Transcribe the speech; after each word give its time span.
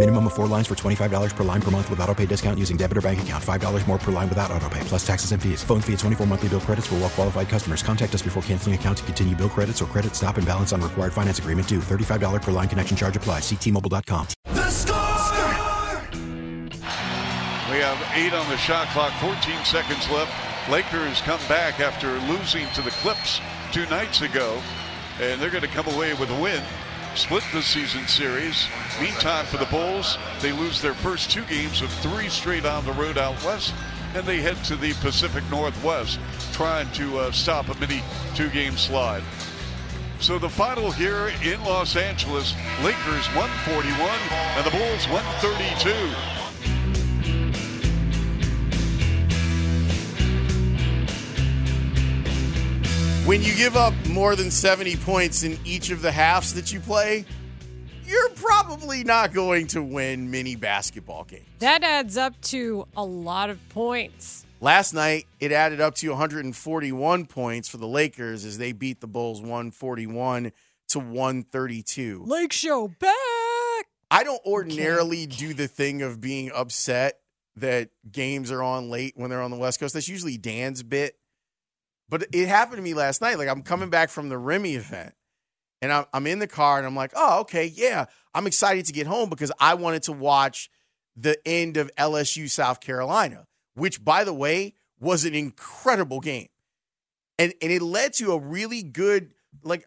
Minimum 0.00 0.28
of 0.28 0.32
four 0.32 0.46
lines 0.46 0.66
for 0.66 0.74
$25 0.74 1.36
per 1.36 1.44
line 1.44 1.60
per 1.60 1.70
month 1.70 1.90
with 1.90 2.00
auto 2.00 2.14
pay 2.14 2.24
discount 2.24 2.58
using 2.58 2.78
debit 2.78 2.96
or 2.96 3.02
bank 3.02 3.20
account. 3.20 3.44
$5 3.44 3.86
more 3.86 3.98
per 3.98 4.10
line 4.10 4.30
without 4.30 4.50
auto 4.50 4.66
pay, 4.70 4.80
plus 4.84 5.06
taxes 5.06 5.32
and 5.32 5.42
fees. 5.42 5.62
Phone 5.62 5.82
fee 5.82 5.92
at 5.92 5.98
24 5.98 6.26
monthly 6.26 6.48
bill 6.48 6.60
credits 6.60 6.86
for 6.86 6.94
well 6.94 7.10
qualified 7.10 7.50
customers. 7.50 7.82
Contact 7.82 8.14
us 8.14 8.22
before 8.22 8.42
canceling 8.44 8.74
account 8.74 8.96
to 8.96 9.04
continue 9.04 9.36
bill 9.36 9.50
credits 9.50 9.82
or 9.82 9.84
credit 9.84 10.16
stop 10.16 10.38
and 10.38 10.46
balance 10.46 10.72
on 10.72 10.80
required 10.80 11.12
finance 11.12 11.38
agreement 11.38 11.68
due. 11.68 11.80
$35 11.80 12.40
per 12.40 12.50
line 12.50 12.66
connection 12.66 12.96
charge 12.96 13.14
applies. 13.14 13.42
Ctmobile.com. 13.42 14.26
The 14.46 14.70
score! 14.70 14.96
We 17.68 17.76
have 17.84 18.00
eight 18.16 18.32
on 18.32 18.48
the 18.48 18.56
shot 18.56 18.88
clock, 18.94 19.12
14 19.20 19.64
seconds 19.64 20.08
left. 20.08 20.32
Lakers 20.70 21.20
come 21.20 21.40
back 21.46 21.78
after 21.78 22.18
losing 22.20 22.66
to 22.68 22.80
the 22.80 22.90
Clips 23.02 23.42
two 23.70 23.84
nights 23.90 24.22
ago, 24.22 24.62
and 25.20 25.38
they're 25.38 25.50
going 25.50 25.60
to 25.60 25.68
come 25.68 25.88
away 25.94 26.14
with 26.14 26.30
a 26.30 26.40
win. 26.40 26.62
Split 27.14 27.42
the 27.52 27.60
season 27.60 28.06
series. 28.06 28.66
Meantime, 29.00 29.44
for 29.46 29.56
the 29.56 29.66
Bulls, 29.66 30.16
they 30.40 30.52
lose 30.52 30.80
their 30.80 30.94
first 30.94 31.30
two 31.30 31.44
games 31.44 31.82
of 31.82 31.90
three 31.90 32.28
straight 32.28 32.64
on 32.64 32.84
the 32.84 32.92
road 32.92 33.18
out 33.18 33.42
west, 33.44 33.74
and 34.14 34.24
they 34.24 34.40
head 34.40 34.56
to 34.64 34.76
the 34.76 34.92
Pacific 34.94 35.42
Northwest, 35.50 36.20
trying 36.52 36.90
to 36.92 37.18
uh, 37.18 37.32
stop 37.32 37.68
a 37.68 37.78
mini 37.80 38.02
two-game 38.34 38.76
slide. 38.76 39.24
So 40.20 40.38
the 40.38 40.48
final 40.48 40.90
here 40.90 41.32
in 41.42 41.62
Los 41.64 41.96
Angeles, 41.96 42.54
Lakers 42.82 43.26
141 43.34 44.10
and 44.56 44.66
the 44.66 44.70
Bulls 44.70 45.08
132. 45.08 46.39
When 53.30 53.44
you 53.44 53.54
give 53.54 53.76
up 53.76 53.94
more 54.08 54.34
than 54.34 54.50
70 54.50 54.96
points 54.96 55.44
in 55.44 55.56
each 55.64 55.90
of 55.90 56.02
the 56.02 56.10
halves 56.10 56.52
that 56.54 56.72
you 56.72 56.80
play, 56.80 57.24
you're 58.04 58.30
probably 58.30 59.04
not 59.04 59.32
going 59.32 59.68
to 59.68 59.84
win 59.84 60.32
many 60.32 60.56
basketball 60.56 61.22
games. 61.22 61.46
That 61.60 61.84
adds 61.84 62.16
up 62.16 62.40
to 62.46 62.88
a 62.96 63.04
lot 63.04 63.48
of 63.48 63.60
points. 63.68 64.44
Last 64.60 64.94
night, 64.94 65.28
it 65.38 65.52
added 65.52 65.80
up 65.80 65.94
to 65.94 66.08
141 66.08 67.26
points 67.26 67.68
for 67.68 67.76
the 67.76 67.86
Lakers 67.86 68.44
as 68.44 68.58
they 68.58 68.72
beat 68.72 69.00
the 69.00 69.06
Bulls 69.06 69.40
141 69.40 70.50
to 70.88 70.98
132. 70.98 72.24
Lake 72.26 72.52
Show 72.52 72.88
back. 72.88 73.14
I 74.10 74.24
don't 74.24 74.44
ordinarily 74.44 75.26
do 75.26 75.54
the 75.54 75.68
thing 75.68 76.02
of 76.02 76.20
being 76.20 76.50
upset 76.52 77.20
that 77.54 77.90
games 78.10 78.50
are 78.50 78.64
on 78.64 78.90
late 78.90 79.12
when 79.14 79.30
they're 79.30 79.40
on 79.40 79.52
the 79.52 79.56
West 79.56 79.78
Coast. 79.78 79.94
That's 79.94 80.08
usually 80.08 80.36
Dan's 80.36 80.82
bit. 80.82 81.16
But 82.10 82.26
it 82.32 82.48
happened 82.48 82.76
to 82.78 82.82
me 82.82 82.92
last 82.92 83.20
night. 83.22 83.38
Like 83.38 83.48
I'm 83.48 83.62
coming 83.62 83.88
back 83.88 84.10
from 84.10 84.28
the 84.28 84.36
Remy 84.36 84.74
event 84.74 85.14
and 85.80 85.92
I'm, 85.92 86.04
I'm 86.12 86.26
in 86.26 86.40
the 86.40 86.46
car 86.48 86.76
and 86.76 86.86
I'm 86.86 86.96
like, 86.96 87.12
oh, 87.14 87.40
okay, 87.42 87.66
yeah. 87.66 88.06
I'm 88.34 88.46
excited 88.46 88.84
to 88.86 88.92
get 88.92 89.06
home 89.06 89.30
because 89.30 89.52
I 89.60 89.74
wanted 89.74 90.02
to 90.04 90.12
watch 90.12 90.70
the 91.16 91.38
end 91.46 91.76
of 91.76 91.90
LSU 91.96 92.50
South 92.50 92.80
Carolina, 92.80 93.46
which, 93.74 94.04
by 94.04 94.24
the 94.24 94.34
way, 94.34 94.74
was 94.98 95.24
an 95.24 95.34
incredible 95.34 96.20
game. 96.20 96.48
And, 97.38 97.54
and 97.62 97.72
it 97.72 97.80
led 97.80 98.12
to 98.14 98.32
a 98.32 98.38
really 98.38 98.82
good, 98.82 99.32
like, 99.62 99.86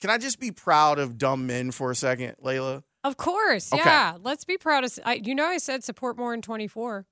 can 0.00 0.10
I 0.10 0.18
just 0.18 0.38
be 0.38 0.52
proud 0.52 0.98
of 0.98 1.18
dumb 1.18 1.46
men 1.46 1.70
for 1.72 1.90
a 1.90 1.94
second, 1.94 2.36
Leila? 2.40 2.84
Of 3.04 3.16
course, 3.16 3.72
Okay. 3.72 3.82
yeah. 3.84 4.16
Let's 4.22 4.44
be 4.44 4.58
proud 4.58 4.84
of. 4.84 4.96
I, 5.04 5.14
you 5.14 5.34
know, 5.34 5.46
I 5.46 5.58
said 5.58 5.82
support 5.82 6.16
more 6.16 6.34
in 6.34 6.42
24. 6.42 7.06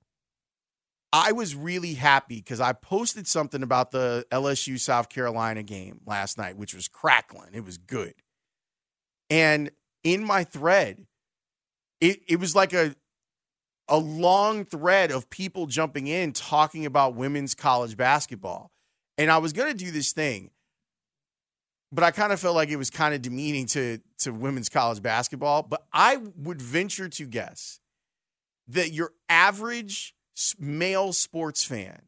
I 1.13 1.31
was 1.31 1.55
really 1.55 1.93
happy 1.93 2.37
because 2.37 2.59
I 2.59 2.73
posted 2.73 3.27
something 3.27 3.63
about 3.63 3.91
the 3.91 4.25
LSU 4.31 4.79
South 4.79 5.09
Carolina 5.09 5.63
game 5.63 6.01
last 6.05 6.37
night, 6.37 6.57
which 6.57 6.73
was 6.73 6.87
crackling. 6.87 7.51
It 7.53 7.63
was 7.63 7.77
good. 7.77 8.13
And 9.29 9.71
in 10.03 10.23
my 10.23 10.43
thread, 10.43 11.05
it, 12.01 12.19
it 12.27 12.39
was 12.39 12.55
like 12.55 12.73
a 12.73 12.95
a 13.89 13.97
long 13.97 14.65
thread 14.65 15.11
of 15.11 15.29
people 15.29 15.65
jumping 15.65 16.07
in 16.07 16.33
talking 16.33 16.85
about 16.85 17.15
women's 17.15 17.55
college 17.55 17.95
basketball. 17.95 18.69
And 19.17 19.31
I 19.31 19.37
was 19.37 19.53
gonna 19.53 19.73
do 19.73 19.91
this 19.91 20.11
thing, 20.11 20.51
but 21.91 22.03
I 22.03 22.11
kind 22.11 22.33
of 22.33 22.39
felt 22.39 22.55
like 22.55 22.69
it 22.69 22.75
was 22.75 22.89
kind 22.89 23.15
of 23.15 23.21
demeaning 23.21 23.65
to 23.67 23.99
to 24.19 24.31
women's 24.31 24.67
college 24.67 25.01
basketball. 25.01 25.63
But 25.63 25.83
I 25.93 26.17
would 26.17 26.61
venture 26.61 27.07
to 27.07 27.25
guess 27.25 27.79
that 28.67 28.91
your 28.91 29.11
average 29.29 30.13
male 30.59 31.13
sports 31.13 31.63
fan 31.63 32.03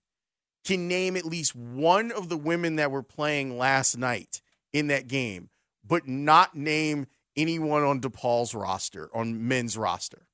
can 0.65 0.87
name 0.87 1.15
at 1.15 1.25
least 1.25 1.55
one 1.55 2.11
of 2.11 2.29
the 2.29 2.37
women 2.37 2.75
that 2.75 2.91
were 2.91 3.03
playing 3.03 3.57
last 3.57 3.97
night 3.97 4.41
in 4.73 4.87
that 4.87 5.07
game, 5.07 5.49
but 5.85 6.07
not 6.07 6.55
name 6.55 7.07
anyone 7.35 7.83
on 7.83 8.01
DePaul's 8.01 8.53
roster, 8.53 9.09
on 9.13 9.47
men's 9.47 9.77
roster. 9.77 10.27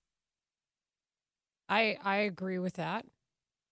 I 1.69 1.97
I 2.03 2.17
agree 2.17 2.59
with 2.59 2.73
that. 2.73 3.05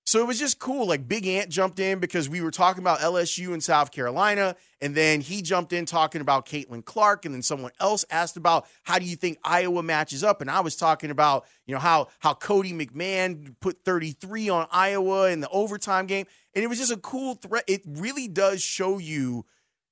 So 0.06 0.20
it 0.20 0.28
was 0.28 0.38
just 0.38 0.60
cool. 0.60 0.86
Like 0.86 1.08
Big 1.08 1.26
Ant 1.26 1.50
jumped 1.50 1.80
in 1.80 2.00
because 2.00 2.28
we 2.28 2.42
were 2.42 2.52
talking 2.52 2.84
about 2.84 3.00
LSU 3.00 3.54
and 3.54 3.64
South 3.64 3.92
Carolina, 3.92 4.56
and 4.82 4.94
then 4.94 5.22
he 5.22 5.42
jumped 5.42 5.72
in 5.72 5.86
talking 5.86 6.20
about 6.20 6.46
Caitlin 6.46 6.84
Clark, 6.84 7.26
and 7.26 7.34
then 7.34 7.42
someone 7.42 7.72
else 7.80 8.04
asked 8.10 8.36
about 8.36 8.68
how 8.84 9.00
do 9.00 9.06
you 9.06 9.16
think 9.16 9.38
Iowa 9.46 9.82
matches 9.82 10.24
up, 10.24 10.42
and 10.42 10.52
I 10.52 10.60
was 10.60 10.76
talking 10.76 11.10
about 11.10 11.46
you 11.66 11.74
know 11.74 11.80
how 11.80 12.10
how 12.20 12.34
Cody 12.34 12.74
McMahon 12.74 13.56
put 13.62 13.86
33 13.86 14.50
on 14.50 14.68
Iowa 14.72 15.30
in 15.30 15.40
the 15.40 15.50
overtime 15.50 16.06
game, 16.06 16.26
and 16.54 16.64
it 16.64 16.68
was 16.68 16.80
just 16.80 16.92
a 16.92 16.98
cool 16.98 17.36
threat. 17.36 17.64
It 17.68 17.84
really 17.86 18.28
does 18.28 18.62
show 18.62 18.98
you 18.98 19.46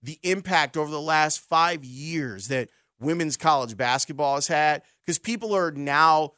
the 0.03 0.19
impact 0.23 0.75
over 0.75 0.91
the 0.91 1.01
last 1.01 1.39
five 1.39 1.85
years 1.85 2.49
that 2.49 2.69
women's 2.99 3.37
college 3.37 3.77
basketball 3.77 4.35
has 4.35 4.47
had 4.47 4.81
because 5.05 5.19
people 5.19 5.55
are 5.55 5.71
now 5.71 6.33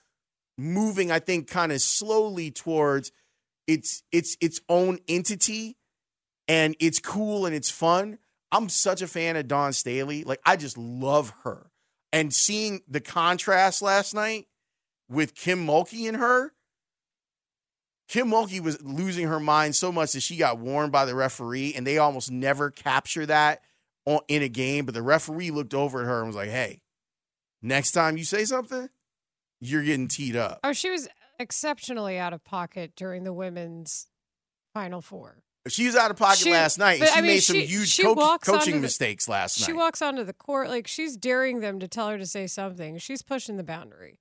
moving, 0.57 1.11
I 1.11 1.19
think, 1.19 1.50
kind 1.50 1.72
of 1.72 1.81
slowly 1.81 2.51
towards 2.51 3.11
its 3.68 4.03
its 4.12 4.38
its 4.41 4.59
own 4.69 5.00
entity 5.07 5.78
and 6.47 6.75
it's 6.79 7.00
cool 7.00 7.46
and 7.46 7.56
it's 7.56 7.69
fun. 7.72 8.19
I'm 8.51 8.69
such 8.69 9.01
a 9.01 9.07
fan 9.07 9.35
of 9.35 9.47
Dawn 9.47 9.74
Staley. 9.74 10.24
Like 10.24 10.40
I 10.46 10.56
just 10.56 10.78
love 10.78 11.34
her. 11.44 11.72
And 12.12 12.34
seeing 12.34 12.81
the 12.88 13.02
contrast 13.02 13.81
last 13.81 14.13
night 14.13 14.46
with 15.09 15.34
Kim 15.34 15.66
Mulkey 15.66 16.07
and 16.07 16.18
her, 16.18 16.53
Kim 18.07 18.29
Mulkey 18.29 18.59
was 18.59 18.81
losing 18.84 19.28
her 19.28 19.40
mind 19.40 19.75
so 19.75 19.91
much 19.91 20.13
that 20.13 20.22
she 20.22 20.38
got 20.38 20.59
warned 20.59 20.91
by 20.91 21.06
the 21.06 21.16
referee, 21.16 21.73
and 21.75 21.88
they 21.88 21.97
almost 21.97 22.29
never 22.29 22.69
capture 22.69 23.25
that 23.25 23.62
in 24.28 24.44
a 24.44 24.50
game. 24.50 24.85
But 24.85 24.94
the 24.94 25.02
referee 25.02 25.50
looked 25.50 25.73
over 25.73 26.02
at 26.02 26.06
her 26.06 26.19
and 26.19 26.28
was 26.28 26.35
like, 26.35 26.50
"Hey, 26.50 26.81
next 27.63 27.91
time 27.91 28.18
you 28.18 28.25
say 28.25 28.46
something, 28.46 28.90
you're 29.59 29.84
getting 29.84 30.08
teed 30.08 30.35
up." 30.35 30.59
Oh, 30.64 30.73
she 30.73 30.91
was 30.91 31.08
exceptionally 31.40 32.18
out 32.18 32.34
of 32.34 32.44
pocket 32.44 32.94
during 32.96 33.24
the 33.24 33.34
women's 33.34 34.08
Final 34.74 35.02
Four. 35.02 35.40
She 35.68 35.85
was 35.85 35.96
out 35.96 36.12
of 36.12 36.18
pocket 36.18 36.40
She- 36.40 36.52
last 36.52 36.78
night, 36.78 37.00
and 37.00 37.09
she 37.09 37.14
I 37.18 37.22
mean, 37.22 37.28
made 37.32 37.40
some 37.40 37.56
she- 37.56 37.66
huge 37.66 37.88
she 37.88 38.03
co- 38.03 38.38
coaching 38.40 38.76
the- 38.76 38.82
mistakes 38.82 39.30
last 39.30 39.56
She 39.58 39.62
night. 39.62 39.66
She 39.68 39.74
walks 39.74 40.02
onto 40.02 40.24
the 40.24 40.34
court 40.34 40.68
like 40.70 40.88
she's 40.88 41.16
daring 41.16 41.62
them 41.62 41.80
to 41.80 41.88
tell 41.88 42.09
her 42.09 42.18
to 42.18 42.26
say 42.26 42.47
something. 42.47 42.97
She's 42.97 43.22
pushing 43.22 43.56
the 43.58 43.64
boundary. 43.64 44.20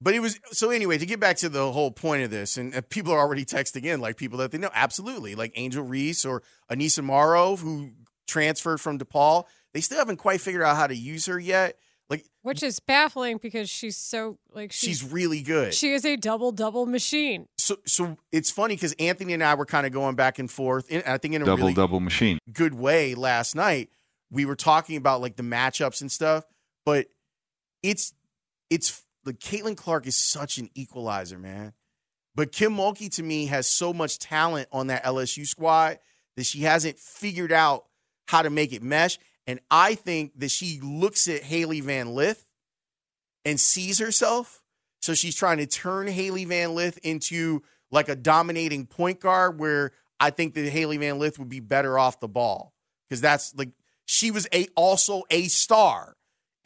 But 0.00 0.14
it 0.14 0.20
was 0.20 0.38
so 0.52 0.70
anyway. 0.70 0.96
To 0.96 1.04
get 1.06 1.18
back 1.20 1.36
to 1.38 1.48
the 1.48 1.72
whole 1.72 1.90
point 1.90 2.22
of 2.22 2.30
this, 2.30 2.56
and 2.56 2.74
uh, 2.74 2.80
people 2.88 3.12
are 3.12 3.18
already 3.18 3.44
texting 3.44 3.84
in 3.84 4.00
like 4.00 4.16
people 4.16 4.38
that 4.38 4.52
they 4.52 4.58
know 4.58 4.70
absolutely, 4.72 5.34
like 5.34 5.52
Angel 5.56 5.82
Reese 5.84 6.24
or 6.24 6.42
Aneesah 6.70 7.02
Morrow, 7.02 7.56
who 7.56 7.90
transferred 8.26 8.80
from 8.80 8.98
DePaul. 8.98 9.44
They 9.74 9.80
still 9.80 9.98
haven't 9.98 10.18
quite 10.18 10.40
figured 10.40 10.62
out 10.62 10.76
how 10.76 10.86
to 10.86 10.94
use 10.94 11.26
her 11.26 11.38
yet. 11.38 11.78
Like 12.10 12.24
Which 12.42 12.62
is 12.62 12.80
baffling 12.80 13.36
because 13.36 13.68
she's 13.68 13.96
so 13.96 14.38
like 14.52 14.72
she's, 14.72 15.00
she's 15.00 15.12
really 15.12 15.42
good. 15.42 15.74
she 15.74 15.92
is 15.92 16.04
a 16.06 16.16
double 16.16 16.52
double 16.52 16.86
machine. 16.86 17.46
so 17.58 17.76
so 17.84 18.16
it's 18.32 18.50
funny 18.50 18.76
because 18.76 18.94
Anthony 18.94 19.34
and 19.34 19.44
I 19.44 19.54
were 19.54 19.66
kind 19.66 19.86
of 19.86 19.92
going 19.92 20.14
back 20.16 20.38
and 20.38 20.50
forth. 20.50 20.90
In, 20.90 21.02
I 21.06 21.18
think 21.18 21.34
in 21.34 21.42
a 21.42 21.44
Double 21.44 21.58
really 21.64 21.74
double 21.74 22.00
machine. 22.00 22.38
good 22.52 22.72
way 22.74 23.14
last 23.14 23.54
night. 23.54 23.90
We 24.30 24.44
were 24.46 24.56
talking 24.56 24.96
about 24.96 25.20
like 25.20 25.36
the 25.36 25.42
matchups 25.42 26.00
and 26.00 26.10
stuff, 26.10 26.44
but 26.86 27.06
it's 27.82 28.14
it's 28.70 29.02
like 29.24 29.38
Caitlin 29.38 29.76
Clark 29.76 30.06
is 30.06 30.16
such 30.16 30.56
an 30.58 30.70
equalizer, 30.74 31.38
man. 31.38 31.74
But 32.34 32.52
Kim 32.52 32.72
Mulkey 32.74 33.10
to 33.16 33.22
me 33.22 33.46
has 33.46 33.66
so 33.66 33.92
much 33.92 34.18
talent 34.18 34.68
on 34.72 34.86
that 34.86 35.04
LSU 35.04 35.46
squad 35.46 35.98
that 36.36 36.44
she 36.46 36.60
hasn't 36.60 36.98
figured 36.98 37.52
out 37.52 37.84
how 38.28 38.42
to 38.42 38.48
make 38.50 38.72
it 38.72 38.82
mesh. 38.82 39.18
And 39.48 39.60
I 39.70 39.94
think 39.94 40.38
that 40.40 40.50
she 40.50 40.78
looks 40.82 41.26
at 41.26 41.42
Hailey 41.42 41.80
Van 41.80 42.14
Lith 42.14 42.44
and 43.46 43.58
sees 43.58 43.98
herself. 43.98 44.62
So 45.00 45.14
she's 45.14 45.34
trying 45.34 45.56
to 45.56 45.66
turn 45.66 46.06
Hailey 46.06 46.44
Van 46.44 46.74
Lith 46.74 46.98
into 47.02 47.62
like 47.90 48.10
a 48.10 48.14
dominating 48.14 48.86
point 48.86 49.20
guard 49.20 49.58
where 49.58 49.92
I 50.20 50.30
think 50.30 50.52
that 50.52 50.68
Hailey 50.68 50.98
Van 50.98 51.18
Lith 51.18 51.38
would 51.38 51.48
be 51.48 51.60
better 51.60 51.98
off 51.98 52.20
the 52.20 52.28
ball. 52.28 52.74
Because 53.08 53.22
that's 53.22 53.54
like 53.56 53.70
she 54.04 54.30
was 54.30 54.46
a 54.52 54.68
also 54.76 55.22
a 55.30 55.44
star. 55.44 56.14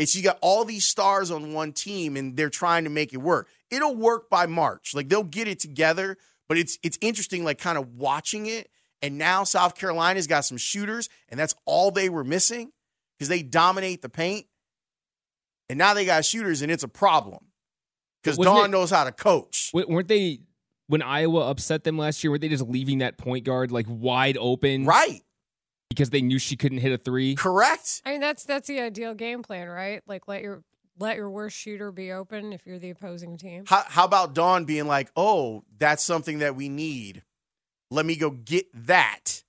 And 0.00 0.08
she 0.08 0.20
got 0.20 0.38
all 0.40 0.64
these 0.64 0.84
stars 0.84 1.31
on 1.31 1.52
one 1.52 1.73
team 1.73 2.17
and 2.17 2.37
they're 2.37 2.50
trying 2.50 2.82
to 2.82 2.90
make 2.90 3.12
it 3.12 3.19
work. 3.19 3.49
It'll 3.70 3.94
work 3.94 4.29
by 4.29 4.46
March. 4.46 4.93
Like 4.93 5.08
they'll 5.08 5.23
get 5.23 5.46
it 5.46 5.61
together, 5.61 6.19
but 6.49 6.58
it's 6.58 6.79
it's 6.82 6.99
interesting 7.00 7.44
like 7.44 7.58
kind 7.58 7.79
of 7.79 7.94
watching 7.94 8.46
it. 8.46 8.69
And 9.03 9.19
now 9.19 9.45
South 9.45 9.75
Carolina's 9.75 10.27
got 10.27 10.45
some 10.45 10.57
shooters 10.57 11.09
and 11.29 11.39
that's 11.39 11.55
all 11.67 11.91
they 11.91 12.09
were 12.09 12.25
missing 12.25 12.73
because 13.19 13.29
they 13.29 13.43
dominate 13.43 14.01
the 14.03 14.09
paint. 14.09 14.47
And 15.69 15.79
now 15.79 15.95
they 15.95 16.05
got 16.05 16.25
shooters 16.25 16.63
and 16.63 16.71
it's 16.71 16.85
a 16.85 16.89
problem. 16.89 17.47
Because 18.23 18.39
Dawn 18.39 18.71
knows 18.71 18.91
how 18.91 19.05
to 19.05 19.13
coach. 19.13 19.73
Weren't 19.75 20.07
they 20.07 20.41
when 20.87 21.03
Iowa 21.03 21.51
upset 21.51 21.83
them 21.83 21.99
last 21.99 22.23
year, 22.23 22.31
were 22.31 22.39
they 22.39 22.49
just 22.49 22.69
leaving 22.69 22.99
that 22.99 23.19
point 23.19 23.45
guard 23.45 23.73
like 23.73 23.87
wide 23.89 24.37
open? 24.39 24.85
Right 24.85 25.23
because 25.95 26.11
they 26.11 26.23
knew 26.23 26.39
she 26.39 26.57
couldn't 26.57 26.79
hit 26.79 26.93
a 26.93 26.99
three. 26.99 27.35
Correct. 27.35 28.03
I 28.05 28.13
mean, 28.13 28.21
that's 28.21 28.45
that's 28.45 28.69
the 28.69 28.81
ideal 28.81 29.15
game 29.15 29.43
plan, 29.43 29.69
right? 29.69 30.03
Like 30.07 30.27
let 30.27 30.43
your 30.43 30.63
let 30.99 31.17
your 31.17 31.31
worst 31.31 31.57
shooter 31.57 31.93
be 31.93 32.13
open 32.13 32.53
if 32.53 32.67
you're 32.67 32.79
the 32.79 32.91
opposing 32.91 33.37
team. 33.37 33.65
How, 33.67 33.85
how 33.87 34.05
about 34.05 34.35
Dawn 34.35 34.65
being 34.65 34.87
like, 34.87 35.11
"Oh, 35.17 35.65
that's 35.79 36.03
something 36.03 36.39
that 36.39 36.57
we 36.57 36.69
need. 36.69 37.23
Let 37.93 38.06
me 38.06 38.17
go 38.17 38.31
get 38.31 38.67
that." 38.87 39.43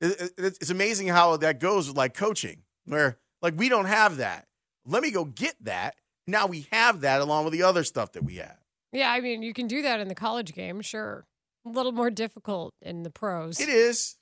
It's 0.00 0.70
amazing 0.70 1.08
how 1.08 1.36
that 1.36 1.60
goes 1.60 1.86
with 1.88 1.96
like 1.96 2.14
coaching, 2.14 2.62
where 2.86 3.18
like 3.40 3.54
we 3.56 3.68
don't 3.68 3.86
have 3.86 4.16
that. 4.16 4.46
Let 4.84 5.02
me 5.02 5.10
go 5.10 5.24
get 5.24 5.54
that. 5.62 5.94
Now 6.26 6.46
we 6.46 6.66
have 6.72 7.02
that 7.02 7.20
along 7.20 7.44
with 7.44 7.52
the 7.52 7.62
other 7.62 7.84
stuff 7.84 8.12
that 8.12 8.24
we 8.24 8.36
have. 8.36 8.58
Yeah, 8.92 9.10
I 9.10 9.20
mean, 9.20 9.42
you 9.42 9.54
can 9.54 9.68
do 9.68 9.82
that 9.82 10.00
in 10.00 10.08
the 10.08 10.14
college 10.14 10.54
game, 10.54 10.80
sure. 10.82 11.24
A 11.64 11.68
little 11.68 11.92
more 11.92 12.10
difficult 12.10 12.74
in 12.82 13.04
the 13.04 13.10
pros. 13.10 13.60
It 13.60 13.68
is 13.68 14.16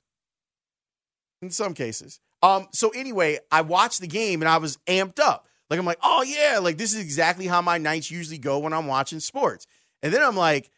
in 1.41 1.49
some 1.49 1.73
cases. 1.73 2.19
Um, 2.43 2.67
so 2.71 2.89
anyway, 2.89 3.39
I 3.51 3.61
watched 3.61 4.01
the 4.01 4.07
game 4.07 4.41
and 4.41 4.49
I 4.49 4.57
was 4.57 4.77
amped 4.87 5.19
up. 5.19 5.47
Like 5.69 5.79
I'm 5.79 5.85
like, 5.85 5.99
oh 6.03 6.21
yeah, 6.21 6.59
like 6.59 6.77
this 6.77 6.93
is 6.93 6.99
exactly 6.99 7.47
how 7.47 7.61
my 7.61 7.77
nights 7.77 8.11
usually 8.11 8.37
go 8.37 8.59
when 8.59 8.73
I'm 8.73 8.87
watching 8.87 9.19
sports. 9.19 9.65
And 10.03 10.13
then 10.13 10.21
I'm 10.21 10.35
like, 10.35 10.69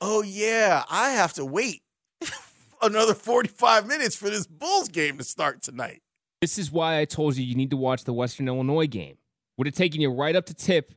oh 0.00 0.22
yeah, 0.22 0.82
I 0.90 1.10
have 1.10 1.32
to 1.34 1.44
wait 1.44 1.82
another 2.82 3.14
45 3.14 3.86
minutes 3.86 4.16
for 4.16 4.30
this 4.30 4.46
Bulls 4.46 4.88
game 4.88 5.18
to 5.18 5.24
start 5.24 5.62
tonight. 5.62 6.02
This 6.40 6.58
is 6.58 6.70
why 6.70 7.00
I 7.00 7.04
told 7.04 7.36
you 7.36 7.44
you 7.44 7.54
need 7.54 7.70
to 7.70 7.76
watch 7.76 8.04
the 8.04 8.12
Western 8.12 8.48
Illinois 8.48 8.86
game. 8.86 9.16
Would 9.56 9.66
have 9.66 9.74
taken 9.74 10.00
you 10.00 10.10
right 10.10 10.36
up 10.36 10.46
to 10.46 10.54
tip. 10.54 10.92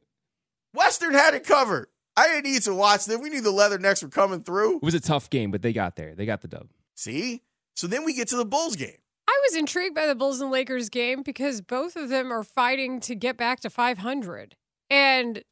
Western 0.73 1.13
had 1.13 1.33
it 1.33 1.45
covered. 1.45 1.87
I 2.15 2.27
didn't 2.27 2.51
need 2.51 2.63
to 2.63 2.73
watch 2.73 3.05
them. 3.05 3.21
We 3.21 3.29
knew 3.29 3.41
the 3.41 3.51
Leathernecks 3.51 4.01
were 4.03 4.09
coming 4.09 4.41
through. 4.41 4.77
It 4.77 4.83
was 4.83 4.95
a 4.95 4.99
tough 4.99 5.29
game, 5.29 5.51
but 5.51 5.61
they 5.61 5.71
got 5.71 5.95
there. 5.95 6.15
They 6.15 6.25
got 6.25 6.41
the 6.41 6.47
dub. 6.47 6.67
See? 6.95 7.43
So 7.75 7.85
then 7.85 8.03
we 8.03 8.13
get 8.13 8.27
to 8.29 8.35
the 8.37 8.45
Bulls 8.45 8.75
game. 8.75 8.97
I 9.27 9.39
was 9.47 9.55
intrigued 9.55 9.93
by 9.93 10.07
the 10.07 10.15
Bulls 10.15 10.41
and 10.41 10.49
Lakers 10.49 10.89
game 10.89 11.21
because 11.21 11.61
both 11.61 11.95
of 11.95 12.09
them 12.09 12.31
are 12.33 12.43
fighting 12.43 12.99
to 13.01 13.13
get 13.13 13.37
back 13.37 13.59
to 13.61 13.69
500. 13.69 14.55
And 14.89 15.43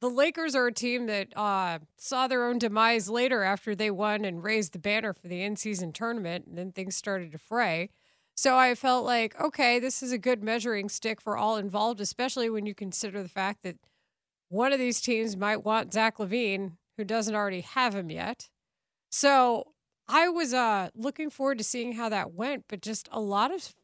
the 0.00 0.08
Lakers 0.08 0.54
are 0.54 0.68
a 0.68 0.72
team 0.72 1.06
that 1.06 1.36
uh, 1.36 1.80
saw 1.96 2.28
their 2.28 2.46
own 2.46 2.58
demise 2.58 3.08
later 3.08 3.42
after 3.42 3.74
they 3.74 3.90
won 3.90 4.24
and 4.24 4.44
raised 4.44 4.72
the 4.72 4.78
banner 4.78 5.12
for 5.12 5.26
the 5.26 5.42
in 5.42 5.56
season 5.56 5.92
tournament. 5.92 6.46
And 6.46 6.56
then 6.56 6.72
things 6.72 6.96
started 6.96 7.32
to 7.32 7.38
fray. 7.38 7.90
So 8.36 8.56
I 8.56 8.76
felt 8.76 9.04
like, 9.04 9.40
okay, 9.40 9.80
this 9.80 10.00
is 10.00 10.12
a 10.12 10.18
good 10.18 10.44
measuring 10.44 10.88
stick 10.88 11.20
for 11.20 11.36
all 11.36 11.56
involved, 11.56 12.00
especially 12.00 12.48
when 12.48 12.66
you 12.66 12.74
consider 12.74 13.20
the 13.20 13.28
fact 13.28 13.64
that 13.64 13.76
one 14.48 14.72
of 14.72 14.78
these 14.78 15.00
teams 15.00 15.36
might 15.36 15.64
want 15.64 15.92
Zach 15.92 16.18
LaVine, 16.18 16.76
who 16.96 17.04
doesn't 17.04 17.34
already 17.34 17.62
have 17.62 17.94
him 17.96 18.10
yet. 18.10 18.48
So 19.10 19.72
I 20.06 20.28
was 20.28 20.54
uh 20.54 20.90
looking 20.94 21.30
forward 21.30 21.58
to 21.58 21.64
seeing 21.64 21.94
how 21.94 22.08
that 22.10 22.32
went, 22.32 22.64
but 22.68 22.80
just 22.80 23.08
a 23.10 23.20
lot 23.20 23.52
of 23.52 23.74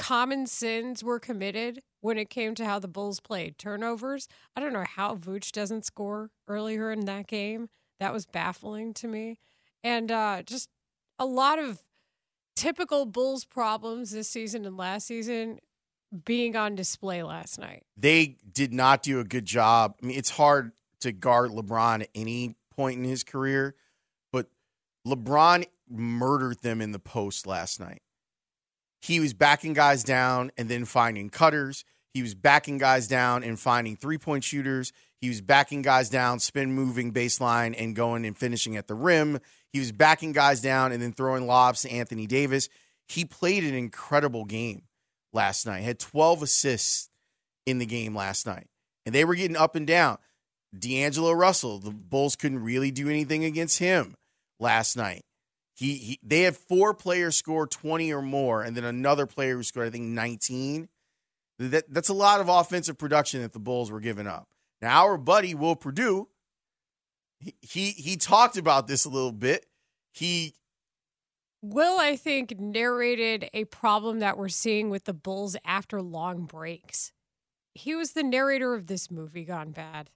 common 0.00 0.46
sins 0.46 1.04
were 1.04 1.20
committed 1.20 1.82
when 2.00 2.18
it 2.18 2.30
came 2.30 2.54
to 2.56 2.64
how 2.64 2.78
the 2.78 2.88
Bulls 2.88 3.20
played. 3.20 3.58
Turnovers. 3.58 4.28
I 4.56 4.60
don't 4.60 4.72
know 4.72 4.84
how 4.84 5.16
Vooch 5.16 5.52
doesn't 5.52 5.84
score 5.84 6.30
earlier 6.48 6.90
in 6.90 7.04
that 7.06 7.26
game. 7.26 7.68
That 7.98 8.12
was 8.12 8.26
baffling 8.26 8.94
to 8.94 9.08
me. 9.08 9.38
And 9.84 10.10
uh 10.10 10.42
just 10.42 10.68
a 11.18 11.26
lot 11.26 11.58
of 11.58 11.82
typical 12.56 13.06
Bulls 13.06 13.44
problems 13.44 14.10
this 14.10 14.28
season 14.28 14.64
and 14.64 14.76
last 14.76 15.06
season 15.06 15.58
being 16.24 16.56
on 16.56 16.74
display 16.74 17.22
last 17.22 17.58
night. 17.58 17.84
They 17.96 18.36
did 18.52 18.72
not 18.72 19.02
do 19.02 19.20
a 19.20 19.24
good 19.24 19.44
job. 19.44 19.94
I 20.02 20.06
mean, 20.06 20.18
it's 20.18 20.30
hard 20.30 20.72
to 21.00 21.12
guard 21.12 21.50
LeBron 21.50 22.02
at 22.02 22.08
any 22.14 22.56
point 22.74 22.98
in 22.98 23.04
his 23.04 23.22
career 23.22 23.74
but 24.32 24.46
LeBron 25.06 25.66
murdered 25.88 26.60
them 26.62 26.80
in 26.80 26.92
the 26.92 26.98
post 26.98 27.46
last 27.46 27.80
night. 27.80 28.02
He 29.00 29.20
was 29.20 29.32
backing 29.32 29.72
guys 29.72 30.04
down 30.04 30.52
and 30.56 30.68
then 30.68 30.84
finding 30.84 31.30
cutters. 31.30 31.84
He 32.12 32.22
was 32.22 32.34
backing 32.34 32.78
guys 32.78 33.08
down 33.08 33.42
and 33.42 33.58
finding 33.58 33.96
three 33.96 34.18
point 34.18 34.44
shooters. 34.44 34.92
He 35.20 35.28
was 35.28 35.40
backing 35.40 35.82
guys 35.82 36.08
down, 36.08 36.38
spin 36.38 36.72
moving 36.72 37.12
baseline, 37.12 37.74
and 37.78 37.94
going 37.94 38.24
and 38.24 38.36
finishing 38.36 38.76
at 38.76 38.88
the 38.88 38.94
rim. 38.94 39.38
He 39.72 39.78
was 39.78 39.92
backing 39.92 40.32
guys 40.32 40.60
down 40.60 40.92
and 40.92 41.02
then 41.02 41.12
throwing 41.12 41.46
lobs 41.46 41.82
to 41.82 41.90
Anthony 41.90 42.26
Davis. 42.26 42.68
He 43.08 43.24
played 43.24 43.64
an 43.64 43.74
incredible 43.74 44.44
game 44.44 44.82
last 45.32 45.66
night. 45.66 45.82
Had 45.82 45.98
12 45.98 46.42
assists 46.42 47.10
in 47.66 47.78
the 47.78 47.86
game 47.86 48.14
last 48.14 48.46
night. 48.46 48.66
And 49.06 49.14
they 49.14 49.24
were 49.24 49.34
getting 49.34 49.56
up 49.56 49.76
and 49.76 49.86
down. 49.86 50.18
D'Angelo 50.76 51.32
Russell, 51.32 51.78
the 51.78 51.90
Bulls 51.90 52.36
couldn't 52.36 52.62
really 52.62 52.90
do 52.90 53.08
anything 53.08 53.44
against 53.44 53.78
him 53.78 54.14
last 54.58 54.96
night. 54.96 55.22
He, 55.80 55.94
he 55.94 56.20
they 56.22 56.42
had 56.42 56.58
four 56.58 56.92
players 56.92 57.36
score 57.36 57.66
20 57.66 58.12
or 58.12 58.20
more, 58.20 58.62
and 58.62 58.76
then 58.76 58.84
another 58.84 59.24
player 59.24 59.56
who 59.56 59.62
scored, 59.62 59.86
I 59.86 59.90
think, 59.90 60.04
19. 60.04 60.90
That, 61.58 61.90
that's 61.90 62.10
a 62.10 62.14
lot 62.14 62.42
of 62.42 62.50
offensive 62.50 62.98
production 62.98 63.40
that 63.40 63.54
the 63.54 63.58
Bulls 63.58 63.90
were 63.90 64.00
giving 64.00 64.26
up. 64.26 64.46
Now, 64.82 65.06
our 65.06 65.16
buddy 65.16 65.54
Will 65.54 65.76
Perdue, 65.76 66.28
he, 67.38 67.54
he, 67.62 67.90
he 67.92 68.16
talked 68.18 68.58
about 68.58 68.88
this 68.88 69.06
a 69.06 69.08
little 69.08 69.32
bit. 69.32 69.64
He 70.12 70.54
Will, 71.62 71.98
I 71.98 72.14
think, 72.14 72.60
narrated 72.60 73.48
a 73.54 73.64
problem 73.64 74.18
that 74.18 74.36
we're 74.36 74.50
seeing 74.50 74.90
with 74.90 75.04
the 75.04 75.14
Bulls 75.14 75.56
after 75.64 76.02
long 76.02 76.44
breaks. 76.44 77.12
He 77.72 77.94
was 77.94 78.12
the 78.12 78.22
narrator 78.22 78.74
of 78.74 78.86
this 78.86 79.10
movie 79.10 79.46
gone 79.46 79.70
bad. 79.70 80.10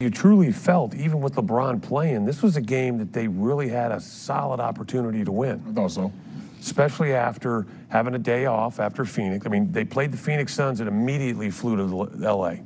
You 0.00 0.10
truly 0.10 0.52
felt, 0.52 0.94
even 0.94 1.20
with 1.20 1.34
LeBron 1.34 1.82
playing, 1.82 2.24
this 2.24 2.40
was 2.40 2.56
a 2.56 2.60
game 2.60 2.98
that 2.98 3.12
they 3.12 3.26
really 3.26 3.68
had 3.68 3.90
a 3.90 3.98
solid 3.98 4.60
opportunity 4.60 5.24
to 5.24 5.32
win. 5.32 5.60
I 5.68 5.72
thought 5.72 5.90
so. 5.90 6.12
Especially 6.60 7.12
after 7.12 7.66
having 7.88 8.14
a 8.14 8.18
day 8.18 8.46
off 8.46 8.78
after 8.78 9.04
Phoenix. 9.04 9.44
I 9.44 9.48
mean, 9.48 9.72
they 9.72 9.84
played 9.84 10.12
the 10.12 10.16
Phoenix 10.16 10.54
Suns 10.54 10.78
and 10.78 10.88
immediately 10.88 11.50
flew 11.50 11.76
to 11.76 11.84
LA. 12.16 12.58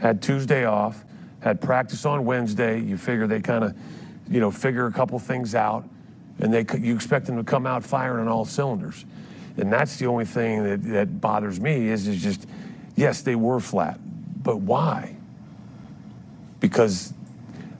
Had 0.00 0.22
Tuesday 0.22 0.66
off, 0.66 1.04
had 1.40 1.60
practice 1.60 2.04
on 2.04 2.24
Wednesday. 2.24 2.80
You 2.80 2.96
figure 2.96 3.26
they 3.26 3.40
kind 3.40 3.64
of, 3.64 3.76
you 4.28 4.38
know, 4.38 4.52
figure 4.52 4.86
a 4.86 4.92
couple 4.92 5.18
things 5.18 5.56
out, 5.56 5.84
and 6.38 6.54
they 6.54 6.64
you 6.78 6.94
expect 6.94 7.26
them 7.26 7.38
to 7.38 7.42
come 7.42 7.66
out 7.66 7.82
firing 7.82 8.20
on 8.20 8.28
all 8.28 8.44
cylinders. 8.44 9.04
And 9.56 9.72
that's 9.72 9.96
the 9.96 10.06
only 10.06 10.26
thing 10.26 10.62
that, 10.62 10.84
that 10.90 11.20
bothers 11.20 11.58
me 11.58 11.88
is, 11.88 12.06
is 12.06 12.22
just, 12.22 12.46
yes, 12.94 13.22
they 13.22 13.34
were 13.34 13.58
flat, 13.58 13.98
but 14.44 14.58
why? 14.58 15.16
Because 16.60 17.12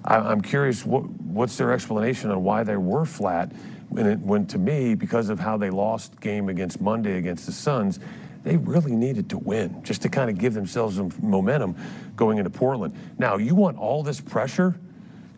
I, 0.04 0.32
am 0.32 0.40
curious 0.40 0.84
what, 0.84 1.08
what's 1.08 1.56
their 1.56 1.72
explanation 1.72 2.30
on 2.30 2.42
why 2.42 2.64
they 2.64 2.76
were 2.76 3.04
flat 3.04 3.52
when, 3.88 4.06
it, 4.06 4.18
when 4.20 4.46
to 4.46 4.58
me 4.58 4.94
because 4.94 5.28
of 5.28 5.38
how 5.38 5.56
they 5.56 5.70
lost 5.70 6.20
game 6.20 6.48
against 6.48 6.80
Monday 6.80 7.18
against 7.18 7.46
the 7.46 7.52
Suns 7.52 8.00
they 8.42 8.56
really 8.56 8.96
needed 8.96 9.28
to 9.30 9.38
win 9.38 9.82
just 9.82 10.02
to 10.02 10.08
kind 10.08 10.30
of 10.30 10.38
give 10.38 10.54
themselves 10.54 10.96
some 10.96 11.12
momentum 11.20 11.76
going 12.16 12.38
into 12.38 12.50
Portland. 12.50 12.94
Now, 13.18 13.36
you 13.36 13.54
want 13.54 13.76
all 13.76 14.02
this 14.02 14.20
pressure 14.20 14.76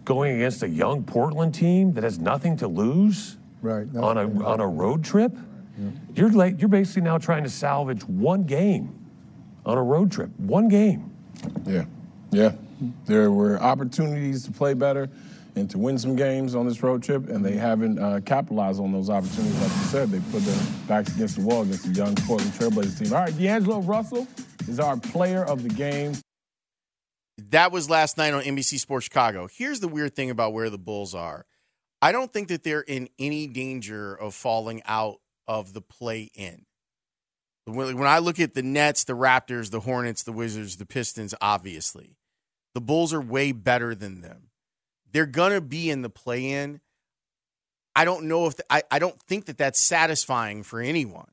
going 0.05 0.37
against 0.37 0.63
a 0.63 0.69
young 0.69 1.03
Portland 1.03 1.55
team 1.55 1.93
that 1.95 2.05
has 2.05 2.19
nothing 2.19 2.57
to 2.59 2.69
lose 2.69 3.37
right, 3.61 3.87
on 3.97 4.19
a 4.19 4.45
on 4.45 4.61
a 4.61 4.67
road 4.67 5.05
trip? 5.05 5.33
Yeah. 5.79 5.91
You're 6.15 6.31
like 6.31 6.61
you're 6.61 6.69
basically 6.69 7.03
now 7.03 7.19
trying 7.19 7.45
to 7.45 7.51
salvage 7.51 8.05
one 8.05 8.45
game 8.45 8.95
on 9.67 9.79
a 9.79 9.83
road 9.83 10.13
trip. 10.13 10.31
One 10.39 10.69
game. 10.69 11.13
Yeah. 11.67 11.85
Yeah. 12.31 12.53
There 13.07 13.31
were 13.31 13.61
opportunities 13.61 14.45
to 14.45 14.53
play 14.53 14.75
better 14.75 15.09
and 15.55 15.69
to 15.71 15.79
win 15.79 15.99
some 15.99 16.17
games 16.17 16.55
on 16.55 16.67
this 16.67 16.83
road 16.83 17.03
trip, 17.03 17.29
and 17.29 17.45
they 17.45 17.53
haven't 17.57 17.99
uh, 17.99 18.21
capitalized 18.25 18.81
on 18.81 18.93
those 18.93 19.11
opportunities. 19.11 19.61
Like 19.61 19.71
you 19.71 19.85
said, 19.85 20.11
they 20.11 20.21
put 20.31 20.43
their 20.43 20.67
backs 20.89 21.15
against 21.15 21.37
the 21.37 21.43
wall 21.43 21.63
against 21.63 21.85
the 21.85 21.91
young 21.91 22.15
Portland 22.15 22.53
Trailblazers 22.53 22.99
team. 22.99 23.13
All 23.13 23.21
right, 23.21 23.37
D'Angelo 23.37 23.81
Russell 23.81 24.27
is 24.67 24.81
our 24.81 24.97
player 24.97 25.45
of 25.45 25.63
the 25.63 25.69
game. 25.69 26.15
That 27.51 27.73
was 27.73 27.91
last 27.91 28.17
night 28.19 28.33
on 28.35 28.43
NBC 28.43 28.79
Sports 28.79 29.05
Chicago. 29.05 29.49
Here's 29.51 29.81
the 29.81 29.89
weird 29.89 30.15
thing 30.15 30.31
about 30.31 30.53
where 30.53 30.71
the 30.71 30.79
Bulls 30.79 31.15
are. 31.15 31.45
I 32.01 32.13
don't 32.13 32.33
think 32.33 32.49
that 32.49 32.63
they're 32.63 32.81
in 32.81 33.09
any 33.19 33.47
danger 33.47 34.15
of 34.15 34.35
falling 34.35 34.83
out 34.87 35.19
of 35.47 35.73
the 35.73 35.81
play 35.81 36.31
in. 36.35 36.65
When 37.67 38.07
I 38.07 38.19
look 38.19 38.41
at 38.41 38.55
the 38.55 38.63
Nets, 38.63 39.05
the 39.05 39.13
Raptors, 39.13 39.71
the 39.71 39.81
Hornets, 39.81 40.25
the 40.25 40.33
Wizards, 40.33 40.79
the 40.79 40.87
Pistons, 40.87 41.33
obviously, 41.41 42.17
the 42.75 42.81
Bulls 42.81 43.13
are 43.13 43.21
way 43.21 43.53
better 43.53 43.95
than 43.95 44.21
them. 44.21 44.49
They're 45.13 45.27
going 45.27 45.53
to 45.53 45.61
be 45.61 45.91
in 45.91 46.03
the 46.03 46.11
play 46.11 46.51
in. 46.51 46.81
I 47.95 48.05
don't 48.07 48.25
know 48.25 48.47
if 48.47 48.57
the, 48.57 48.65
I, 48.71 48.83
I 48.91 48.99
don't 48.99 49.21
think 49.23 49.45
that 49.47 49.59
that's 49.59 49.79
satisfying 49.79 50.63
for 50.63 50.81
anyone 50.81 51.29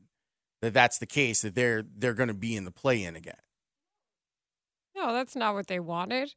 that 0.61 0.73
that's 0.73 0.97
the 0.97 1.05
case 1.05 1.41
that 1.43 1.55
they're 1.55 1.83
they're 1.97 2.13
going 2.13 2.27
to 2.27 2.33
be 2.33 2.55
in 2.57 2.65
the 2.65 2.71
play 2.71 3.03
in 3.03 3.15
again. 3.15 3.37
No, 4.95 5.13
that's 5.13 5.35
not 5.35 5.53
what 5.53 5.67
they 5.67 5.79
wanted. 5.79 6.33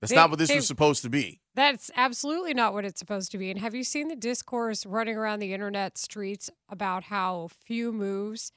That's 0.00 0.10
They- 0.10 0.16
not 0.16 0.30
what 0.30 0.40
this 0.40 0.48
they- 0.48 0.56
was 0.56 0.66
supposed 0.66 1.02
to 1.02 1.10
be. 1.10 1.40
That's 1.54 1.90
absolutely 1.94 2.54
not 2.54 2.72
what 2.72 2.84
it's 2.84 2.98
supposed 2.98 3.30
to 3.32 3.38
be. 3.38 3.50
And 3.50 3.60
have 3.60 3.74
you 3.74 3.84
seen 3.84 4.08
the 4.08 4.16
discourse 4.16 4.84
running 4.86 5.16
around 5.16 5.38
the 5.40 5.52
internet 5.52 5.98
streets 5.98 6.50
about 6.68 7.04
how 7.04 7.48
few 7.64 7.92
moves 7.92 8.50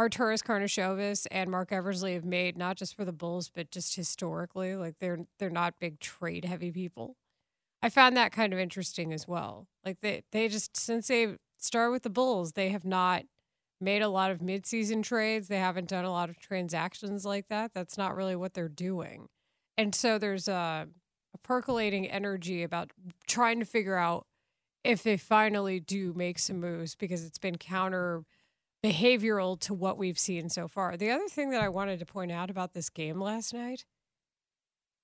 Arturas 0.00 0.42
Karnisovas 0.42 1.26
and 1.30 1.50
Marc 1.50 1.72
Eversley 1.72 2.14
have 2.14 2.24
made, 2.24 2.56
not 2.56 2.78
just 2.78 2.96
for 2.96 3.04
the 3.04 3.12
Bulls, 3.12 3.50
but 3.54 3.70
just 3.70 3.96
historically? 3.96 4.74
Like 4.74 4.94
they're 4.98 5.26
they're 5.38 5.50
not 5.50 5.74
big 5.78 6.00
trade 6.00 6.46
heavy 6.46 6.72
people. 6.72 7.16
I 7.82 7.90
found 7.90 8.16
that 8.16 8.32
kind 8.32 8.54
of 8.54 8.58
interesting 8.58 9.12
as 9.12 9.28
well. 9.28 9.66
Like 9.84 10.00
they 10.00 10.22
they 10.32 10.48
just 10.48 10.74
since 10.74 11.08
they 11.08 11.36
start 11.58 11.92
with 11.92 12.02
the 12.02 12.08
Bulls, 12.08 12.52
they 12.52 12.70
have 12.70 12.86
not 12.86 13.24
made 13.78 14.00
a 14.00 14.08
lot 14.08 14.30
of 14.30 14.38
midseason 14.38 15.02
trades. 15.02 15.48
They 15.48 15.58
haven't 15.58 15.88
done 15.90 16.06
a 16.06 16.10
lot 16.10 16.30
of 16.30 16.38
transactions 16.38 17.26
like 17.26 17.48
that. 17.48 17.74
That's 17.74 17.98
not 17.98 18.16
really 18.16 18.36
what 18.36 18.54
they're 18.54 18.68
doing. 18.68 19.28
And 19.76 19.94
so 19.94 20.16
there's 20.16 20.48
a, 20.48 20.88
a 21.34 21.38
percolating 21.42 22.08
energy 22.08 22.62
about 22.62 22.90
trying 23.26 23.60
to 23.60 23.66
figure 23.66 23.96
out 23.96 24.26
if 24.82 25.02
they 25.02 25.18
finally 25.18 25.78
do 25.78 26.14
make 26.14 26.38
some 26.38 26.58
moves 26.58 26.94
because 26.94 27.22
it's 27.22 27.38
been 27.38 27.58
counter 27.58 28.24
behavioral 28.82 29.58
to 29.60 29.74
what 29.74 29.98
we've 29.98 30.18
seen 30.18 30.48
so 30.48 30.68
far. 30.68 30.96
The 30.96 31.10
other 31.10 31.28
thing 31.28 31.50
that 31.50 31.62
I 31.62 31.68
wanted 31.68 31.98
to 31.98 32.06
point 32.06 32.32
out 32.32 32.50
about 32.50 32.72
this 32.72 32.88
game 32.88 33.20
last 33.20 33.52
night, 33.52 33.84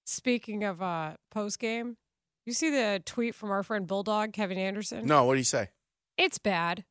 speaking 0.04 0.64
of 0.64 0.80
uh 0.82 1.14
post 1.30 1.58
game, 1.58 1.96
you 2.44 2.52
see 2.52 2.70
the 2.70 3.02
tweet 3.04 3.34
from 3.34 3.50
our 3.50 3.62
friend 3.62 3.86
Bulldog 3.86 4.32
Kevin 4.32 4.58
Anderson? 4.58 5.06
No, 5.06 5.24
what 5.24 5.34
do 5.34 5.38
you 5.38 5.44
say? 5.44 5.70
It's 6.16 6.38
bad. 6.38 6.84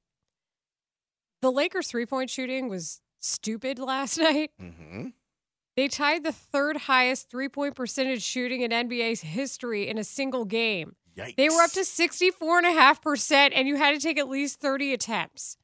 The 1.42 1.51
Lakers 1.51 1.88
three 1.88 2.06
point 2.06 2.30
shooting 2.30 2.70
was 2.70 3.01
stupid 3.20 3.80
last 3.80 4.18
night. 4.20 4.51
Mm-hmm. 4.62 5.08
They 5.75 5.88
tied 5.89 6.24
the 6.24 6.32
third 6.32 6.77
highest 6.77 7.30
three 7.30 7.50
point 7.50 7.75
percentage 7.75 8.22
shooting 8.22 8.62
in 8.62 8.72
NBA's 8.72 9.22
history 9.22 9.88
in 9.89 9.98
a 9.98 10.04
single 10.04 10.46
game. 10.46 10.96
Yikes. 11.18 11.36
They 11.36 11.50
were 11.50 11.62
up 11.62 11.72
to 11.72 11.82
64.5%, 11.82 13.51
and 13.56 13.68
you 13.70 13.77
had 13.77 13.94
to 13.94 14.00
take 14.01 14.18
at 14.18 14.27
least 14.27 14.60
30 14.60 14.94
attempts. 14.94 15.58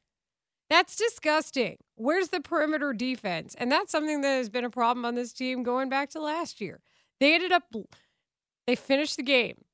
That's 0.71 0.95
disgusting. 0.95 1.77
Where's 1.95 2.29
the 2.29 2.39
perimeter 2.39 2.93
defense? 2.93 3.53
And 3.57 3.69
that's 3.69 3.91
something 3.91 4.21
that 4.21 4.37
has 4.37 4.49
been 4.49 4.63
a 4.63 4.69
problem 4.69 5.03
on 5.03 5.15
this 5.15 5.33
team 5.33 5.63
going 5.63 5.89
back 5.89 6.09
to 6.11 6.21
last 6.21 6.61
year. 6.61 6.79
They 7.19 7.35
ended 7.35 7.51
up, 7.51 7.65
they 8.65 8.77
finished 8.77 9.17
the 9.17 9.23
game 9.23 9.65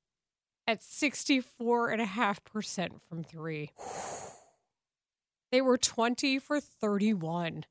at 0.66 0.82
64.5% 0.82 2.90
from 3.08 3.24
three. 3.24 3.70
They 5.50 5.62
were 5.62 5.78
20 5.78 6.40
for 6.40 6.60
31. 6.60 7.64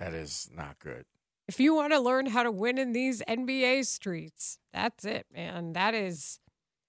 That 0.00 0.14
is 0.14 0.50
not 0.52 0.80
good. 0.80 1.04
If 1.46 1.60
you 1.60 1.72
want 1.72 1.92
to 1.92 2.00
learn 2.00 2.26
how 2.26 2.42
to 2.42 2.50
win 2.50 2.76
in 2.76 2.92
these 2.92 3.22
NBA 3.28 3.86
streets, 3.86 4.58
that's 4.72 5.04
it, 5.04 5.26
man. 5.32 5.74
That 5.74 5.94
is 5.94 6.40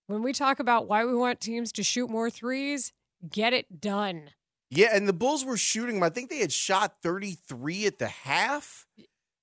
when 0.07 0.23
we 0.23 0.33
talk 0.33 0.59
about 0.59 0.87
why 0.87 1.05
we 1.05 1.13
want 1.13 1.39
teams 1.39 1.71
to 1.73 1.83
shoot 1.83 2.09
more 2.09 2.31
threes, 2.31 2.91
get 3.29 3.53
it 3.53 3.79
done. 3.79 4.31
Yeah, 4.75 4.89
and 4.93 5.07
the 5.07 5.13
Bulls 5.13 5.43
were 5.45 5.57
shooting. 5.57 6.01
I 6.03 6.09
think 6.09 6.29
they 6.29 6.39
had 6.39 6.51
shot 6.51 6.97
33 7.01 7.85
at 7.85 7.99
the 7.99 8.07
half. 8.07 8.85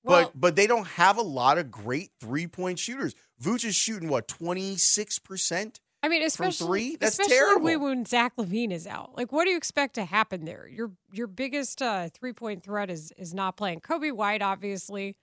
Well- 0.05 0.25
but 0.25 0.33
but 0.41 0.57
they 0.57 0.67
don't 0.67 0.87
have 0.87 1.17
a 1.17 1.23
lot 1.23 1.59
of 1.59 1.71
great 1.71 2.11
three 2.21 2.47
point 2.47 2.79
shooters. 2.79 3.15
Vooch 3.43 3.65
is 3.65 3.75
shooting 3.77 4.09
what 4.09 4.29
26 4.29 5.19
percent. 5.21 5.81
I 6.05 6.09
mean, 6.09 6.21
From 6.23 6.27
especially 6.49 6.67
three? 6.67 6.97
That's 6.97 7.13
especially 7.13 7.37
terrible. 7.37 7.65
when- 7.65 7.81
when 7.83 8.05
Zach 8.05 8.35
LaVine 8.37 8.73
is 8.73 8.89
out. 8.89 9.17
Like, 9.17 9.31
what 9.31 9.45
do 9.45 9.51
you 9.53 9.57
expect 9.57 9.95
to 9.95 10.05
happen 10.05 10.45
there? 10.45 10.67
Your 10.69 10.91
your 11.13 11.29
biggest 11.29 11.81
uh, 11.81 12.09
three 12.13 12.33
point 12.33 12.65
threat 12.65 12.91
is 12.91 13.13
is 13.17 13.33
not 13.33 13.57
playing. 13.57 13.81
Coby 13.81 14.11
White, 14.13 14.43
obviously, 14.43 15.17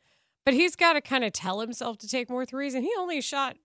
but 0.45 0.53
he's 0.53 0.77
got 0.77 0.93
to 0.93 1.01
kind 1.01 1.25
of 1.25 1.33
tell 1.33 1.59
himself 1.59 1.97
to 1.97 2.07
take 2.07 2.29
more 2.29 2.45
threes, 2.45 2.73
and 2.73 2.85
he 2.85 2.91
only 2.97 3.19
shot 3.19 3.57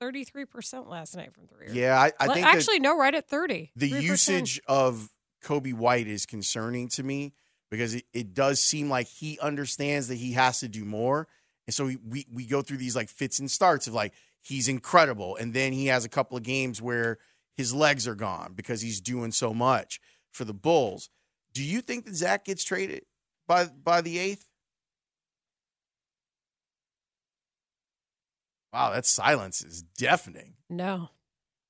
thirty 0.00 0.24
three 0.24 0.46
percent 0.46 0.88
last 0.88 1.14
night 1.14 1.34
from 1.34 1.46
three. 1.46 1.68
Yeah, 1.72 2.00
I, 2.00 2.12
I 2.18 2.32
think 2.32 2.46
actually 2.46 2.80
no, 2.80 2.96
right 2.96 3.14
at 3.14 3.28
thirty. 3.28 3.70
the 3.76 3.90
3%. 3.90 4.02
usage 4.02 4.60
of 4.66 5.10
Coby 5.44 5.74
White 5.74 6.08
is 6.08 6.26
concerning 6.26 6.88
to 6.90 7.02
me 7.02 7.34
because 7.70 7.94
it, 7.94 8.04
it 8.12 8.34
does 8.34 8.60
seem 8.60 8.88
like 8.88 9.06
he 9.06 9.38
understands 9.40 10.08
that 10.08 10.16
he 10.16 10.32
has 10.32 10.60
to 10.60 10.68
do 10.68 10.84
more. 10.84 11.28
And 11.66 11.74
so 11.74 11.90
we, 12.06 12.26
we, 12.32 12.46
go 12.46 12.62
through 12.62 12.76
these 12.78 12.96
like 12.96 13.08
fits 13.08 13.38
and 13.38 13.50
starts 13.50 13.86
of 13.86 13.94
like, 13.94 14.12
he's 14.42 14.68
incredible. 14.68 15.36
And 15.36 15.54
then 15.54 15.72
he 15.72 15.86
has 15.86 16.04
a 16.04 16.08
couple 16.08 16.36
of 16.36 16.42
games 16.42 16.82
where 16.82 17.18
his 17.56 17.72
legs 17.72 18.06
are 18.06 18.14
gone 18.14 18.52
because 18.54 18.80
he's 18.80 19.00
doing 19.00 19.32
so 19.32 19.54
much 19.54 20.00
for 20.32 20.44
the 20.44 20.54
Bulls. 20.54 21.08
Do 21.52 21.62
you 21.62 21.80
think 21.80 22.04
that 22.04 22.14
Zach 22.14 22.44
gets 22.44 22.64
traded 22.64 23.02
by, 23.46 23.66
by 23.66 24.00
the 24.00 24.18
eighth? 24.18 24.46
Wow, 28.72 28.90
that 28.90 29.06
silence 29.06 29.62
is 29.62 29.82
deafening. 29.82 30.54
No. 30.68 31.10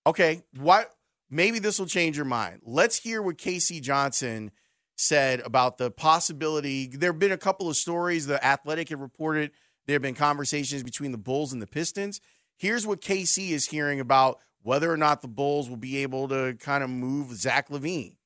Okay, 0.06 0.42
what? 0.56 0.90
Maybe 1.30 1.58
this 1.58 1.78
will 1.78 1.86
change 1.86 2.16
your 2.16 2.26
mind. 2.26 2.60
Let's 2.64 2.98
hear 2.98 3.22
what 3.22 3.38
KC 3.38 3.80
Johnson 3.80 4.50
said 4.96 5.40
about 5.40 5.78
the 5.78 5.90
possibility. 5.90 6.86
There 6.86 7.10
have 7.10 7.18
been 7.18 7.32
a 7.32 7.38
couple 7.38 7.68
of 7.68 7.76
stories. 7.76 8.26
The 8.26 8.44
Athletic 8.44 8.90
had 8.90 9.00
reported 9.00 9.50
there 9.86 9.94
have 9.94 10.02
been 10.02 10.14
conversations 10.14 10.82
between 10.82 11.12
the 11.12 11.18
Bulls 11.18 11.52
and 11.52 11.60
the 11.60 11.66
Pistons. 11.66 12.20
Here's 12.56 12.86
what 12.86 13.00
KC 13.00 13.50
is 13.50 13.66
hearing 13.66 14.00
about 14.00 14.38
whether 14.62 14.90
or 14.90 14.96
not 14.96 15.20
the 15.20 15.28
Bulls 15.28 15.68
will 15.68 15.76
be 15.76 15.98
able 15.98 16.28
to 16.28 16.56
kind 16.60 16.84
of 16.84 16.90
move 16.90 17.34
Zach 17.34 17.68
LaVine. 17.68 18.16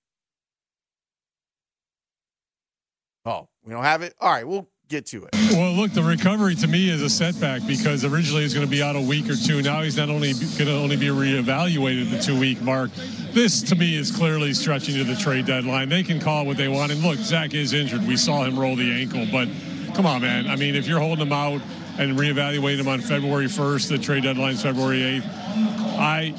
Oh, 3.24 3.48
we 3.62 3.72
don't 3.72 3.84
have 3.84 4.02
it? 4.02 4.14
All 4.20 4.30
right, 4.30 4.46
we'll 4.46 4.68
get 4.88 5.06
to 5.06 5.24
it. 5.24 5.30
Well, 5.52 5.72
look, 5.72 5.92
the 5.92 6.02
recovery 6.02 6.54
to 6.56 6.66
me 6.66 6.88
is 6.88 7.02
a 7.02 7.10
setback 7.10 7.66
because 7.66 8.04
originally 8.04 8.42
he's 8.42 8.54
going 8.54 8.66
to 8.66 8.70
be 8.70 8.82
out 8.82 8.96
a 8.96 9.00
week 9.00 9.28
or 9.28 9.36
two. 9.36 9.60
Now 9.60 9.82
he's 9.82 9.96
not 9.96 10.08
only 10.08 10.32
going 10.32 10.66
to 10.66 10.72
only 10.72 10.96
be 10.96 11.08
reevaluated 11.08 12.06
at 12.06 12.18
the 12.18 12.22
two 12.22 12.38
week 12.38 12.60
mark. 12.62 12.90
This 13.32 13.62
to 13.62 13.76
me 13.76 13.96
is 13.96 14.10
clearly 14.10 14.54
stretching 14.54 14.94
to 14.94 15.04
the 15.04 15.16
trade 15.16 15.46
deadline. 15.46 15.88
They 15.88 16.02
can 16.02 16.20
call 16.20 16.46
what 16.46 16.56
they 16.56 16.68
want. 16.68 16.92
And 16.92 17.02
look, 17.02 17.18
Zach 17.18 17.54
is 17.54 17.74
injured. 17.74 18.06
We 18.06 18.16
saw 18.16 18.44
him 18.44 18.58
roll 18.58 18.76
the 18.76 18.90
ankle, 18.90 19.26
but 19.30 19.48
come 19.94 20.06
on, 20.06 20.22
man. 20.22 20.48
I 20.48 20.56
mean, 20.56 20.74
if 20.74 20.86
you're 20.86 21.00
holding 21.00 21.26
him 21.26 21.32
out 21.32 21.60
and 21.98 22.16
reevaluating 22.16 22.78
him 22.78 22.88
on 22.88 23.00
February 23.00 23.46
1st, 23.46 23.88
the 23.88 23.98
trade 23.98 24.22
deadline 24.22 24.54
is 24.54 24.62
February 24.62 25.20
8th. 25.20 25.48
I, 25.98 26.30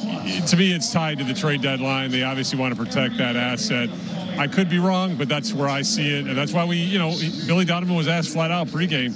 to 0.48 0.58
me, 0.58 0.72
it's 0.72 0.92
tied 0.92 1.18
to 1.18 1.26
the 1.26 1.34
trade 1.34 1.62
deadline. 1.62 2.12
They 2.12 2.24
obviously 2.24 2.58
want 2.58 2.76
to 2.76 2.82
protect 2.82 3.18
that 3.18 3.36
asset. 3.36 3.90
I 4.38 4.48
could 4.48 4.70
be 4.70 4.80
wrong, 4.80 5.18
but 5.18 5.28
that's 5.28 5.52
where 5.52 5.68
I 5.68 5.82
see 5.82 6.18
it, 6.18 6.26
and 6.26 6.38
that's 6.38 6.54
why 6.54 6.64
we, 6.64 6.78
you 6.78 6.98
know, 6.98 7.14
Billy 7.46 7.66
Donovan 7.66 7.94
was 7.94 8.08
asked 8.08 8.30
flat 8.30 8.52
out 8.52 8.68
pregame, 8.68 9.14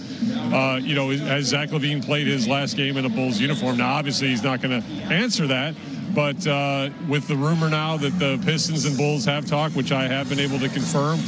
uh, 0.54 0.80
you 0.80 0.96
know, 0.96 1.12
has 1.12 1.46
Zach 1.46 1.70
LaVine 1.70 2.04
played 2.04 2.28
his 2.28 2.46
last 2.46 2.76
game 2.76 2.98
in 2.98 3.06
a 3.06 3.10
Bulls 3.10 3.40
uniform? 3.40 3.78
Now, 3.78 3.94
obviously, 3.94 4.28
he's 4.28 4.44
not 4.44 4.62
going 4.62 4.82
to 4.82 4.88
answer 5.06 5.48
that, 5.48 5.76
but 6.13 6.46
uh, 6.48 6.89
with 7.08 7.27
the 7.27 7.36
rumor 7.36 7.70
now 7.70 7.98
that 7.98 8.17
the 8.20 8.41
Pistons 8.46 8.86
and 8.86 8.96
Bulls 8.98 9.25
have 9.25 9.46
talked, 9.46 9.75
which 9.75 9.91
I 9.91 10.08
have 10.08 10.29
been 10.29 10.39
able 10.39 10.60
to 10.60 10.70
confirm, 10.70 11.20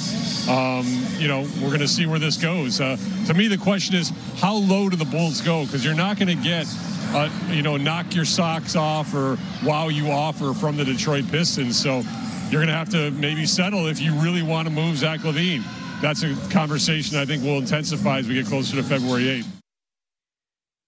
um, 0.50 0.86
you 1.18 1.28
know, 1.28 1.42
we're 1.62 1.70
going 1.70 1.80
to 1.80 1.88
see 1.88 2.06
where 2.06 2.20
this 2.20 2.38
goes. 2.38 2.80
Uh, 2.80 2.98
to 3.28 3.34
me, 3.34 3.48
the 3.48 3.58
question 3.58 3.96
is, 3.96 4.12
how 4.38 4.56
low 4.56 4.90
do 4.90 4.96
the 4.96 5.06
Bulls 5.06 5.42
go? 5.42 5.66
Because 5.66 5.84
you're 5.84 5.96
not 5.96 6.18
going 6.18 6.36
to 6.36 6.44
get 6.44 6.68
uh, 7.14 7.30
you 7.48 7.62
know, 7.62 7.78
knock 7.78 8.14
your 8.14 8.26
socks 8.26 8.76
off 8.76 9.14
or 9.14 9.38
wow 9.64 9.88
you 9.88 10.12
offer 10.12 10.54
from 10.54 10.76
the 10.76 10.84
Detroit 10.84 11.26
Pistons. 11.30 11.80
So 11.80 12.04
you're 12.50 12.62
going 12.62 12.68
to 12.68 12.74
have 12.74 12.90
to 12.90 13.12
maybe 13.12 13.46
settle 13.46 13.88
if 13.88 14.02
you 14.02 14.14
really 14.16 14.44
want 14.44 14.68
to 14.68 14.74
move 14.74 14.98
Zach 14.98 15.22
LaVine. 15.22 15.64
That's 16.02 16.24
a 16.24 16.36
conversation 16.52 17.18
I 17.18 17.26
think 17.26 17.44
will 17.44 17.58
intensify 17.58 18.20
as 18.20 18.28
we 18.28 18.36
get 18.36 18.48
closer 18.48 18.76
to 18.76 18.84
February 18.84 19.44
8th. 19.44 19.55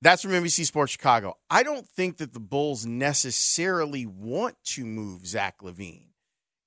That's 0.01 0.21
from 0.21 0.31
NBC 0.31 0.65
Sports 0.65 0.91
Chicago. 0.91 1.37
I 1.49 1.63
don't 1.63 1.87
think 1.87 2.17
that 2.17 2.33
the 2.33 2.39
Bulls 2.39 2.85
necessarily 2.85 4.05
want 4.05 4.55
to 4.65 4.85
move 4.85 5.25
Zach 5.25 5.59
LaVine. 5.61 6.07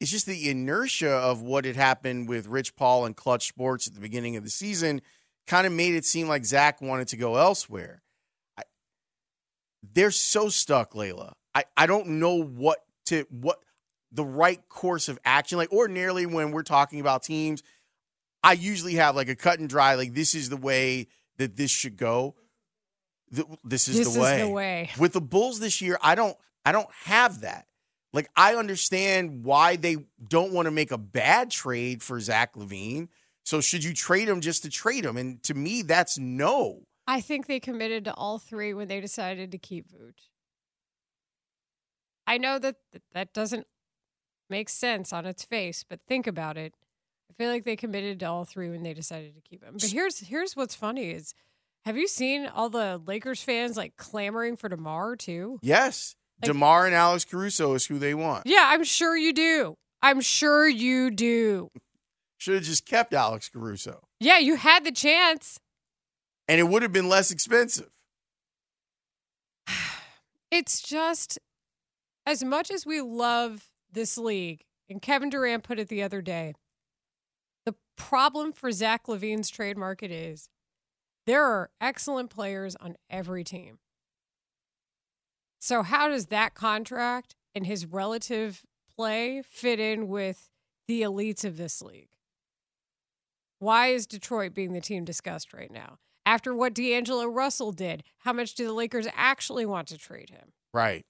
It's 0.01 0.11
just 0.11 0.27
the 0.27 0.49
inertia 0.51 1.11
of 1.11 1.43
what 1.43 1.65
had 1.65 1.77
happened 1.77 2.29
with 2.29 2.47
Rich 2.47 2.75
Paul 2.75 3.05
and 3.05 3.15
Clutch 3.15 3.47
Sports 3.47 3.87
at 3.87 3.95
the 3.95 4.01
beginning 4.01 4.37
of 4.37 4.43
the 4.43 4.51
season 4.51 5.03
kind 5.47 5.67
of 5.67 5.73
made 5.73 5.95
it 5.95 6.05
seem 6.05 6.27
like 6.27 6.45
Zach 6.45 6.81
wanted 6.81 7.09
to 7.09 7.17
go 7.17 7.37
elsewhere. 7.37 8.03
I, 8.57 8.63
they're 9.83 10.11
so 10.11 10.49
stuck, 10.49 10.95
Leila. 10.95 11.35
I, 11.55 11.65
I 11.77 11.87
don't 11.87 12.07
know 12.07 12.43
what 12.43 12.79
to 13.07 13.27
what 13.31 13.59
the 14.13 14.25
right 14.25 14.61
course 14.69 15.09
of 15.09 15.19
action. 15.25 15.59
Like 15.59 15.73
ordinarily 15.73 16.27
when 16.27 16.51
we're 16.51 16.63
talking 16.63 17.01
about 17.01 17.23
teams, 17.23 17.63
I 18.43 18.53
usually 18.53 18.95
have 18.95 19.17
like 19.17 19.29
a 19.29 19.37
cut 19.37 19.59
and 19.59 19.69
dry, 19.69 19.95
like 19.95 20.15
this 20.15 20.35
is 20.35 20.49
the 20.49 20.57
way 20.57 21.09
that 21.39 21.57
this 21.57 21.71
should 21.71 21.97
go. 21.97 22.37
Th- 23.35 23.47
this 23.65 23.89
is 23.89 23.97
This 23.97 24.15
the 24.15 24.21
is 24.21 24.25
way. 24.25 24.39
the 24.41 24.49
way. 24.49 24.91
With 24.99 25.13
the 25.13 25.21
Bulls 25.21 25.61
this 25.61 25.81
year, 25.81 25.99
I 26.03 26.15
don't 26.15 26.37
I 26.65 26.73
don't 26.73 26.91
have 27.05 27.43
that. 27.43 27.67
Like 28.13 28.29
I 28.37 28.55
understand 28.57 29.45
why 29.45 29.77
they 29.77 29.97
don't 30.27 30.53
want 30.53 30.67
to 30.67 30.71
make 30.73 30.91
a 30.91 30.99
bad 30.99 31.51
trade 31.51 32.03
for 32.03 32.19
Zach 32.21 32.55
LaVine. 32.55 33.09
So 33.45 33.61
should 33.61 33.85
you 33.85 33.95
trade 33.95 34.29
him 34.29 34.41
just 34.41 34.63
to 34.65 34.71
trade 34.71 35.05
him? 35.05 35.17
And 35.17 35.43
to 35.45 35.55
me, 35.55 35.83
that's 35.83 36.19
no. 36.19 36.83
I 37.07 37.21
think 37.21 37.47
they 37.47 37.59
committed 37.61 38.05
to 38.05 38.15
all 38.15 38.39
three 38.39 38.75
when 38.75 38.89
they 38.89 39.01
decided 39.01 39.51
to 39.53 39.59
keep 39.59 39.87
Vooch. 39.91 40.29
I 42.27 42.39
know 42.39 42.59
that 42.59 42.77
that 43.13 43.33
doesn't 43.33 43.67
make 44.49 44.69
sense 44.69 45.13
on 45.13 45.27
its 45.27 45.43
face, 45.45 45.85
but 45.89 46.01
think 46.07 46.27
about 46.27 46.57
it. 46.57 46.75
I 47.31 47.33
feel 47.35 47.51
like 47.51 47.65
they 47.65 47.77
committed 47.77 48.21
to 48.21 48.27
all 48.27 48.45
three 48.45 48.69
when 48.71 48.83
they 48.83 48.95
decided 48.95 49.35
to 49.35 49.41
keep 49.41 49.65
him. 49.65 49.75
But 49.81 49.91
here's 49.91 50.19
here's 50.21 50.55
what's 50.55 50.75
funny 50.75 51.11
is 51.11 51.35
have 51.85 51.97
you 51.97 52.07
seen 52.09 52.47
all 52.47 52.69
the 52.69 53.01
Lakers 53.07 53.43
fans 53.43 53.77
like 53.77 53.97
clamoring 53.97 54.57
for 54.57 54.69
DeMar 54.69 55.17
too? 55.17 55.59
Yes. 55.63 56.15
Like- 56.43 56.47
DeMar 56.49 56.87
and 56.87 56.95
Alex 56.95 57.25
Caruso 57.25 57.75
is 57.75 57.87
who 57.87 57.99
they 57.99 58.15
want. 58.15 58.47
Yeah, 58.47 58.65
I'm 58.69 58.85
sure 58.85 59.17
you 59.17 59.33
do. 59.33 59.77
I'm 60.03 60.21
sure 60.21 60.67
you 60.69 61.11
do. 61.11 61.71
Should 62.39 62.55
have 62.55 62.63
just 62.65 62.87
kept 62.87 63.13
Alex 63.13 63.49
Caruso. 63.51 64.01
Yeah, 64.19 64.39
you 64.39 64.57
had 64.57 64.85
the 64.85 64.93
chance. 64.93 65.59
And 66.49 66.59
it 66.59 66.65
would 66.65 66.83
have 66.83 66.93
been 66.93 67.09
less 67.09 67.31
expensive. 67.31 67.91
It's 70.51 70.81
just 70.83 71.39
as 72.27 72.43
much 72.43 72.73
as 72.73 72.85
we 72.85 73.01
love 73.01 73.67
this 73.93 74.19
league, 74.19 74.65
and 74.89 75.01
Kevin 75.01 75.31
Durant 75.31 75.63
put 75.63 75.79
it 75.79 75.87
the 75.87 76.03
other 76.03 76.21
day, 76.21 76.55
the 77.65 77.77
problem 77.97 78.53
for 78.53 78.73
Zach 78.73 79.07
LaVine's 79.07 79.49
trade 79.49 79.77
market 79.79 80.11
is 80.11 80.49
there 81.31 81.45
are 81.45 81.71
excellent 81.81 82.29
players 82.29 82.75
on 82.81 82.97
every 83.09 83.45
team. 83.45 83.79
So, 85.61 85.85
how 85.85 86.09
does 86.09 86.27
that 86.27 86.55
contract 86.55 87.37
and 87.55 87.65
his 87.65 87.87
relative 87.87 88.63
play 88.93 89.41
fit 89.49 89.79
in 89.79 90.09
with 90.09 90.51
the 90.89 91.03
elites 91.03 91.45
of 91.45 91.57
this 91.57 91.81
league? 91.81 92.09
Why 93.61 93.89
is 93.89 94.09
Detroit 94.09 94.55
being 94.55 94.73
the 94.73 94.81
team 94.81 95.05
discussed 95.05 95.53
right 95.53 95.71
now? 95.71 95.99
After 96.27 96.53
what 96.53 96.75
D'Angelo 96.75 97.27
Russell 97.27 97.71
did, 97.71 98.03
how 98.19 98.33
much 98.33 98.57
do 98.57 98.67
the 98.67 98.73
Lakers 98.73 99.07
actually 99.15 99.67
want 99.67 99.87
to 99.89 99.99
trade 99.99 100.31
him? 100.31 100.53
Right. 100.75 101.05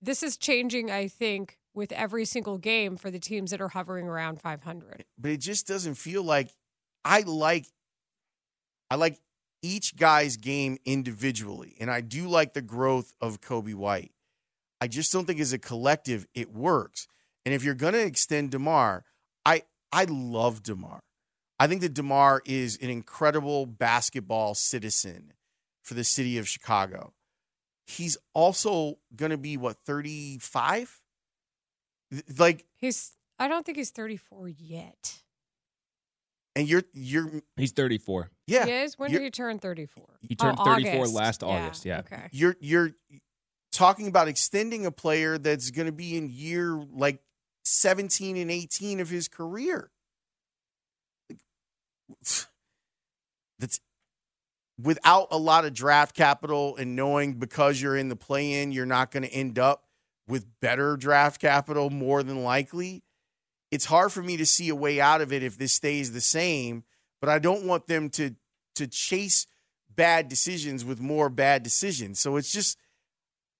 This 0.00 0.22
is 0.22 0.38
changing, 0.38 0.90
I 0.90 1.06
think, 1.06 1.58
with 1.74 1.92
every 1.92 2.24
single 2.24 2.56
game 2.56 2.96
for 2.96 3.10
the 3.10 3.18
teams 3.18 3.50
that 3.50 3.60
are 3.60 3.68
hovering 3.68 4.08
around 4.08 4.40
500. 4.40 5.04
But 5.18 5.32
it 5.32 5.40
just 5.40 5.66
doesn't 5.66 5.96
feel 5.96 6.22
like 6.22 6.48
I 7.04 7.20
like 7.20 7.66
I 8.90 8.94
like 8.94 9.18
each 9.62 9.96
guy's 9.96 10.36
game 10.36 10.78
individually. 10.84 11.76
And 11.80 11.90
I 11.90 12.00
do 12.00 12.28
like 12.28 12.54
the 12.54 12.62
growth 12.62 13.14
of 13.20 13.40
Coby 13.40 13.74
White. 13.74 14.12
I 14.80 14.88
just 14.88 15.12
don't 15.12 15.26
think 15.26 15.40
as 15.40 15.52
a 15.52 15.58
collective 15.58 16.26
it 16.34 16.52
works. 16.52 17.08
And 17.44 17.54
if 17.54 17.64
you're 17.64 17.74
gonna 17.74 17.98
extend 17.98 18.50
DeMar, 18.50 19.04
I 19.44 19.62
I 19.92 20.04
love 20.04 20.62
DeMar. 20.62 21.00
I 21.58 21.66
think 21.66 21.80
that 21.80 21.94
DeMar 21.94 22.42
is 22.44 22.78
an 22.82 22.90
incredible 22.90 23.66
basketball 23.66 24.54
citizen 24.54 25.32
for 25.82 25.94
the 25.94 26.04
city 26.04 26.36
of 26.36 26.48
Chicago. 26.48 27.14
He's 27.86 28.18
also 28.34 28.98
going 29.14 29.30
to 29.30 29.38
be 29.38 29.56
what 29.56 29.76
35? 29.86 31.00
Like 32.38 32.66
He's 32.74 33.12
I 33.38 33.48
don't 33.48 33.64
think 33.64 33.78
he's 33.78 33.90
34 33.90 34.48
yet. 34.48 35.22
And 36.56 36.68
you're 36.68 36.82
you're 36.92 37.30
He's 37.56 37.70
34. 37.72 38.30
yeah. 38.48 38.64
He 38.66 38.72
is? 38.72 38.98
When 38.98 39.10
you're- 39.12 39.20
did 39.22 39.26
he 39.26 39.30
turn 39.30 39.58
34? 39.60 40.04
He 40.22 40.34
turned 40.34 40.56
Oh, 40.58 40.64
34 40.64 40.94
August. 41.00 41.14
last 41.14 41.42
August, 41.44 41.84
yeah. 41.84 42.00
Okay. 42.00 42.28
you're 42.32 42.56
you're 42.60 42.90
talking 43.70 44.08
about 44.08 44.26
extending 44.26 44.86
a 44.86 44.90
player 44.90 45.38
that's 45.38 45.70
going 45.70 45.86
to 45.86 45.92
be 45.92 46.16
in 46.16 46.28
year 46.30 46.70
like 46.92 47.20
17 47.64 48.36
and 48.36 48.50
18 48.50 48.98
of 49.00 49.08
his 49.10 49.28
career. 49.28 49.90
That's 53.58 53.80
without 54.80 55.28
a 55.30 55.38
lot 55.38 55.64
of 55.64 55.72
draft 55.74 56.14
capital 56.14 56.76
and 56.76 56.94
knowing 56.94 57.34
because 57.34 57.80
you're 57.80 57.96
in 57.96 58.08
the 58.08 58.16
play 58.16 58.62
in, 58.62 58.72
you're 58.72 58.84
not 58.86 59.10
going 59.10 59.22
to 59.22 59.30
end 59.30 59.58
up 59.58 59.84
with 60.28 60.46
better 60.60 60.96
draft 60.96 61.40
capital 61.40 61.88
more 61.90 62.22
than 62.22 62.42
likely. 62.44 63.02
It's 63.76 63.84
hard 63.84 64.10
for 64.10 64.22
me 64.22 64.38
to 64.38 64.46
see 64.46 64.70
a 64.70 64.74
way 64.74 65.02
out 65.02 65.20
of 65.20 65.34
it 65.34 65.42
if 65.42 65.58
this 65.58 65.74
stays 65.74 66.12
the 66.12 66.22
same, 66.22 66.82
but 67.20 67.28
I 67.28 67.38
don't 67.38 67.66
want 67.66 67.88
them 67.88 68.08
to 68.10 68.34
to 68.76 68.86
chase 68.86 69.46
bad 69.94 70.28
decisions 70.28 70.82
with 70.82 70.98
more 70.98 71.28
bad 71.28 71.62
decisions. 71.62 72.18
So 72.18 72.36
it's 72.36 72.50
just 72.50 72.78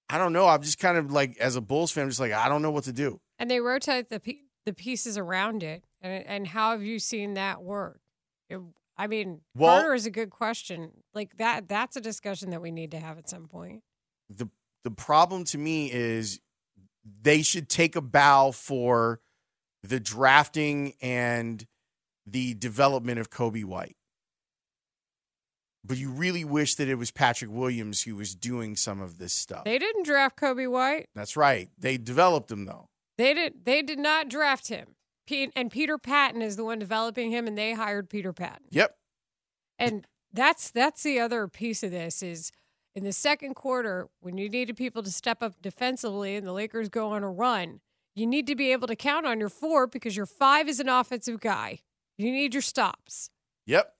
I 0.09 0.17
don't 0.17 0.33
know. 0.33 0.47
I'm 0.47 0.63
just 0.63 0.79
kind 0.79 0.97
of 0.97 1.11
like 1.11 1.37
as 1.37 1.55
a 1.55 1.61
Bulls 1.61 1.91
fan, 1.91 2.05
I'm 2.05 2.09
just 2.09 2.19
like 2.19 2.31
I 2.31 2.49
don't 2.49 2.63
know 2.63 2.71
what 2.71 2.85
to 2.85 2.91
do. 2.93 3.21
And 3.37 3.51
they 3.51 3.59
rotate 3.59 4.09
the 4.09 4.19
the 4.65 4.73
pieces 4.73 5.19
around 5.19 5.61
it. 5.61 5.83
And 6.01 6.25
and 6.25 6.47
how 6.47 6.71
have 6.71 6.81
you 6.81 6.97
seen 6.97 7.35
that 7.35 7.61
work? 7.61 8.01
It- 8.49 8.59
I 8.99 9.05
mean, 9.05 9.41
Well- 9.53 9.77
Carter 9.81 9.93
is 9.93 10.07
a 10.07 10.09
good 10.09 10.31
question. 10.31 11.03
Like 11.13 11.37
that 11.37 11.67
that's 11.67 11.95
a 11.95 12.01
discussion 12.01 12.49
that 12.49 12.61
we 12.63 12.71
need 12.71 12.89
to 12.89 12.99
have 12.99 13.19
at 13.19 13.29
some 13.29 13.47
point. 13.47 13.83
the 14.31 14.47
the 14.83 14.89
problem 14.89 15.43
to 15.43 15.59
me 15.59 15.91
is 15.91 16.39
they 17.21 17.43
should 17.43 17.69
take 17.69 17.95
a 17.95 18.01
bow 18.01 18.49
for 18.51 19.21
the 19.87 19.99
drafting 19.99 20.93
and 21.01 21.65
the 22.25 22.53
development 22.55 23.19
of 23.19 23.29
Coby 23.29 23.63
White. 23.63 23.95
But 25.83 25.97
you 25.97 26.11
really 26.11 26.43
wish 26.43 26.75
that 26.75 26.89
it 26.89 26.95
was 26.95 27.11
Patrick 27.11 27.49
Williams 27.49 28.03
who 28.03 28.15
was 28.15 28.35
doing 28.35 28.75
some 28.75 28.99
of 28.99 29.17
this 29.17 29.31
stuff. 29.31 29.63
They 29.63 29.79
didn't 29.79 30.05
draft 30.05 30.37
Coby 30.37 30.69
White. 30.69 31.07
That's 31.15 31.37
right. 31.37 31.69
They 31.77 31.97
developed 31.97 32.51
him 32.51 32.65
though. 32.65 32.89
They 33.17 33.33
did 33.33 33.65
they 33.65 33.81
did 33.81 33.99
not 33.99 34.27
draft 34.27 34.67
him. 34.67 34.95
Pete, 35.25 35.51
and 35.55 35.71
Peter 35.71 35.97
Patton 35.97 36.41
is 36.41 36.55
the 36.55 36.63
one 36.63 36.79
developing 36.79 37.31
him 37.31 37.47
and 37.47 37.57
they 37.57 37.73
hired 37.73 38.09
Peter 38.09 38.33
Patton. 38.33 38.67
Yep. 38.69 38.95
And 39.79 40.05
that's 40.33 40.71
that's 40.71 41.03
the 41.03 41.19
other 41.19 41.47
piece 41.47 41.83
of 41.83 41.91
this 41.91 42.21
is 42.21 42.51
in 42.93 43.03
the 43.03 43.13
second 43.13 43.53
quarter 43.53 44.07
when 44.19 44.37
you 44.37 44.49
needed 44.49 44.75
people 44.75 45.03
to 45.03 45.11
step 45.11 45.41
up 45.41 45.61
defensively 45.61 46.35
and 46.35 46.45
the 46.45 46.51
Lakers 46.51 46.89
go 46.89 47.11
on 47.11 47.23
a 47.23 47.29
run, 47.29 47.79
you 48.17 48.25
need 48.25 48.47
to 48.47 48.55
be 48.55 48.71
able 48.71 48.87
to 48.87 48.95
count 48.95 49.25
on 49.25 49.39
your 49.39 49.49
four 49.49 49.85
because 49.87 50.17
your 50.17 50.25
five 50.25 50.67
is 50.67 50.79
an 50.79 50.89
offensive 50.89 51.39
guy. 51.39 51.79
You 52.17 52.31
need 52.31 52.53
your 52.53 52.61
stops. 52.63 53.29
Yep. 53.67 53.93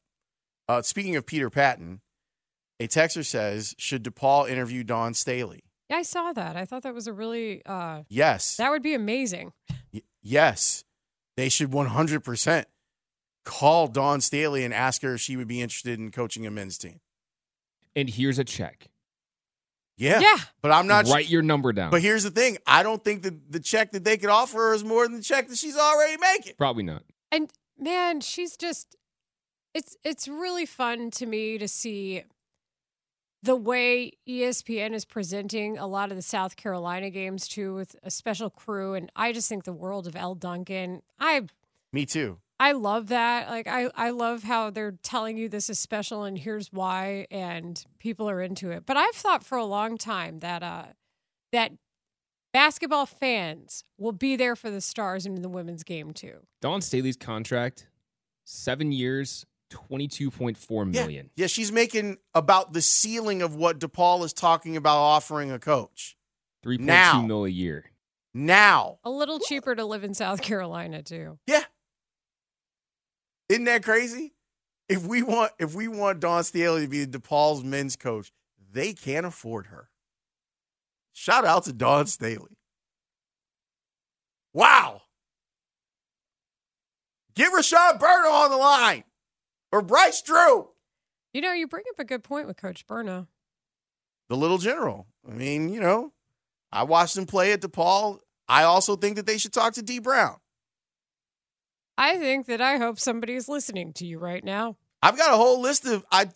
Uh, 0.67 0.81
speaking 0.81 1.15
of 1.15 1.25
Peter 1.25 1.49
Patton, 1.49 2.01
a 2.79 2.87
texter 2.87 3.23
says, 3.25 3.75
should 3.77 4.03
DePaul 4.03 4.49
interview 4.49 4.83
Dawn 4.83 5.13
Staley? 5.13 5.63
Yeah, 5.89 5.97
I 5.97 6.01
saw 6.03 6.33
that. 6.33 6.55
I 6.55 6.65
thought 6.65 6.83
that 6.83 6.93
was 6.93 7.07
a 7.07 7.13
really 7.13 7.63
uh 7.65 8.03
Yes. 8.09 8.57
that 8.57 8.71
would 8.71 8.81
be 8.83 8.93
amazing. 8.93 9.53
Y- 9.93 10.01
yes, 10.21 10.83
they 11.37 11.47
should 11.47 11.71
100% 11.71 12.65
call 13.45 13.87
Dawn 13.87 14.19
Staley 14.19 14.65
and 14.65 14.73
ask 14.73 15.01
her 15.03 15.13
if 15.13 15.21
she 15.21 15.37
would 15.37 15.47
be 15.47 15.61
interested 15.61 15.97
in 15.99 16.11
coaching 16.11 16.45
a 16.45 16.51
men's 16.51 16.77
team. 16.77 16.99
And 17.95 18.09
here's 18.09 18.37
a 18.39 18.43
check. 18.43 18.89
Yeah. 19.97 20.19
Yeah. 20.19 20.37
But 20.61 20.71
I'm 20.71 20.87
not. 20.87 21.07
Write 21.07 21.29
your 21.29 21.41
number 21.41 21.73
down. 21.73 21.91
But 21.91 22.01
here's 22.01 22.23
the 22.23 22.31
thing 22.31 22.57
I 22.65 22.83
don't 22.83 23.03
think 23.03 23.23
that 23.23 23.51
the 23.51 23.59
check 23.59 23.91
that 23.91 24.03
they 24.03 24.17
could 24.17 24.29
offer 24.29 24.57
her 24.57 24.73
is 24.73 24.83
more 24.83 25.05
than 25.07 25.17
the 25.17 25.23
check 25.23 25.47
that 25.47 25.57
she's 25.57 25.77
already 25.77 26.17
making. 26.17 26.53
Probably 26.57 26.83
not. 26.83 27.03
And 27.31 27.51
man, 27.79 28.21
she's 28.21 28.55
just 28.55 28.95
it's 29.73 29.97
it's 30.03 30.27
really 30.27 30.65
fun 30.65 31.11
to 31.11 31.25
me 31.25 31.57
to 31.57 31.67
see 31.67 32.23
the 33.43 33.55
way 33.55 34.11
ESPN 34.27 34.93
is 34.93 35.05
presenting 35.05 35.77
a 35.77 35.87
lot 35.87 36.11
of 36.11 36.17
the 36.17 36.23
South 36.23 36.55
Carolina 36.55 37.09
games 37.09 37.47
too 37.47 37.75
with 37.75 37.95
a 38.03 38.11
special 38.11 38.49
crew 38.49 38.93
and 38.93 39.11
I 39.15 39.31
just 39.31 39.49
think 39.49 39.63
the 39.63 39.73
world 39.73 40.07
of 40.07 40.15
Elle 40.15 40.35
Duncan. 40.35 41.01
I 41.19 41.43
Me 41.91 42.05
too. 42.05 42.37
I 42.59 42.71
love 42.71 43.07
that. 43.07 43.49
Like 43.49 43.67
I 43.67 43.89
I 43.95 44.09
love 44.09 44.43
how 44.43 44.69
they're 44.69 44.95
telling 45.03 45.37
you 45.37 45.47
this 45.47 45.69
is 45.69 45.77
special 45.79 46.23
and 46.23 46.37
here's 46.37 46.71
why 46.73 47.27
and 47.29 47.83
people 47.99 48.29
are 48.29 48.41
into 48.41 48.71
it. 48.71 48.85
But 48.85 48.97
I've 48.97 49.13
thought 49.13 49.43
for 49.43 49.57
a 49.57 49.65
long 49.65 49.97
time 49.97 50.39
that 50.39 50.63
uh 50.63 50.85
that 51.51 51.71
basketball 52.53 53.05
fans 53.05 53.83
will 53.99 54.11
be 54.11 54.35
there 54.35 54.55
for 54.55 54.71
the 54.71 54.81
stars 54.81 55.25
in 55.25 55.41
the 55.41 55.49
women's 55.49 55.83
game 55.83 56.13
too. 56.13 56.39
Dawn 56.61 56.81
Staley's 56.81 57.17
contract, 57.17 57.87
seven 58.45 58.91
years, 58.91 59.45
twenty-two 59.69 60.31
point 60.31 60.57
four 60.57 60.83
million. 60.83 61.29
Yeah, 61.35 61.47
she's 61.47 61.71
making 61.71 62.17
about 62.33 62.73
the 62.73 62.81
ceiling 62.81 63.43
of 63.43 63.55
what 63.55 63.79
DePaul 63.79 64.23
is 64.25 64.33
talking 64.33 64.75
about 64.75 64.97
offering 64.97 65.51
a 65.51 65.59
coach. 65.59 66.17
Three 66.63 66.77
point 66.77 66.87
Now. 66.87 67.21
mil 67.21 67.45
a 67.45 67.49
year. 67.49 67.91
Now. 68.33 68.99
A 69.03 69.09
little 69.09 69.39
cheaper 69.39 69.75
to 69.75 69.85
live 69.85 70.03
in 70.03 70.13
South 70.13 70.41
Carolina 70.41 71.03
too. 71.03 71.37
Yeah. 71.47 71.63
Isn't 73.49 73.65
that 73.65 73.83
crazy? 73.83 74.33
If 74.89 75.05
we 75.05 75.21
want 75.23 75.51
if 75.59 75.73
we 75.75 75.87
want 75.87 76.19
Dawn 76.19 76.43
Staley 76.43 76.81
to 76.83 76.87
be 76.87 77.05
DePaul's 77.05 77.63
men's 77.63 77.95
coach, 77.95 78.31
they 78.71 78.93
can't 78.93 79.25
afford 79.25 79.67
her. 79.67 79.89
Shout 81.13 81.45
out 81.45 81.63
to 81.65 81.73
Dawn 81.73 82.07
Staley. 82.07 82.57
Wow. 84.53 85.01
Get 87.35 87.53
Rashon 87.53 87.99
Burno 87.99 88.31
on 88.31 88.49
the 88.49 88.57
line. 88.57 89.03
Or 89.71 89.81
Bryce 89.81 90.21
Drew. 90.21 90.69
You 91.33 91.41
know, 91.41 91.51
you 91.53 91.67
bring 91.67 91.83
up 91.91 91.99
a 91.99 92.05
good 92.05 92.23
point 92.23 92.47
with 92.47 92.57
Coach 92.57 92.87
Burno. 92.87 93.27
the 94.29 94.35
little 94.37 94.57
general. 94.57 95.07
I 95.27 95.33
mean, 95.33 95.69
you 95.69 95.79
know, 95.79 96.13
I 96.71 96.83
watched 96.83 97.17
him 97.17 97.25
play 97.25 97.51
at 97.51 97.61
DePaul. 97.61 98.19
I 98.47 98.63
also 98.63 98.95
think 98.95 99.17
that 99.17 99.25
they 99.25 99.37
should 99.37 99.53
talk 99.53 99.73
to 99.73 99.81
D 99.81 99.99
Brown. 99.99 100.37
I 101.97 102.17
think 102.17 102.45
that 102.45 102.61
I 102.61 102.77
hope 102.77 102.99
somebody's 102.99 103.49
listening 103.49 103.93
to 103.93 104.05
you 104.05 104.19
right 104.19 104.43
now. 104.43 104.77
I've 105.01 105.17
got 105.17 105.33
a 105.33 105.37
whole 105.37 105.59
list 105.59 105.85
of 105.85 106.05
I 106.11 106.27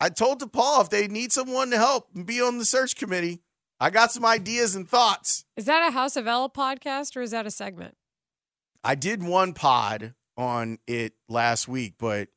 I 0.00 0.08
told 0.08 0.40
DePaul 0.40 0.82
if 0.82 0.90
they 0.90 1.08
need 1.08 1.32
someone 1.32 1.70
to 1.70 1.78
help 1.78 2.08
and 2.14 2.26
be 2.26 2.40
on 2.40 2.58
the 2.58 2.64
search 2.64 2.96
committee, 2.96 3.42
I 3.80 3.90
got 3.90 4.12
some 4.12 4.24
ideas 4.24 4.74
and 4.74 4.88
thoughts. 4.88 5.44
Is 5.56 5.66
that 5.66 5.86
a 5.86 5.92
House 5.92 6.16
of 6.16 6.26
L 6.26 6.48
podcast 6.50 7.16
or 7.16 7.22
is 7.22 7.30
that 7.30 7.46
a 7.46 7.50
segment? 7.50 7.96
I 8.82 8.94
did 8.94 9.22
one 9.22 9.52
pod 9.52 10.14
on 10.36 10.78
it 10.86 11.14
last 11.28 11.66
week, 11.66 11.94
but 11.98 12.28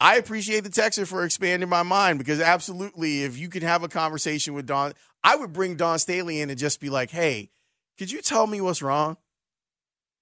I 0.00 0.16
appreciate 0.16 0.64
the 0.64 0.70
texter 0.70 1.06
for 1.06 1.24
expanding 1.24 1.68
my 1.68 1.82
mind 1.82 2.18
because 2.18 2.40
absolutely, 2.40 3.22
if 3.22 3.38
you 3.38 3.48
could 3.48 3.62
have 3.62 3.82
a 3.82 3.88
conversation 3.88 4.54
with 4.54 4.66
Dawn, 4.66 4.92
I 5.24 5.36
would 5.36 5.52
bring 5.52 5.76
Dawn 5.76 5.98
Staley 5.98 6.40
in 6.40 6.50
and 6.50 6.58
just 6.58 6.80
be 6.80 6.90
like, 6.90 7.10
hey, 7.10 7.50
could 7.98 8.10
you 8.10 8.20
tell 8.20 8.46
me 8.46 8.60
what's 8.60 8.82
wrong? 8.82 9.16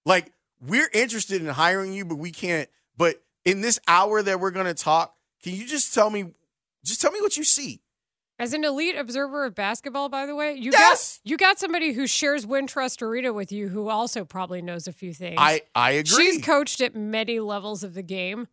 Like, 0.05 0.33
we're 0.61 0.88
interested 0.93 1.40
in 1.43 1.49
hiring 1.49 1.93
you, 1.93 2.05
but 2.05 2.17
we 2.17 2.31
can't. 2.31 2.69
But 2.97 3.23
in 3.45 3.61
this 3.61 3.79
hour 3.88 4.23
that 4.23 4.40
we're 4.40 4.51
going 4.51 4.67
to 4.67 4.75
talk, 4.75 5.14
can 5.43 5.55
you 5.55 5.67
just 5.67 5.93
tell 5.95 6.11
me, 6.11 6.33
just 6.85 7.01
tell 7.01 7.11
me 7.11 7.21
what 7.21 7.37
you 7.37 7.45
see? 7.45 7.81
As 8.38 8.53
an 8.53 8.64
elite 8.64 8.97
observer 8.97 9.45
of 9.45 9.55
basketball, 9.55 10.09
by 10.09 10.27
the 10.27 10.35
way, 10.35 10.55
you 10.55 10.73
Yes! 10.73 11.21
got 11.25 11.31
you 11.31 11.37
got 11.37 11.59
somebody 11.61 11.93
who 11.93 12.07
shares 12.09 12.45
Wintrust 12.45 13.01
Arena 13.01 13.33
with 13.33 13.53
you, 13.53 13.69
who 13.69 13.88
also 13.88 14.25
probably 14.25 14.61
knows 14.61 14.88
a 14.88 14.93
few 14.93 15.14
things. 15.14 15.37
I 15.38 15.62
I 15.73 15.93
agree. 15.93 16.33
She's 16.33 16.45
coached 16.45 16.81
at 16.81 16.97
many 16.97 17.38
levels 17.38 17.85
of 17.85 17.95
the 17.95 18.03
game. 18.03 18.49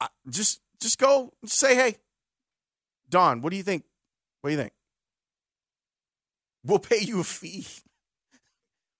I- 0.00 0.08
just 0.30 0.60
just 0.80 0.98
go 1.00 1.32
say, 1.44 1.74
hey, 1.74 1.96
Dawn. 3.10 3.40
what 3.40 3.50
do 3.50 3.56
you 3.56 3.64
think? 3.64 3.82
What 4.40 4.50
do 4.50 4.54
you 4.54 4.60
think? 4.60 4.72
We'll 6.64 6.78
pay 6.78 7.00
you 7.00 7.18
a 7.18 7.24
fee. 7.24 7.66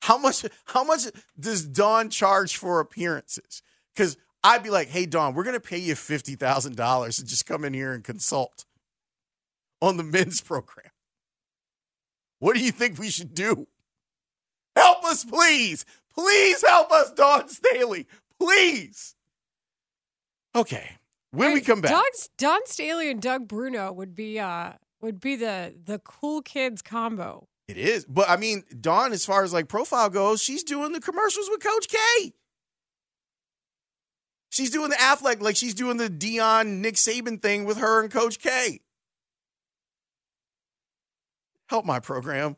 How 0.05 0.19
much? 0.19 0.45
How 0.67 0.85
much 0.85 1.07
does 1.41 1.67
Dawn 1.67 2.11
charge 2.11 2.59
for 2.59 2.79
appearances? 2.79 3.63
Because 3.95 4.19
I'd 4.43 4.63
be 4.63 4.69
like, 4.69 4.89
hey, 4.89 5.07
Dawn, 5.07 5.33
we're 5.33 5.45
gonna 5.45 5.61
pay 5.61 5.79
you 5.79 5.95
fifty 5.95 6.35
thousand 6.35 6.77
dollars 6.77 7.17
to 7.17 7.25
just 7.25 7.47
come 7.47 7.65
in 7.65 7.73
here 7.73 7.95
and 7.95 8.05
consult 8.05 8.67
on 9.81 9.97
the 9.97 10.03
men's 10.03 10.43
program. 10.43 10.91
What 12.39 12.55
do 12.55 12.63
you 12.63 12.71
think 12.71 12.99
we 12.99 13.09
should 13.09 13.33
do? 13.33 13.67
Help 14.77 15.05
us, 15.05 15.25
please. 15.25 15.87
Please 16.15 16.63
help 16.63 16.93
us, 16.93 17.11
Dawn 17.13 17.49
Staley. 17.49 18.07
Please. 18.39 19.15
Okay. 20.55 20.99
When 21.31 21.55
we 21.55 21.63
come 21.63 21.81
back. 21.81 21.93
Doug's, 21.93 22.29
Dawn 22.37 22.61
Staley 22.67 23.11
and 23.11 23.23
Doug 23.23 23.49
Bruno 23.49 23.91
would 23.91 24.15
be 24.15 24.39
uh 24.39 24.75
would 25.01 25.19
be 25.19 25.35
the 25.35 25.75
the 25.83 25.99
cool 25.99 26.43
kids 26.43 26.83
combo. 26.83 27.49
It 27.67 27.77
is. 27.77 28.05
But 28.05 28.29
I 28.29 28.37
mean, 28.37 28.65
Dawn, 28.81 29.13
as 29.13 29.25
far 29.25 29.43
as 29.43 29.53
like 29.53 29.69
profile 29.69 30.11
goes, 30.11 30.43
she's 30.43 30.63
doing 30.63 30.93
the 30.93 31.01
commercials 31.01 31.49
with 31.51 31.63
Coach 31.63 31.89
K. 31.89 32.33
She's 34.51 34.71
doing 34.71 34.91
the 34.91 34.97
Affleck, 34.97 35.41
like 35.41 35.57
she's 35.57 35.75
doing 35.75 35.97
the 35.97 36.09
Dion 36.09 36.81
Nick 36.81 36.95
Saban 36.95 37.43
thing 37.43 37.65
with 37.65 37.79
her 37.79 38.03
and 38.03 38.11
Coach 38.11 38.39
K. 38.39 38.81
Help 41.69 41.85
my 41.85 41.99
program. 41.99 42.57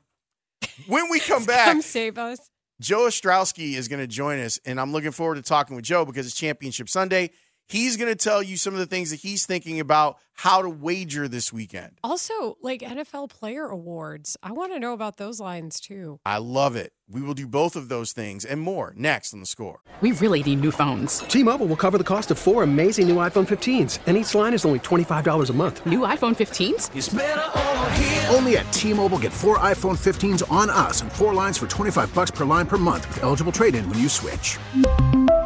When 0.88 1.08
we 1.10 1.20
come 1.20 1.44
back, 1.46 1.68
Come 1.68 1.82
save 1.82 2.18
us. 2.18 2.50
Joe 2.80 3.06
Ostrowski 3.06 3.74
is 3.74 3.88
going 3.88 4.00
to 4.00 4.06
join 4.06 4.40
us, 4.40 4.60
and 4.66 4.78
I'm 4.78 4.92
looking 4.92 5.12
forward 5.12 5.36
to 5.36 5.42
talking 5.42 5.76
with 5.76 5.86
Joe 5.86 6.04
because 6.04 6.26
it's 6.26 6.34
Championship 6.34 6.90
Sunday. 6.90 7.30
He's 7.68 7.96
going 7.96 8.10
to 8.10 8.16
tell 8.16 8.44
you 8.44 8.56
some 8.56 8.74
of 8.74 8.78
the 8.78 8.86
things 8.86 9.10
that 9.10 9.16
he's 9.16 9.44
thinking 9.44 9.80
about 9.80 10.18
how 10.34 10.62
to 10.62 10.68
wager 10.70 11.26
this 11.26 11.52
weekend. 11.52 11.98
Also, 12.04 12.56
like 12.62 12.80
NFL 12.82 13.30
player 13.30 13.66
awards. 13.66 14.36
I 14.40 14.52
want 14.52 14.72
to 14.72 14.78
know 14.78 14.92
about 14.92 15.16
those 15.16 15.40
lines 15.40 15.80
too. 15.80 16.20
I 16.24 16.38
love 16.38 16.76
it. 16.76 16.92
We 17.10 17.22
will 17.22 17.34
do 17.34 17.48
both 17.48 17.74
of 17.74 17.88
those 17.88 18.12
things 18.12 18.44
and 18.44 18.60
more 18.60 18.92
next 18.96 19.34
on 19.34 19.40
the 19.40 19.46
score. 19.46 19.80
We 20.00 20.12
really 20.12 20.44
need 20.44 20.60
new 20.60 20.70
phones. 20.70 21.20
T-Mobile 21.20 21.66
will 21.66 21.76
cover 21.76 21.98
the 21.98 22.04
cost 22.04 22.30
of 22.30 22.38
four 22.38 22.62
amazing 22.62 23.08
new 23.08 23.16
iPhone 23.16 23.46
15s, 23.48 23.98
and 24.06 24.16
each 24.16 24.34
line 24.34 24.54
is 24.54 24.64
only 24.64 24.80
$25 24.80 25.50
a 25.50 25.52
month. 25.52 25.84
New 25.86 26.00
iPhone 26.00 26.36
15s? 26.36 28.32
Only 28.32 28.58
at 28.58 28.70
T-Mobile 28.72 29.18
get 29.18 29.32
four 29.32 29.58
iPhone 29.58 29.96
15s 29.96 30.48
on 30.52 30.68
us 30.70 31.00
and 31.00 31.10
four 31.10 31.32
lines 31.32 31.58
for 31.58 31.66
25 31.66 32.14
bucks 32.14 32.30
per 32.30 32.44
line 32.44 32.66
per 32.66 32.76
month 32.76 33.08
with 33.08 33.22
eligible 33.22 33.52
trade-in 33.52 33.88
when 33.88 33.98
you 33.98 34.08
switch. 34.08 34.58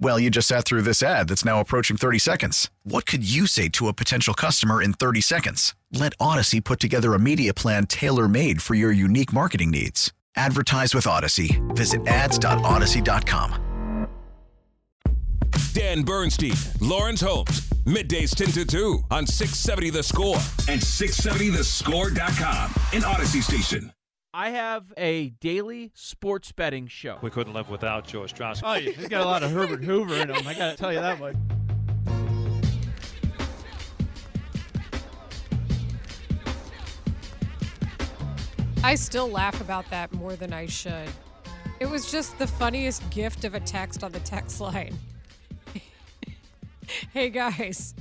Well, 0.00 0.18
you 0.18 0.30
just 0.30 0.48
sat 0.48 0.64
through 0.64 0.82
this 0.82 1.02
ad 1.02 1.28
that's 1.28 1.44
now 1.44 1.60
approaching 1.60 1.96
30 1.96 2.18
seconds. 2.18 2.70
What 2.82 3.06
could 3.06 3.28
you 3.28 3.46
say 3.46 3.68
to 3.70 3.88
a 3.88 3.92
potential 3.92 4.34
customer 4.34 4.82
in 4.82 4.92
30 4.92 5.20
seconds? 5.20 5.74
Let 5.92 6.14
Odyssey 6.18 6.60
put 6.60 6.80
together 6.80 7.14
a 7.14 7.18
media 7.18 7.54
plan 7.54 7.86
tailor 7.86 8.28
made 8.28 8.60
for 8.60 8.74
your 8.74 8.92
unique 8.92 9.32
marketing 9.32 9.70
needs. 9.70 10.12
Advertise 10.36 10.94
with 10.94 11.06
Odyssey. 11.06 11.60
Visit 11.68 12.06
ads.odyssey.com. 12.06 13.60
Dan 15.72 16.02
Bernstein, 16.02 16.54
Laurence 16.80 17.20
Holmes, 17.20 17.68
middays 17.84 18.34
10 18.34 18.48
to 18.48 18.64
2 18.64 19.04
on 19.10 19.26
670 19.26 19.90
The 19.90 20.02
Score 20.02 20.36
and 20.68 20.80
670thescore.com, 20.80 22.74
an 22.92 23.04
Odyssey 23.04 23.40
station. 23.40 23.93
I 24.36 24.50
have 24.50 24.92
a 24.96 25.28
daily 25.28 25.92
sports 25.94 26.50
betting 26.50 26.88
show. 26.88 27.18
We 27.22 27.30
couldn't 27.30 27.52
live 27.52 27.70
without 27.70 28.04
Joe 28.04 28.22
Ostrowski. 28.22 28.62
Oh, 28.64 28.74
yeah, 28.74 28.90
he's 28.90 29.06
got 29.06 29.22
a 29.22 29.24
lot 29.24 29.44
of 29.44 29.52
Herbert 29.52 29.84
Hoover 29.84 30.16
in 30.16 30.28
him. 30.28 30.44
I 30.44 30.54
got 30.54 30.72
to 30.72 30.76
tell 30.76 30.92
you 30.92 30.98
that 30.98 31.20
much. 31.20 31.36
I 38.82 38.96
still 38.96 39.28
laugh 39.28 39.60
about 39.60 39.88
that 39.90 40.12
more 40.12 40.34
than 40.34 40.52
I 40.52 40.66
should. 40.66 41.08
It 41.78 41.88
was 41.88 42.10
just 42.10 42.36
the 42.40 42.48
funniest 42.48 43.08
gift 43.10 43.44
of 43.44 43.54
a 43.54 43.60
text 43.60 44.02
on 44.02 44.10
the 44.10 44.18
text 44.20 44.60
line. 44.60 44.98
hey 47.12 47.30
guys, 47.30 47.94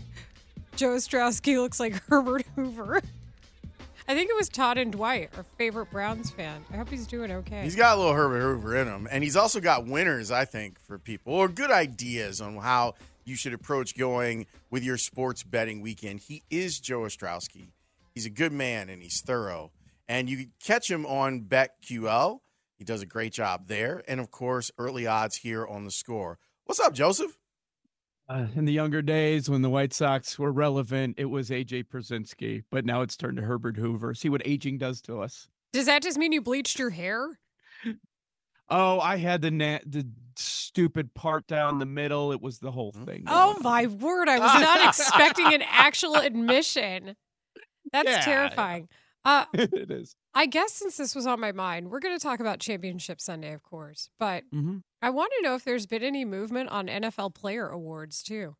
Joe 0.75 0.95
Ostrowski 0.95 1.57
looks 1.57 1.79
like 1.79 1.93
Herbert 2.09 2.43
Hoover. 2.55 3.03
I 4.05 4.15
think 4.15 4.29
it 4.29 4.35
was 4.35 4.49
Todd 4.49 4.77
and 4.77 4.91
Dwight, 4.91 5.29
our 5.37 5.43
favorite 5.57 5.89
Browns 5.89 6.29
fan. 6.29 6.65
I 6.73 6.75
hope 6.75 6.89
he's 6.89 7.07
doing 7.07 7.31
okay. 7.31 7.63
He's 7.63 7.75
got 7.75 7.95
a 7.95 7.99
little 7.99 8.13
Herbert 8.13 8.41
Hoover 8.41 8.75
in 8.75 8.87
him, 8.87 9.07
and 9.09 9.23
he's 9.23 9.37
also 9.37 9.61
got 9.61 9.87
winners, 9.87 10.29
I 10.29 10.43
think, 10.43 10.77
for 10.79 10.99
people 10.99 11.33
or 11.33 11.47
good 11.47 11.71
ideas 11.71 12.41
on 12.41 12.57
how 12.57 12.95
you 13.23 13.37
should 13.37 13.53
approach 13.53 13.97
going 13.97 14.47
with 14.69 14.83
your 14.83 14.97
sports 14.97 15.43
betting 15.43 15.81
weekend. 15.81 16.19
He 16.19 16.43
is 16.49 16.79
Joe 16.79 17.01
Ostrowski. 17.01 17.69
He's 18.13 18.25
a 18.25 18.29
good 18.29 18.51
man 18.51 18.89
and 18.89 19.01
he's 19.01 19.21
thorough, 19.25 19.71
and 20.09 20.29
you 20.29 20.37
can 20.37 20.51
catch 20.61 20.91
him 20.91 21.05
on 21.05 21.43
BetQL. 21.43 22.39
He 22.77 22.83
does 22.83 23.01
a 23.01 23.05
great 23.05 23.31
job 23.31 23.67
there, 23.67 24.03
and 24.05 24.19
of 24.19 24.31
course, 24.31 24.69
early 24.77 25.07
odds 25.07 25.37
here 25.37 25.65
on 25.65 25.85
the 25.85 25.91
score. 25.91 26.39
What's 26.65 26.81
up, 26.81 26.93
Joseph? 26.93 27.37
Uh, 28.29 28.47
in 28.55 28.65
the 28.65 28.71
younger 28.71 29.01
days, 29.01 29.49
when 29.49 29.61
the 29.61 29.69
White 29.69 29.93
Sox 29.93 30.39
were 30.39 30.51
relevant, 30.51 31.15
it 31.17 31.25
was 31.25 31.49
AJ 31.49 31.85
Pierzynski, 31.85 32.63
but 32.71 32.85
now 32.85 33.01
it's 33.01 33.17
turned 33.17 33.37
to 33.37 33.43
Herbert 33.43 33.75
Hoover. 33.77 34.13
See 34.13 34.29
what 34.29 34.41
aging 34.45 34.77
does 34.77 35.01
to 35.01 35.21
us. 35.21 35.49
Does 35.73 35.87
that 35.87 36.01
just 36.03 36.17
mean 36.17 36.31
you 36.31 36.41
bleached 36.41 36.79
your 36.79 36.89
hair? 36.91 37.37
Oh, 38.69 38.99
I 38.99 39.17
had 39.17 39.41
the 39.41 39.51
na- 39.51 39.79
the 39.85 40.07
stupid 40.37 41.13
part 41.13 41.47
down 41.47 41.79
the 41.79 41.85
middle. 41.85 42.31
It 42.31 42.41
was 42.41 42.59
the 42.59 42.71
whole 42.71 42.93
thing. 42.93 43.25
Oh 43.27 43.57
my 43.61 43.87
word, 43.87 44.29
I 44.29 44.39
was 44.39 44.61
not 44.61 44.87
expecting 44.87 45.53
an 45.53 45.61
actual 45.67 46.15
admission. 46.15 47.15
That's 47.91 48.09
Yeah. 48.09 48.19
terrifying. 48.21 48.87
Uh, 49.25 49.45
it 49.53 49.91
is. 49.91 50.15
I 50.33 50.45
guess 50.47 50.73
since 50.73 50.97
this 50.97 51.15
was 51.15 51.25
on 51.25 51.39
my 51.39 51.51
mind, 51.51 51.89
we're 51.89 51.99
going 51.99 52.17
to 52.17 52.21
talk 52.21 52.39
about 52.39 52.59
Championship 52.59 53.21
Sunday, 53.21 53.53
of 53.53 53.63
course. 53.63 54.09
But 54.19 54.43
Mhm. 54.51 54.81
I 55.01 55.09
want 55.09 55.31
to 55.37 55.43
know 55.43 55.55
if 55.55 55.63
there's 55.63 55.85
been 55.85 56.03
any 56.03 56.25
movement 56.25 56.69
on 56.69 56.87
NFL 56.87 57.29
player 57.31 57.67
awards, 57.69 58.23
too. 58.23 58.55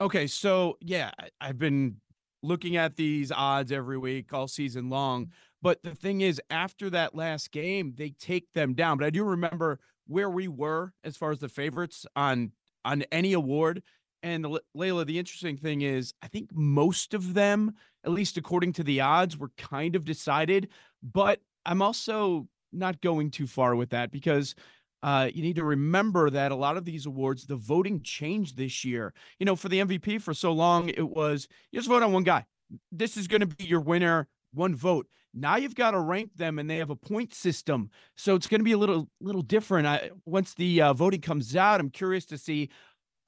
Okay, 0.00 0.26
so 0.26 0.76
yeah, 0.80 1.12
I've 1.40 1.58
been 1.58 2.00
looking 2.42 2.76
at 2.76 2.96
these 2.96 3.30
odds 3.30 3.70
every 3.70 3.98
week 3.98 4.32
all 4.32 4.48
season 4.48 4.88
long. 4.88 5.30
But 5.60 5.82
the 5.84 5.94
thing 5.94 6.22
is, 6.22 6.40
after 6.50 6.90
that 6.90 7.14
last 7.14 7.52
game, 7.52 7.94
they 7.96 8.10
take 8.10 8.52
them 8.52 8.74
down. 8.74 8.98
But 8.98 9.06
I 9.06 9.10
do 9.10 9.22
remember 9.24 9.78
where 10.08 10.28
we 10.28 10.48
were 10.48 10.92
as 11.04 11.16
far 11.16 11.30
as 11.30 11.38
the 11.38 11.48
favorites 11.48 12.04
on 12.16 12.52
on 12.84 13.02
any 13.12 13.32
award, 13.32 13.80
And 14.22 14.46
Leila, 14.74 15.04
the 15.04 15.18
interesting 15.18 15.56
thing 15.56 15.82
is, 15.82 16.14
I 16.22 16.28
think 16.28 16.50
most 16.52 17.12
of 17.14 17.34
them, 17.34 17.74
at 18.04 18.12
least 18.12 18.36
according 18.36 18.72
to 18.74 18.84
the 18.84 19.00
odds, 19.00 19.36
were 19.36 19.50
kind 19.58 19.96
of 19.96 20.04
decided. 20.04 20.68
But 21.02 21.40
I'm 21.66 21.82
also 21.82 22.46
not 22.72 23.00
going 23.00 23.30
too 23.30 23.46
far 23.46 23.74
with 23.74 23.90
that 23.90 24.10
because 24.10 24.54
uh, 25.02 25.28
you 25.34 25.42
need 25.42 25.56
to 25.56 25.64
remember 25.64 26.30
that 26.30 26.52
a 26.52 26.56
lot 26.56 26.76
of 26.76 26.84
these 26.84 27.06
awards, 27.06 27.46
the 27.46 27.56
voting 27.56 28.02
changed 28.02 28.56
this 28.56 28.84
year. 28.84 29.12
You 29.38 29.46
know, 29.46 29.56
for 29.56 29.68
the 29.68 29.80
MVP 29.80 30.22
for 30.22 30.32
so 30.32 30.52
long, 30.52 30.88
it 30.88 31.08
was 31.08 31.48
you 31.72 31.78
just 31.78 31.88
vote 31.88 32.02
on 32.02 32.12
one 32.12 32.22
guy. 32.22 32.44
This 32.90 33.16
is 33.16 33.26
going 33.26 33.40
to 33.40 33.46
be 33.46 33.64
your 33.64 33.80
winner, 33.80 34.28
one 34.54 34.74
vote. 34.74 35.06
Now 35.34 35.56
you've 35.56 35.74
got 35.74 35.92
to 35.92 36.00
rank 36.00 36.30
them, 36.36 36.58
and 36.58 36.68
they 36.68 36.76
have 36.76 36.90
a 36.90 36.96
point 36.96 37.34
system, 37.34 37.90
so 38.16 38.34
it's 38.34 38.46
going 38.46 38.60
to 38.60 38.64
be 38.64 38.72
a 38.72 38.78
little 38.78 39.08
little 39.20 39.42
different. 39.42 39.86
I, 39.86 40.10
once 40.26 40.54
the 40.54 40.82
uh, 40.82 40.92
voting 40.92 41.22
comes 41.22 41.56
out, 41.56 41.80
I'm 41.80 41.90
curious 41.90 42.26
to 42.26 42.38
see 42.38 42.68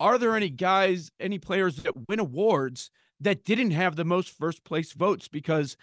are 0.00 0.18
there 0.18 0.36
any 0.36 0.50
guys, 0.50 1.10
any 1.20 1.38
players 1.38 1.76
that 1.76 2.08
win 2.08 2.20
awards 2.20 2.90
that 3.20 3.44
didn't 3.44 3.70
have 3.70 3.96
the 3.96 4.04
most 4.04 4.30
first 4.30 4.64
place 4.64 4.92
votes 4.92 5.28
because 5.28 5.76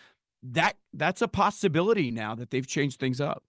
that 0.43 0.77
that's 0.93 1.21
a 1.21 1.27
possibility 1.27 2.11
now 2.11 2.35
that 2.35 2.49
they've 2.49 2.67
changed 2.67 2.99
things 2.99 3.21
up. 3.21 3.43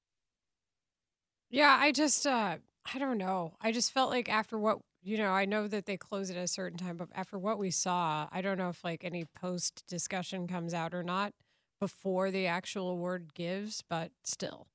Yeah, 1.51 1.77
I 1.79 1.93
just 1.93 2.27
uh 2.27 2.57
I 2.93 2.99
don't 2.99 3.19
know. 3.19 3.55
I 3.61 3.73
just 3.73 3.93
felt 3.93 4.11
like 4.11 4.29
after 4.29 4.59
what 4.59 4.79
you 5.05 5.19
know, 5.19 5.31
I 5.31 5.47
know 5.47 5.67
that 5.67 5.87
they 5.87 5.97
close 5.97 6.31
it 6.31 6.37
at 6.37 6.45
a 6.45 6.49
certain 6.49 6.79
time, 6.79 6.97
but 6.97 7.09
after 7.15 7.39
what 7.39 7.59
we 7.59 7.71
saw, 7.71 8.29
I 8.31 8.41
don't 8.41 8.59
know 8.59 8.69
if 8.69 8.85
like 8.85 9.05
any 9.05 9.25
post 9.25 9.85
discussion 9.89 10.47
comes 10.47 10.73
out 10.73 10.95
or 10.95 11.03
not 11.03 11.33
before 11.81 12.31
the 12.31 12.47
actual 12.47 12.91
award 12.91 13.35
gives, 13.35 13.83
but 13.91 14.13
still. 14.23 14.69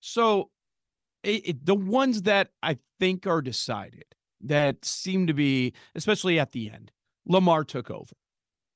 So, 0.00 0.50
it, 1.22 1.48
it, 1.48 1.66
the 1.66 1.74
ones 1.74 2.22
that 2.22 2.50
I 2.62 2.78
think 3.00 3.26
are 3.26 3.40
decided 3.40 4.04
that 4.40 4.84
seemed 4.84 5.28
to 5.28 5.34
be, 5.34 5.72
especially 5.94 6.38
at 6.38 6.52
the 6.52 6.70
end, 6.70 6.92
Lamar 7.26 7.64
took 7.64 7.90
over. 7.90 8.14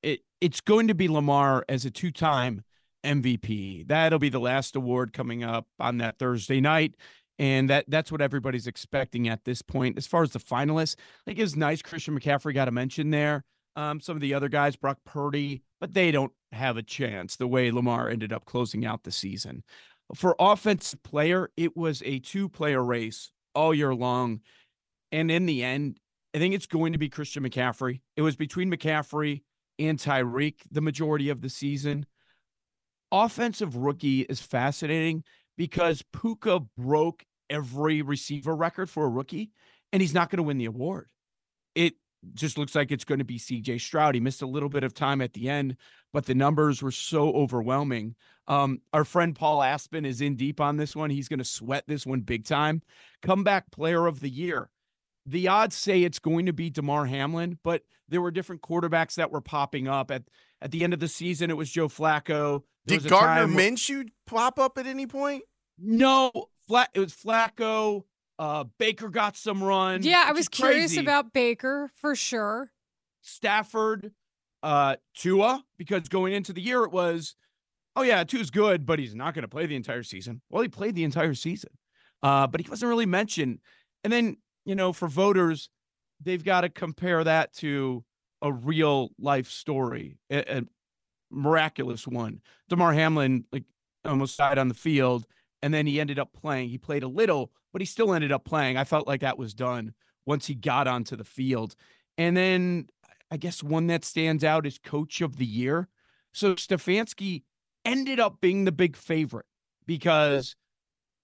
It 0.01 0.21
it's 0.41 0.61
going 0.61 0.87
to 0.87 0.95
be 0.95 1.07
Lamar 1.07 1.65
as 1.69 1.85
a 1.85 1.91
two 1.91 2.11
time 2.11 2.63
MVP. 3.03 3.87
That'll 3.87 4.19
be 4.19 4.29
the 4.29 4.39
last 4.39 4.75
award 4.75 5.13
coming 5.13 5.43
up 5.43 5.67
on 5.79 5.97
that 5.99 6.19
Thursday 6.19 6.61
night. 6.61 6.95
And 7.39 7.69
that 7.69 7.85
that's 7.87 8.11
what 8.11 8.21
everybody's 8.21 8.67
expecting 8.67 9.27
at 9.27 9.43
this 9.43 9.61
point. 9.61 9.97
As 9.97 10.07
far 10.07 10.23
as 10.23 10.31
the 10.31 10.39
finalists, 10.39 10.95
I 10.97 11.23
think 11.25 11.39
it's 11.39 11.55
nice 11.55 11.81
Christian 11.81 12.17
McCaffrey 12.19 12.53
got 12.53 12.67
a 12.67 12.71
mention 12.71 13.09
there. 13.09 13.43
Um, 13.75 13.99
some 13.99 14.15
of 14.15 14.21
the 14.21 14.35
other 14.35 14.49
guys, 14.49 14.75
Brock 14.75 14.99
Purdy, 15.03 15.63
but 15.81 15.95
they 15.95 16.11
don't 16.11 16.31
have 16.51 16.77
a 16.77 16.83
chance 16.83 17.35
the 17.35 17.47
way 17.47 17.71
Lamar 17.71 18.07
ended 18.07 18.31
up 18.31 18.45
closing 18.45 18.85
out 18.85 19.03
the 19.03 19.11
season. 19.11 19.63
For 20.13 20.35
offensive 20.37 21.01
player, 21.01 21.49
it 21.57 21.75
was 21.75 22.03
a 22.05 22.19
two 22.19 22.49
player 22.49 22.83
race 22.83 23.31
all 23.55 23.73
year 23.73 23.95
long. 23.95 24.41
And 25.13 25.31
in 25.31 25.45
the 25.45 25.63
end, 25.63 25.97
I 26.35 26.39
think 26.39 26.53
it's 26.53 26.65
going 26.65 26.91
to 26.91 26.99
be 26.99 27.07
Christian 27.07 27.43
McCaffrey. 27.43 28.01
It 28.17 28.21
was 28.21 28.35
between 28.35 28.69
McCaffrey 28.69 29.43
and 29.79 29.97
Tyreek 29.97 30.55
the 30.69 30.81
majority 30.81 31.29
of 31.29 31.39
the 31.39 31.49
season 31.49 32.05
offensive 33.13 33.75
rookie 33.77 34.21
is 34.21 34.41
fascinating 34.41 35.23
because 35.55 36.03
Puka 36.11 36.61
broke 36.75 37.23
every 37.49 38.01
receiver 38.01 38.55
record 38.55 38.89
for 38.89 39.05
a 39.05 39.09
rookie, 39.09 39.51
and 39.93 40.01
he's 40.01 40.15
not 40.15 40.29
going 40.29 40.37
to 40.37 40.43
win 40.43 40.57
the 40.57 40.65
award. 40.65 41.07
It 41.75 41.93
just 42.33 42.57
looks 42.57 42.73
like 42.73 42.91
it's 42.91 43.05
going 43.05 43.19
to 43.19 43.25
be 43.25 43.37
CJ 43.37 43.79
Stroud. 43.79 44.15
He 44.15 44.21
missed 44.21 44.41
a 44.41 44.47
little 44.47 44.69
bit 44.69 44.83
of 44.83 44.93
time 44.95 45.21
at 45.21 45.33
the 45.33 45.47
end, 45.47 45.77
but 46.11 46.25
the 46.25 46.33
numbers 46.33 46.81
were 46.81 46.91
so 46.91 47.31
overwhelming. 47.33 48.15
Um, 48.47 48.81
our 48.91 49.05
friend 49.05 49.35
Paul 49.35 49.61
Aspen 49.61 50.05
is 50.05 50.19
in 50.19 50.35
deep 50.35 50.59
on 50.59 50.77
this 50.77 50.95
one. 50.95 51.11
He's 51.11 51.29
going 51.29 51.39
to 51.39 51.45
sweat 51.45 51.83
this 51.87 52.05
one 52.05 52.21
big 52.21 52.45
time. 52.45 52.81
Comeback 53.21 53.69
player 53.71 54.07
of 54.07 54.19
the 54.19 54.29
year. 54.29 54.69
The 55.25 55.47
odds 55.47 55.75
say 55.75 56.03
it's 56.03 56.19
going 56.19 56.45
to 56.47 56.53
be 56.53 56.69
Damar 56.69 57.05
Hamlin, 57.05 57.57
but 57.63 57.83
there 58.09 58.21
were 58.21 58.31
different 58.31 58.61
quarterbacks 58.61 59.15
that 59.15 59.31
were 59.31 59.41
popping 59.41 59.87
up 59.87 60.11
at 60.11 60.23
at 60.61 60.71
the 60.71 60.83
end 60.83 60.93
of 60.93 60.99
the 60.99 61.07
season. 61.07 61.49
It 61.49 61.57
was 61.57 61.69
Joe 61.69 61.87
Flacco. 61.87 62.63
Did 62.85 63.07
Gardner 63.07 63.47
Minshew 63.47 64.09
pop 64.25 64.59
up 64.59 64.77
at 64.77 64.85
any 64.85 65.07
point? 65.07 65.43
No, 65.77 66.31
flat. 66.67 66.89
It 66.93 66.99
was 66.99 67.13
Flacco. 67.13 68.03
Uh, 68.39 68.65
Baker 68.77 69.09
got 69.09 69.37
some 69.37 69.63
run. 69.63 70.03
Yeah, 70.03 70.25
I 70.27 70.31
was 70.31 70.49
curious 70.49 70.97
about 70.97 71.33
Baker 71.33 71.91
for 71.95 72.15
sure. 72.15 72.71
Stafford, 73.21 74.11
uh, 74.61 74.97
Tua, 75.15 75.63
because 75.77 76.09
going 76.09 76.33
into 76.33 76.51
the 76.51 76.61
year 76.61 76.83
it 76.83 76.91
was, 76.91 77.35
oh 77.95 78.01
yeah, 78.01 78.23
Tua's 78.23 78.49
good, 78.49 78.85
but 78.85 78.99
he's 78.99 79.15
not 79.15 79.33
going 79.33 79.43
to 79.43 79.47
play 79.47 79.65
the 79.65 79.75
entire 79.75 80.03
season. 80.03 80.41
Well, 80.49 80.61
he 80.61 80.67
played 80.67 80.95
the 80.95 81.03
entire 81.03 81.35
season, 81.35 81.71
uh, 82.21 82.47
but 82.47 82.59
he 82.59 82.69
wasn't 82.69 82.89
really 82.89 83.05
mentioned. 83.05 83.59
And 84.03 84.11
then 84.11 84.37
you 84.65 84.75
know, 84.75 84.93
for 84.93 85.07
voters, 85.07 85.69
they've 86.21 86.43
got 86.43 86.61
to 86.61 86.69
compare 86.69 87.23
that 87.23 87.53
to 87.55 88.03
a 88.41 88.51
real 88.51 89.09
life 89.19 89.49
story, 89.49 90.17
a, 90.29 90.57
a 90.57 90.63
miraculous 91.31 92.07
one. 92.07 92.41
Damar 92.69 92.93
Hamlin 92.93 93.45
like 93.51 93.63
almost 94.05 94.37
died 94.37 94.57
on 94.57 94.67
the 94.67 94.73
field, 94.73 95.25
and 95.61 95.73
then 95.73 95.87
he 95.87 95.99
ended 95.99 96.19
up 96.19 96.33
playing. 96.33 96.69
He 96.69 96.77
played 96.77 97.03
a 97.03 97.07
little, 97.07 97.51
but 97.71 97.81
he 97.81 97.85
still 97.85 98.13
ended 98.13 98.31
up 98.31 98.45
playing. 98.45 98.77
I 98.77 98.83
felt 98.83 99.07
like 99.07 99.21
that 99.21 99.37
was 99.37 99.53
done 99.53 99.93
once 100.25 100.45
he 100.45 100.55
got 100.55 100.87
onto 100.87 101.15
the 101.15 101.23
field. 101.23 101.75
And 102.17 102.35
then 102.35 102.87
I 103.31 103.37
guess 103.37 103.63
one 103.63 103.87
that 103.87 104.05
stands 104.05 104.43
out 104.43 104.65
is 104.65 104.77
coach 104.77 105.21
of 105.21 105.37
the 105.37 105.45
year. 105.45 105.87
So 106.33 106.55
Stefanski 106.55 107.43
ended 107.85 108.19
up 108.19 108.41
being 108.41 108.65
the 108.65 108.71
big 108.71 108.95
favorite 108.95 109.45
because 109.85 110.55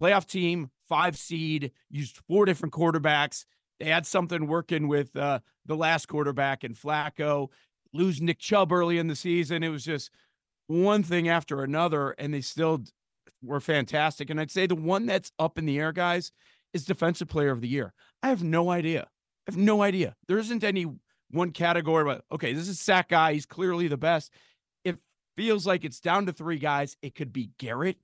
playoff 0.01 0.25
team, 0.25 0.71
five 0.87 1.17
seed, 1.17 1.71
used 1.89 2.17
four 2.27 2.45
different 2.45 2.73
quarterbacks. 2.73 3.45
They 3.79 3.85
had 3.85 4.05
something 4.05 4.47
working 4.47 4.87
with 4.87 5.15
uh, 5.15 5.39
the 5.65 5.75
last 5.75 6.07
quarterback 6.07 6.63
and 6.63 6.75
Flacco. 6.75 7.49
Lose 7.93 8.21
Nick 8.21 8.39
Chubb 8.39 8.71
early 8.71 8.97
in 8.97 9.07
the 9.07 9.15
season. 9.15 9.63
It 9.63 9.69
was 9.69 9.85
just 9.85 10.11
one 10.67 11.01
thing 11.01 11.27
after 11.27 11.63
another, 11.63 12.11
and 12.11 12.33
they 12.33 12.41
still 12.41 12.83
were 13.41 13.59
fantastic. 13.59 14.29
And 14.29 14.39
I'd 14.39 14.51
say 14.51 14.67
the 14.67 14.75
one 14.75 15.05
that's 15.05 15.31
up 15.39 15.57
in 15.57 15.65
the 15.65 15.79
air, 15.79 15.91
guys, 15.91 16.31
is 16.73 16.85
Defensive 16.85 17.27
Player 17.27 17.51
of 17.51 17.61
the 17.61 17.67
Year. 17.67 17.93
I 18.21 18.29
have 18.29 18.43
no 18.43 18.69
idea. 18.69 19.07
I 19.47 19.51
have 19.51 19.57
no 19.57 19.81
idea. 19.81 20.15
There 20.27 20.37
isn't 20.37 20.63
any 20.63 20.85
one 21.31 21.51
category, 21.51 22.03
but 22.03 22.23
okay, 22.31 22.53
this 22.53 22.67
is 22.67 22.79
sack 22.79 23.09
guy. 23.09 23.33
He's 23.33 23.45
clearly 23.45 23.87
the 23.87 23.97
best. 23.97 24.31
It 24.83 24.97
feels 25.35 25.65
like 25.65 25.85
it's 25.85 25.99
down 25.99 26.25
to 26.25 26.33
three 26.33 26.59
guys. 26.59 26.97
It 27.01 27.15
could 27.15 27.33
be 27.33 27.51
Garrett. 27.57 27.97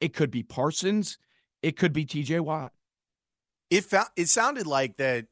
It 0.00 0.14
could 0.14 0.30
be 0.30 0.42
Parsons. 0.42 1.18
It 1.62 1.76
could 1.76 1.92
be 1.92 2.04
TJ 2.04 2.40
Watt. 2.40 2.72
It 3.70 3.84
felt 3.84 4.08
it 4.16 4.28
sounded 4.28 4.66
like 4.66 4.96
that 4.96 5.26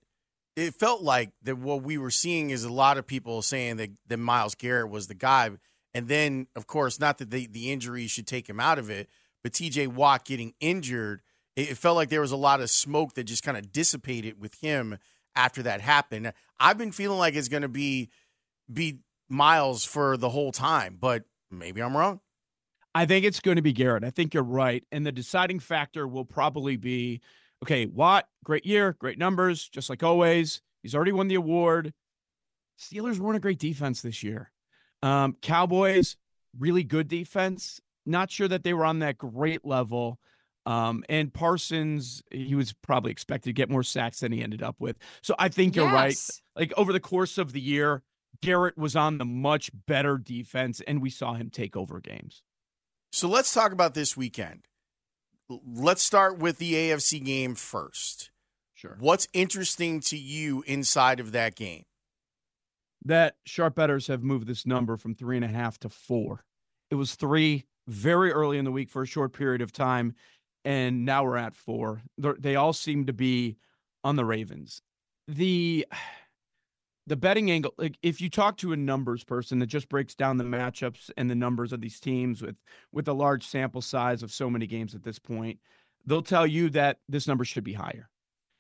it 0.57 0.75
felt 0.75 1.03
like 1.03 1.31
that 1.43 1.59
what 1.59 1.83
we 1.83 1.99
were 1.99 2.11
seeing 2.11 2.51
is 2.51 2.65
a 2.65 2.73
lot 2.73 2.97
of 2.97 3.07
people 3.07 3.43
saying 3.43 3.77
that, 3.77 3.91
that 4.09 4.17
Myles 4.17 4.55
Garrett 4.55 4.91
was 4.91 5.07
the 5.07 5.15
guy. 5.15 5.51
And 5.93 6.09
then, 6.09 6.47
of 6.57 6.67
course, 6.67 6.99
not 6.99 7.19
that 7.19 7.31
the, 7.31 7.47
the 7.47 7.71
injury 7.71 8.07
should 8.07 8.27
take 8.27 8.49
him 8.49 8.59
out 8.59 8.79
of 8.79 8.89
it, 8.89 9.09
but 9.43 9.53
TJ 9.53 9.89
Watt 9.89 10.25
getting 10.25 10.55
injured, 10.59 11.21
it, 11.57 11.71
it 11.71 11.79
felt 11.79 11.97
like 11.97 12.09
there 12.09 12.23
was 12.23 12.33
a 12.33 12.37
lot 12.37 12.61
of 12.61 12.71
smoke 12.71 13.15
that 13.15 13.25
just 13.25 13.43
kind 13.43 13.59
of 13.59 13.71
dissipated 13.71 14.41
with 14.41 14.55
him 14.61 14.99
after 15.35 15.62
that 15.62 15.83
happened. 15.83 16.33
I've 16.59 16.79
been 16.79 16.93
feeling 16.93 17.19
like 17.19 17.35
it's 17.35 17.49
going 17.49 17.62
to 17.62 17.69
be 17.69 18.09
be 18.73 18.99
Myles 19.29 19.85
for 19.85 20.17
the 20.17 20.31
whole 20.31 20.53
time, 20.53 20.97
but 21.01 21.25
maybe 21.51 21.83
I'm 21.83 21.97
wrong. 21.97 22.21
I 22.97 23.05
think 23.05 23.27
it's 23.27 23.41
going 23.41 23.57
to 23.57 23.63
be 23.63 23.75
Garrett. 23.75 24.05
I 24.05 24.11
think 24.11 24.33
you're 24.33 24.43
right. 24.43 24.83
And 24.91 25.05
the 25.05 25.13
deciding 25.13 25.61
factor 25.61 26.09
will 26.09 26.25
probably 26.25 26.79
be 26.79 27.21
okay, 27.63 27.85
Watt, 27.85 28.27
great 28.43 28.65
year, 28.65 28.97
great 28.99 29.19
numbers, 29.19 29.69
just 29.69 29.91
like 29.91 30.03
always. 30.03 30.63
He's 30.83 30.95
already 30.95 31.13
won 31.13 31.29
the 31.29 31.35
award. 31.35 31.93
Steelers 32.81 33.19
weren't 33.19 33.37
a 33.37 33.41
great 33.41 33.59
defense 33.59 34.01
this 34.01 34.23
year. 34.23 34.51
Um, 35.03 35.37
Cowboys, 35.43 36.17
really 36.59 36.85
good 36.85 37.07
defense. 37.07 37.83
Not 38.07 38.31
sure 38.31 38.49
that 38.49 38.65
they 38.65 38.73
were 38.73 38.87
on 38.87 39.01
that 39.01 39.19
great 39.19 39.63
level. 39.63 40.19
Um, 40.65 41.05
and 41.11 41.35
Parsons, 41.35 42.23
he 42.31 42.55
was 42.55 42.73
probably 42.73 43.11
expected 43.11 43.51
to 43.51 43.53
get 43.53 43.69
more 43.69 43.83
sacks 43.83 44.21
than 44.21 44.33
he 44.33 44.43
ended 44.43 44.63
up 44.63 44.77
with. 44.79 44.97
So 45.21 45.35
I 45.39 45.51
think 45.51 45.77
you're 45.77 45.93
right. 45.93 46.19
Like 46.57 46.73
over 46.79 46.95
the 46.95 47.01
course 47.01 47.37
of 47.37 47.53
the 47.53 47.61
year, 47.61 48.03
Garrett 48.41 48.79
was 48.79 48.97
on 48.97 49.19
the 49.19 49.27
much 49.27 49.71
better 49.87 50.17
defense, 50.17 50.81
and 50.87 51.03
we 51.03 51.11
saw 51.11 51.35
him 51.35 51.51
take 51.51 51.77
over 51.77 52.01
games. 52.01 52.43
So 53.17 53.29
let's 53.29 53.55
talk 53.55 53.73
about 53.73 53.95
this 53.95 54.15
weekend. 54.15 54.67
Let's 55.49 56.03
start 56.03 56.37
with 56.37 56.59
the 56.59 56.75
AFC 56.75 57.25
game 57.25 57.55
first. 57.55 58.31
Sure. 58.75 58.99
What's 59.01 59.27
interesting 59.33 60.01
to 60.01 60.19
you 60.19 60.63
inside 60.67 61.19
of 61.19 61.33
that 61.33 61.55
game? 61.55 61.85
That 63.07 63.37
sharp 63.47 63.75
bettors 63.75 64.09
have 64.09 64.23
moved 64.23 64.47
this 64.47 64.67
number 64.67 64.99
from 64.99 65.15
three 65.15 65.37
and 65.37 65.47
a 65.47 65.49
half 65.49 65.79
to 65.79 65.89
four. 65.89 66.45
It 66.91 66.97
was 66.97 67.15
three 67.15 67.65
very 67.89 68.33
early 68.33 68.59
in 68.59 68.67
the 68.67 68.71
week 68.71 68.91
for 68.91 69.01
a 69.01 69.07
short 69.07 69.33
period 69.33 69.63
of 69.63 69.73
time, 69.73 70.15
and 70.67 71.07
now 71.07 71.25
we're 71.25 71.39
at 71.39 71.55
4 71.55 72.03
They're, 72.19 72.37
they 72.39 72.55
all 72.55 72.75
seem 72.75 73.07
to 73.07 73.15
be 73.15 73.57
on 74.05 74.17
the 74.17 74.27
Ravens. 74.27 74.83
The 75.27 75.87
the 77.07 77.16
betting 77.16 77.51
angle 77.51 77.73
like 77.79 77.97
if 78.03 78.21
you 78.21 78.29
talk 78.29 78.57
to 78.57 78.73
a 78.73 78.77
numbers 78.77 79.25
person 79.25 79.59
that 79.59 79.66
just 79.66 79.88
breaks 79.88 80.14
down 80.14 80.37
the 80.37 80.45
matchups 80.45 81.11
and 81.16 81.31
the 81.31 81.35
numbers 81.35 81.73
of 81.73 81.81
these 81.81 82.01
teams 82.01 82.42
with 82.42 82.57
with 82.92 83.09
a 83.09 83.12
large 83.12 83.47
sample 83.47 83.83
size 83.83 84.23
of 84.23 84.33
so 84.33 84.51
many 84.51 84.66
games 84.66 84.95
at 84.95 85.05
this 85.05 85.19
point 85.19 85.59
they'll 86.05 86.23
tell 86.23 86.47
you 86.47 86.69
that 86.71 86.99
this 87.09 87.29
number 87.29 87.45
should 87.45 87.64
be 87.64 87.75
higher 87.75 88.09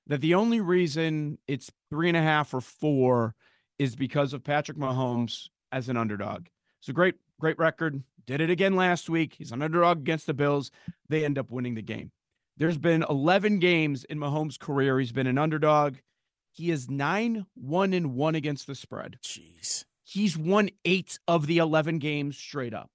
that 0.06 0.20
the 0.20 0.34
only 0.34 0.60
reason 0.60 1.38
it's 1.48 1.70
three 1.90 2.08
and 2.08 2.16
a 2.16 2.22
half 2.22 2.54
or 2.54 2.60
four 2.60 3.34
is 3.78 3.96
because 3.96 4.32
of 4.32 4.44
Patrick 4.44 4.78
Mahomes 4.78 5.48
as 5.72 5.88
an 5.88 5.96
underdog. 5.96 6.46
It's 6.80 6.88
a 6.88 6.92
great, 6.92 7.16
great 7.40 7.58
record. 7.58 8.02
Did 8.26 8.40
it 8.40 8.50
again 8.50 8.76
last 8.76 9.08
week. 9.08 9.34
He's 9.36 9.52
an 9.52 9.62
underdog 9.62 9.98
against 9.98 10.26
the 10.26 10.34
Bills. 10.34 10.70
They 11.08 11.24
end 11.24 11.38
up 11.38 11.50
winning 11.50 11.74
the 11.74 11.82
game. 11.82 12.10
There's 12.56 12.78
been 12.78 13.04
11 13.08 13.58
games 13.58 14.04
in 14.04 14.18
Mahomes' 14.18 14.58
career. 14.58 14.98
He's 14.98 15.12
been 15.12 15.26
an 15.26 15.38
underdog. 15.38 15.96
He 16.56 16.70
is 16.70 16.88
9 16.88 17.44
1 17.54 17.92
and 17.92 18.14
1 18.14 18.34
against 18.34 18.66
the 18.66 18.74
spread. 18.74 19.18
Jeez. 19.22 19.84
He's 20.02 20.38
won 20.38 20.70
eight 20.86 21.18
of 21.28 21.46
the 21.46 21.58
11 21.58 21.98
games 21.98 22.38
straight 22.38 22.72
up. 22.72 22.90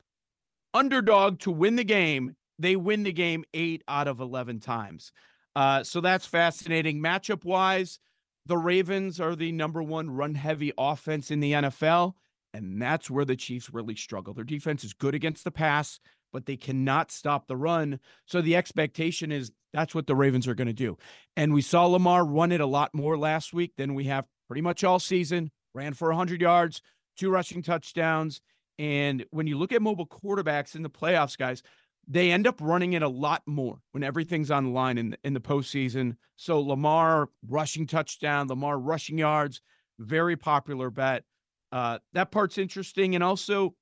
Underdog 0.74 1.39
to 1.41 1.52
win 1.52 1.76
the 1.76 1.84
game. 1.84 2.36
They 2.58 2.76
win 2.76 3.04
the 3.04 3.12
game 3.12 3.43
eight 3.54 3.84
out 3.88 4.08
of 4.08 4.19
11 4.19 4.62
times. 4.62 5.12
Uh, 5.56 5.84
so 5.84 6.02
that's 6.02 6.26
fascinating. 6.26 7.04
Matchup 7.04 7.45
wise, 7.45 8.00
the 8.47 8.58
Ravens 8.58 9.19
are 9.19 9.36
the 9.36 9.52
number 9.52 9.84
one 9.84 10.10
run 10.10 10.34
heavy 10.34 10.71
offense 10.76 11.30
in 11.30 11.39
the 11.39 11.52
NFL. 11.52 12.13
And 12.56 12.82
that's 12.82 13.12
where 13.12 13.26
the 13.26 13.36
Chiefs 13.36 13.69
really 13.71 13.95
struggle. 13.95 14.34
Their 14.34 14.43
defense 14.43 14.84
is 14.84 14.93
good 14.93 15.13
against 15.13 15.43
the 15.43 15.52
pass, 15.52 16.00
but 16.31 16.45
they 16.45 16.57
cannot 16.57 17.11
stop 17.11 17.47
the 17.47 17.57
run. 17.57 17.99
So 18.25 18.41
the 18.41 18.55
expectation 18.55 19.31
is 19.31 19.51
that's 19.73 19.95
what 19.95 20.07
the 20.07 20.15
Ravens 20.15 20.47
are 20.47 20.55
going 20.55 20.67
to 20.67 20.73
do. 20.73 20.97
And 21.35 21.53
we 21.53 21.61
saw 21.61 21.85
Lamar 21.85 22.25
run 22.25 22.51
it 22.51 22.61
a 22.61 22.65
lot 22.65 22.93
more 22.93 23.17
last 23.17 23.53
week 23.53 23.73
than 23.77 23.93
we 23.95 24.05
have 24.05 24.25
pretty 24.47 24.61
much 24.61 24.83
all 24.83 24.99
season. 24.99 25.51
Ran 25.73 25.93
for 25.93 26.09
100 26.09 26.41
yards, 26.41 26.81
two 27.17 27.29
rushing 27.29 27.61
touchdowns. 27.61 28.41
And 28.77 29.25
when 29.31 29.47
you 29.47 29.57
look 29.57 29.71
at 29.71 29.81
mobile 29.81 30.07
quarterbacks 30.07 30.75
in 30.75 30.81
the 30.81 30.89
playoffs, 30.89 31.37
guys, 31.37 31.63
they 32.07 32.31
end 32.31 32.47
up 32.47 32.59
running 32.59 32.93
it 32.93 33.03
a 33.03 33.07
lot 33.07 33.43
more 33.45 33.79
when 33.91 34.03
everything's 34.03 34.51
on 34.51 34.65
the 34.65 34.71
line 34.71 34.97
in 34.97 35.11
the, 35.11 35.17
in 35.23 35.33
the 35.33 35.39
postseason. 35.39 36.17
So 36.35 36.59
Lamar 36.59 37.29
rushing 37.47 37.87
touchdown, 37.87 38.47
Lamar 38.47 38.77
rushing 38.77 39.17
yards, 39.17 39.61
very 39.99 40.35
popular 40.35 40.89
bet. 40.89 41.23
Uh, 41.71 41.99
that 42.13 42.31
part's 42.31 42.57
interesting. 42.57 43.15
And 43.15 43.23
also, 43.23 43.75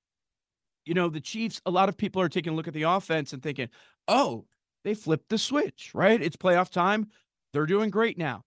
you 0.89 0.95
know, 0.95 1.07
the 1.07 1.21
Chiefs, 1.21 1.61
a 1.67 1.71
lot 1.71 1.87
of 1.87 1.97
people 1.97 2.19
are 2.19 2.27
taking 2.27 2.53
a 2.53 2.55
look 2.55 2.67
at 2.67 2.73
the 2.73 2.81
offense 2.81 3.31
and 3.31 3.43
thinking, 3.43 3.69
oh, 4.07 4.47
they 4.83 4.95
flipped 4.95 5.29
the 5.29 5.37
switch, 5.37 5.91
right? 5.93 6.19
It's 6.19 6.35
playoff 6.35 6.71
time. 6.71 7.09
They're 7.53 7.67
doing 7.67 7.91
great 7.91 8.17
now. 8.17 8.43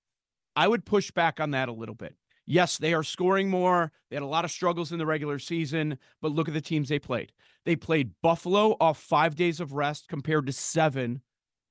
I 0.57 0.67
would 0.67 0.85
push 0.85 1.13
back 1.13 1.39
on 1.39 1.53
that 1.53 1.69
a 1.69 1.73
little 1.73 1.95
bit. 1.95 2.17
Yes, 2.45 2.79
they 2.79 2.95
are 2.95 3.05
scoring 3.05 3.49
more. 3.49 3.93
They 4.11 4.17
had 4.17 4.25
a 4.25 4.27
lot 4.27 4.45
of 4.45 4.51
struggles 4.51 4.91
in 4.91 4.99
the 4.99 5.07
regular 5.07 5.39
season, 5.39 5.99
but 6.21 6.33
look 6.33 6.49
at 6.49 6.55
the 6.55 6.61
teams 6.61 6.89
they 6.89 6.99
played. 6.99 7.31
They 7.65 7.77
played 7.77 8.11
Buffalo 8.25 8.77
off 8.81 8.99
five 8.99 9.37
days 9.37 9.61
of 9.61 9.75
rest 9.75 10.09
compared 10.09 10.47
to 10.47 10.53
seven 10.53 11.23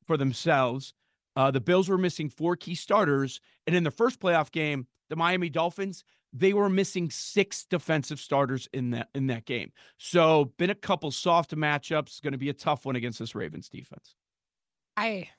for 0.07 0.15
themselves. 0.15 0.93
Uh, 1.35 1.51
the 1.51 1.59
Bills 1.59 1.89
were 1.89 1.97
missing 1.97 2.29
four 2.29 2.55
key 2.55 2.75
starters. 2.75 3.41
And 3.67 3.75
in 3.75 3.83
the 3.83 3.91
first 3.91 4.21
playoff 4.21 4.53
game, 4.53 4.87
the 5.09 5.17
Miami 5.17 5.49
Dolphins, 5.49 6.05
they 6.33 6.53
were 6.53 6.69
missing 6.69 7.09
six 7.09 7.65
defensive 7.65 8.19
starters 8.19 8.69
in 8.73 8.91
that 8.91 9.09
in 9.13 9.27
that 9.27 9.45
game. 9.45 9.71
So 9.97 10.53
been 10.57 10.69
a 10.69 10.75
couple 10.75 11.11
soft 11.11 11.55
matchups. 11.55 12.21
Going 12.21 12.31
to 12.33 12.37
be 12.37 12.49
a 12.49 12.53
tough 12.53 12.85
one 12.85 12.95
against 12.95 13.19
this 13.19 13.35
Ravens 13.35 13.67
defense. 13.69 14.15
I 14.95 15.29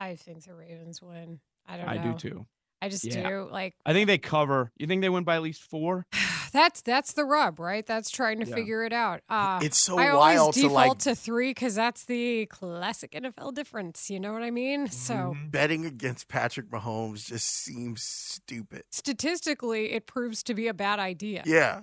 I 0.00 0.14
think 0.16 0.44
the 0.44 0.54
Ravens 0.54 1.00
win. 1.00 1.40
I 1.66 1.76
don't 1.76 1.86
know. 1.86 1.92
I 1.92 1.96
do 1.98 2.14
too. 2.18 2.46
I 2.82 2.88
just 2.88 3.04
Yeah. 3.04 3.28
do. 3.28 3.48
Like 3.50 3.74
I 3.86 3.92
think 3.92 4.06
they 4.06 4.18
cover. 4.18 4.72
You 4.76 4.86
think 4.86 5.00
they 5.02 5.08
win 5.08 5.24
by 5.24 5.36
at 5.36 5.42
least 5.42 5.62
four? 5.62 6.06
That's 6.52 6.80
that's 6.82 7.12
the 7.12 7.24
rub, 7.24 7.58
right? 7.60 7.84
That's 7.86 8.10
trying 8.10 8.40
to 8.40 8.46
Yeah. 8.46 8.54
figure 8.54 8.84
it 8.84 8.92
out. 8.92 9.20
Uh, 9.28 9.60
It's 9.62 9.78
so 9.78 9.98
I 9.98 10.08
always 10.10 10.38
wild 10.38 10.54
to, 10.54 10.60
default 10.62 10.74
like- 10.88 10.98
to 10.98 11.14
three 11.14 11.50
because 11.50 11.74
that's 11.74 12.04
the 12.04 12.46
classic 12.46 13.12
NFL 13.12 13.52
difference. 13.54 14.10
You 14.10 14.20
know 14.20 14.32
what 14.32 14.42
I 14.42 14.50
mean? 14.50 14.88
So 14.88 15.14
Mm-hmm. 15.14 15.48
Betting 15.50 15.84
against 15.86 16.28
Patrick 16.28 16.70
Mahomes 16.70 17.26
just 17.26 17.46
seems 17.48 18.02
stupid. 18.02 18.84
statistically, 18.90 19.92
it 19.92 20.06
proves 20.06 20.42
to 20.44 20.54
be 20.54 20.68
a 20.68 20.74
bad 20.74 20.98
idea. 20.98 21.42
Yeah. 21.46 21.80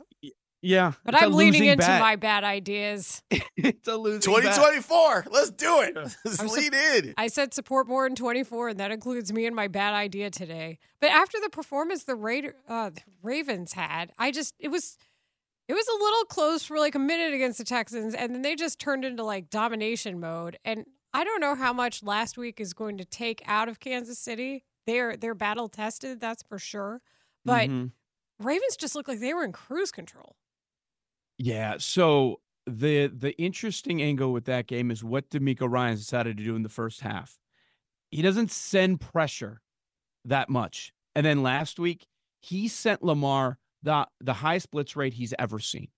Yeah. 0.63 0.93
But 1.03 1.13
it's 1.15 1.23
a 1.23 1.25
I'm 1.27 1.33
leaning 1.33 1.65
into 1.65 1.85
bet. 1.85 1.99
my 2.01 2.15
bad 2.29 2.43
ideas. 2.43 3.21
it's 3.57 3.87
a 3.87 3.95
losing 3.97 4.33
bet. 4.33 4.43
2024. 4.55 5.25
Let's 5.29 5.51
do 5.51 5.81
it. 5.81 5.95
Let's 5.95 6.39
I'm 6.39 6.47
lean 6.47 6.71
sup- 6.71 6.73
in. 6.73 7.13
I 7.17 7.27
said 7.27 7.53
support 7.53 7.87
more 7.87 8.07
in 8.07 8.15
24, 8.15 8.69
and 8.69 8.79
that 8.79 8.91
includes 8.91 9.31
me 9.33 9.45
and 9.45 9.55
my 9.55 9.67
bad 9.67 9.93
idea 9.93 10.29
today. 10.29 10.79
But 11.01 11.11
after 11.11 11.37
the 11.41 11.49
performance 11.49 12.05
the 12.05 12.15
Raider, 12.15 12.55
uh, 12.67 12.91
the 12.91 13.01
Ravens 13.21 13.73
had, 13.73 14.11
I 14.17 14.31
just 14.31 14.55
it 14.59 14.69
was 14.69 14.97
it 15.67 15.73
was 15.73 15.87
a 15.87 16.03
little 16.03 16.23
close 16.25 16.63
for 16.63 16.77
like 16.79 16.95
a 16.95 16.99
minute 16.99 17.33
against 17.33 17.57
the 17.57 17.63
Texans, 17.65 18.13
and 18.15 18.33
then 18.33 18.41
they 18.41 18.55
just 18.55 18.79
turned 18.79 19.03
into 19.05 19.23
like 19.23 19.49
domination 19.49 20.19
mode. 20.19 20.57
And 20.65 20.85
I 21.13 21.23
don't 21.23 21.39
know 21.41 21.55
how 21.55 21.73
much 21.73 22.01
last 22.03 22.37
week 22.37 22.59
is 22.59 22.73
going 22.73 22.97
to 22.97 23.05
take 23.05 23.41
out 23.45 23.69
of 23.69 23.79
Kansas 23.79 24.17
City. 24.19 24.63
They're 24.87 25.15
they're 25.17 25.35
battle 25.35 25.67
tested, 25.69 26.19
that's 26.19 26.43
for 26.43 26.57
sure. 26.57 27.01
But 27.45 27.69
Mhm. 27.69 27.91
Ravens 28.39 28.75
just 28.77 28.95
looked 28.95 29.07
like 29.09 29.19
they 29.19 29.33
were 29.33 29.43
in 29.45 29.51
cruise 29.51 29.91
control. 29.91 30.35
Yeah. 31.37 31.75
So 31.79 32.39
the 32.65 33.07
the 33.07 33.33
interesting 33.37 34.01
angle 34.01 34.31
with 34.31 34.45
that 34.45 34.67
game 34.67 34.91
is 34.91 35.03
what 35.03 35.29
DeMeco 35.29 35.69
Ryan 35.69 35.97
decided 35.97 36.37
to 36.37 36.43
do 36.43 36.55
in 36.55 36.63
the 36.63 36.69
first 36.69 37.01
half. 37.01 37.37
He 38.11 38.21
doesn't 38.21 38.51
send 38.51 39.01
pressure 39.01 39.61
that 40.25 40.49
much. 40.49 40.93
And 41.15 41.25
then 41.25 41.43
last 41.43 41.79
week, 41.79 42.07
he 42.39 42.67
sent 42.67 43.03
Lamar 43.03 43.57
the 43.81 44.07
the 44.21 44.33
highest 44.33 44.71
blitz 44.71 44.95
rate 44.95 45.13
he's 45.13 45.33
ever 45.37 45.59
seen. 45.59 45.89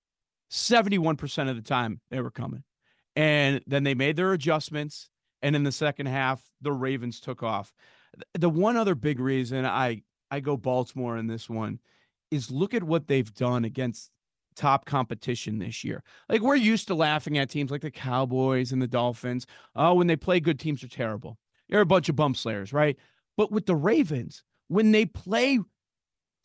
71% 0.52 1.50
of 1.50 1.56
the 1.56 1.62
time 1.62 2.00
they 2.10 2.22
were 2.22 2.32
coming. 2.32 2.64
And 3.16 3.62
then 3.66 3.84
they 3.84 3.96
made 3.96 4.16
their 4.16 4.34
adjustments. 4.34 5.10
And 5.42 5.56
in 5.56 5.64
the 5.64 5.72
second 5.72 6.08
half, 6.08 6.42
the 6.62 6.72
Ravens 6.72 7.20
took 7.20 7.44
off. 7.44 7.74
The 8.34 8.50
one 8.50 8.78
other 8.78 8.96
big 8.96 9.20
reason 9.20 9.66
I 9.66 10.02
I 10.32 10.40
go 10.40 10.58
Baltimore 10.58 11.18
in 11.18 11.28
this 11.28 11.50
one 11.50 11.80
is 12.32 12.50
look 12.50 12.74
at 12.74 12.84
what 12.84 13.08
they've 13.08 13.34
done 13.34 13.66
against 13.66 14.12
top 14.56 14.86
competition 14.86 15.60
this 15.60 15.84
year. 15.84 16.04
Like 16.30 16.42
we're 16.42 16.56
used 16.56 16.88
to 16.88 16.96
laughing 16.96 17.38
at 17.38 17.50
teams 17.50 17.72
like 17.72 17.82
the 17.82 17.92
Cowboys 17.92 18.72
and 18.72 18.82
the 18.82 18.88
Dolphins. 18.88 19.46
Oh, 19.76 19.94
when 19.96 20.08
they 20.08 20.16
play 20.16 20.40
good 20.40 20.60
teams 20.60 20.84
are 20.84 20.88
terrible. 20.88 21.38
You're 21.68 21.82
a 21.82 21.86
bunch 21.86 22.10
of 22.10 22.16
bump 22.16 22.38
slayers, 22.38 22.74
right? 22.74 22.98
But 23.38 23.52
with 23.52 23.66
the 23.66 23.76
Ravens, 23.76 24.44
when 24.68 24.92
they 24.92 25.06
play 25.06 25.60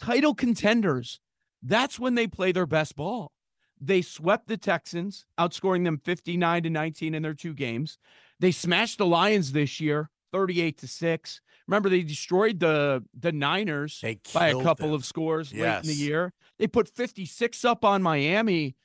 title 0.01 0.35
contenders, 0.35 1.21
that's 1.63 1.99
when 1.99 2.15
they 2.15 2.27
play 2.27 2.53
their 2.53 2.67
best 2.67 2.97
ball. 2.97 3.33
They 3.81 4.03
swept 4.03 4.49
the 4.49 4.57
Texans, 4.57 5.25
outscoring 5.39 5.85
them 5.85 5.99
59 5.99 6.65
to 6.65 6.71
19 6.71 7.15
in 7.15 7.23
their 7.23 7.35
two 7.35 7.55
games. 7.55 7.99
They 8.39 8.51
smashed 8.51 8.99
the 8.99 9.07
Lions 9.07 9.53
this 9.53 9.81
year, 9.81 10.11
38 10.33 10.79
to 10.79 10.89
6. 10.89 11.41
Remember, 11.67 11.89
they 11.89 12.03
destroyed 12.03 12.61
the 12.61 13.05
the 13.19 13.33
Niners 13.33 14.03
by 14.35 14.49
a 14.49 14.63
couple 14.63 14.89
them. 14.89 14.95
of 14.95 15.05
scores 15.05 15.53
late 15.53 15.81
in 15.81 15.87
the 15.87 15.95
year. 15.95 16.33
They 16.59 16.67
put 16.67 16.89
56 16.89 17.65
up 17.65 17.85
on 17.85 18.03
Miami. 18.03 18.77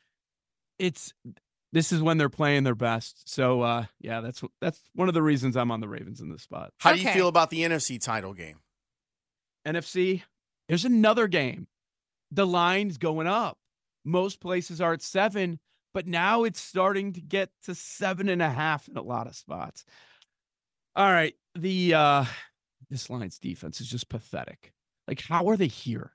It's 0.77 1.13
this 1.71 1.91
is 1.91 2.01
when 2.01 2.17
they're 2.17 2.29
playing 2.29 2.63
their 2.63 2.75
best. 2.75 3.27
So 3.29 3.61
uh 3.61 3.85
yeah, 3.99 4.21
that's 4.21 4.43
that's 4.61 4.81
one 4.93 5.07
of 5.07 5.13
the 5.13 5.23
reasons 5.23 5.57
I'm 5.57 5.71
on 5.71 5.81
the 5.81 5.87
Ravens 5.87 6.21
in 6.21 6.29
this 6.29 6.43
spot. 6.43 6.73
How 6.79 6.93
do 6.93 7.01
you 7.01 7.09
feel 7.09 7.27
about 7.27 7.49
the 7.49 7.61
NFC 7.61 7.99
title 8.01 8.33
game? 8.33 8.59
NFC, 9.65 10.21
there's 10.67 10.85
another 10.85 11.27
game. 11.27 11.67
The 12.31 12.45
line's 12.45 12.97
going 12.97 13.27
up. 13.27 13.57
Most 14.03 14.39
places 14.39 14.79
are 14.79 14.93
at 14.93 15.01
seven, 15.01 15.59
but 15.93 16.07
now 16.07 16.43
it's 16.43 16.61
starting 16.61 17.13
to 17.13 17.21
get 17.21 17.49
to 17.63 17.73
seven 17.73 18.29
and 18.29 18.41
a 18.41 18.49
half 18.49 18.87
in 18.87 18.97
a 18.97 19.01
lot 19.01 19.27
of 19.27 19.35
spots. 19.35 19.85
All 20.95 21.11
right. 21.11 21.35
The 21.55 21.93
uh 21.93 22.25
this 22.89 23.09
Lions' 23.09 23.39
defense 23.39 23.81
is 23.81 23.89
just 23.89 24.09
pathetic. 24.09 24.73
Like, 25.07 25.21
how 25.21 25.47
are 25.49 25.57
they 25.57 25.67
here? 25.67 26.11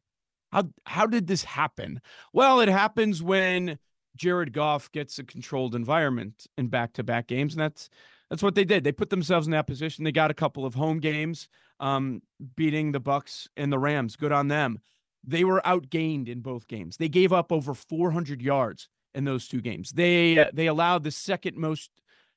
How 0.53 0.69
how 0.87 1.07
did 1.07 1.27
this 1.27 1.45
happen? 1.45 2.01
Well, 2.33 2.61
it 2.61 2.69
happens 2.69 3.23
when 3.23 3.79
Jared 4.17 4.53
Goff 4.53 4.91
gets 4.93 5.19
a 5.19 5.25
controlled 5.25 5.75
environment 5.75 6.47
in 6.59 6.69
back-to-back 6.69 7.27
games, 7.27 7.55
and 7.55 7.61
that's 7.61 7.91
that's 8.31 8.43
what 8.43 8.55
they 8.55 8.65
did. 8.65 8.85
They 8.85 8.93
put 8.93 9.11
themselves 9.11 9.47
in 9.47 9.53
that 9.53 9.67
position. 9.67 10.05
They 10.05 10.13
got 10.13 10.31
a 10.31 10.35
couple 10.35 10.65
of 10.65 10.75
home 10.75 10.99
games, 10.99 11.49
um, 11.79 12.23
beating 12.57 12.93
the 12.93 13.01
Bucs 13.01 13.49
and 13.57 13.73
the 13.73 13.79
Rams. 13.79 14.17
Good 14.17 14.33
on 14.33 14.49
them. 14.49 14.81
They 15.25 15.45
were 15.45 15.61
outgained 15.65 16.29
in 16.29 16.41
both 16.41 16.67
games. 16.69 16.97
They 16.97 17.09
gave 17.09 17.33
up 17.33 17.53
over 17.53 17.75
400 17.75 18.41
yards 18.41 18.89
in 19.15 19.25
those 19.25 19.47
two 19.47 19.61
games. 19.61 19.93
They 19.93 20.49
they 20.53 20.67
allowed 20.67 21.05
the 21.05 21.11
second 21.11 21.57
most 21.57 21.91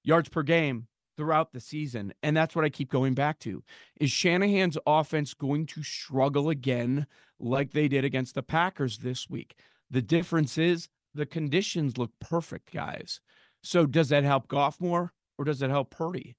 yards 0.03 0.29
per 0.29 0.43
game 0.43 0.87
throughout 1.15 1.51
the 1.51 1.59
season, 1.59 2.13
and 2.23 2.35
that's 2.35 2.55
what 2.55 2.65
I 2.65 2.69
keep 2.69 2.89
going 2.89 3.13
back 3.13 3.39
to. 3.39 3.63
Is 3.99 4.11
Shanahan's 4.11 4.77
offense 4.85 5.33
going 5.33 5.65
to 5.67 5.83
struggle 5.83 6.49
again 6.49 7.07
like 7.39 7.71
they 7.71 7.87
did 7.87 8.05
against 8.05 8.35
the 8.35 8.43
Packers 8.43 8.99
this 8.99 9.29
week? 9.29 9.55
The 9.89 10.01
difference 10.01 10.57
is 10.57 10.89
the 11.13 11.25
conditions 11.25 11.97
look 11.97 12.11
perfect, 12.19 12.73
guys. 12.73 13.21
So 13.61 13.85
does 13.85 14.09
that 14.09 14.23
help 14.23 14.47
Goff 14.47 14.81
more 14.81 15.13
or 15.37 15.45
does 15.45 15.61
it 15.61 15.69
help 15.69 15.91
Purdy? 15.91 16.35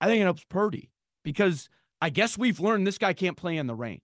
I 0.00 0.06
think 0.06 0.20
it 0.20 0.24
helps 0.24 0.44
Purdy 0.44 0.90
because 1.24 1.68
I 2.00 2.10
guess 2.10 2.36
we've 2.36 2.60
learned 2.60 2.86
this 2.86 2.98
guy 2.98 3.12
can't 3.12 3.36
play 3.36 3.56
in 3.56 3.66
the 3.66 3.74
rain. 3.74 4.00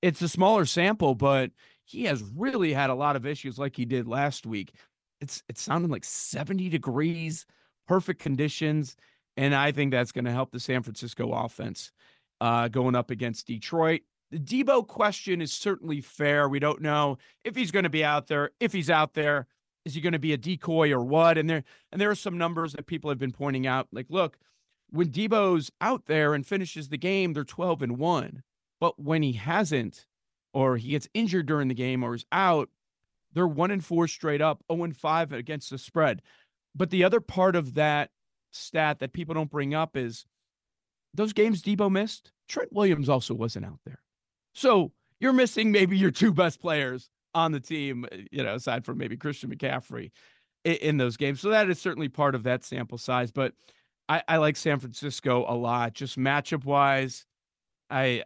It's 0.00 0.22
a 0.22 0.28
smaller 0.28 0.64
sample, 0.64 1.14
but 1.14 1.50
he 1.84 2.04
has 2.04 2.22
really 2.22 2.72
had 2.72 2.90
a 2.90 2.94
lot 2.94 3.16
of 3.16 3.26
issues 3.26 3.58
like 3.58 3.76
he 3.76 3.84
did 3.84 4.08
last 4.08 4.46
week. 4.46 4.72
It's 5.20 5.42
it 5.48 5.58
sounded 5.58 5.90
like 5.90 6.04
70 6.04 6.68
degrees, 6.68 7.46
perfect 7.86 8.20
conditions, 8.20 8.96
and 9.36 9.54
I 9.54 9.72
think 9.72 9.90
that's 9.90 10.12
going 10.12 10.24
to 10.24 10.32
help 10.32 10.52
the 10.52 10.60
San 10.60 10.82
Francisco 10.82 11.32
offense 11.32 11.92
uh, 12.40 12.68
going 12.68 12.94
up 12.94 13.10
against 13.10 13.46
Detroit. 13.46 14.02
The 14.30 14.38
Debo 14.38 14.86
question 14.86 15.40
is 15.40 15.52
certainly 15.52 16.00
fair. 16.00 16.48
We 16.48 16.58
don't 16.58 16.80
know 16.80 17.18
if 17.44 17.54
he's 17.54 17.70
going 17.70 17.84
to 17.84 17.90
be 17.90 18.04
out 18.04 18.28
there. 18.28 18.50
If 18.60 18.72
he's 18.72 18.90
out 18.90 19.14
there, 19.14 19.46
is 19.84 19.94
he 19.94 20.00
going 20.00 20.12
to 20.14 20.18
be 20.18 20.32
a 20.32 20.38
decoy 20.38 20.90
or 20.92 21.04
what? 21.04 21.38
And 21.38 21.50
there 21.50 21.64
and 21.90 22.00
there 22.00 22.10
are 22.10 22.14
some 22.14 22.38
numbers 22.38 22.72
that 22.72 22.86
people 22.86 23.10
have 23.10 23.18
been 23.18 23.32
pointing 23.32 23.66
out. 23.66 23.88
Like, 23.92 24.06
look, 24.08 24.38
when 24.90 25.10
Debo's 25.10 25.70
out 25.80 26.06
there 26.06 26.34
and 26.34 26.46
finishes 26.46 26.88
the 26.88 26.98
game, 26.98 27.32
they're 27.32 27.44
12 27.44 27.82
and 27.82 27.98
1. 27.98 28.42
But 28.80 28.98
when 28.98 29.22
he 29.22 29.32
hasn't, 29.32 30.06
or 30.52 30.76
he 30.76 30.90
gets 30.90 31.08
injured 31.14 31.46
during 31.46 31.68
the 31.68 31.74
game 31.74 32.02
or 32.02 32.14
is 32.14 32.26
out, 32.32 32.68
they're 33.32 33.48
one 33.48 33.70
and 33.70 33.84
four 33.84 34.06
straight 34.06 34.42
up, 34.42 34.62
0 34.70 34.84
and 34.84 34.96
5 34.96 35.32
against 35.32 35.70
the 35.70 35.78
spread. 35.78 36.20
But 36.74 36.90
the 36.90 37.04
other 37.04 37.20
part 37.20 37.56
of 37.56 37.74
that 37.74 38.10
stat 38.52 39.00
that 39.00 39.12
people 39.12 39.34
don't 39.34 39.50
bring 39.50 39.74
up 39.74 39.96
is 39.96 40.24
those 41.14 41.32
games 41.32 41.62
Debo 41.62 41.90
missed, 41.90 42.32
Trent 42.48 42.72
Williams 42.72 43.08
also 43.08 43.34
wasn't 43.34 43.66
out 43.66 43.80
there. 43.84 44.00
So 44.54 44.92
you're 45.20 45.32
missing 45.32 45.72
maybe 45.72 45.96
your 45.96 46.10
two 46.10 46.32
best 46.32 46.60
players 46.60 47.10
on 47.34 47.52
the 47.52 47.60
team, 47.60 48.06
you 48.30 48.42
know, 48.42 48.54
aside 48.54 48.84
from 48.84 48.98
maybe 48.98 49.16
Christian 49.16 49.54
McCaffrey 49.54 50.10
in, 50.64 50.74
in 50.74 50.96
those 50.96 51.16
games. 51.16 51.40
So 51.40 51.50
that 51.50 51.70
is 51.70 51.80
certainly 51.80 52.08
part 52.08 52.34
of 52.34 52.42
that 52.44 52.64
sample 52.64 52.98
size. 52.98 53.30
But 53.30 53.54
I, 54.08 54.22
I 54.28 54.36
like 54.38 54.56
San 54.56 54.78
Francisco 54.78 55.44
a 55.48 55.54
lot, 55.54 55.94
just 55.94 56.18
matchup 56.18 56.64
wise. 56.64 57.24
I 57.88 58.24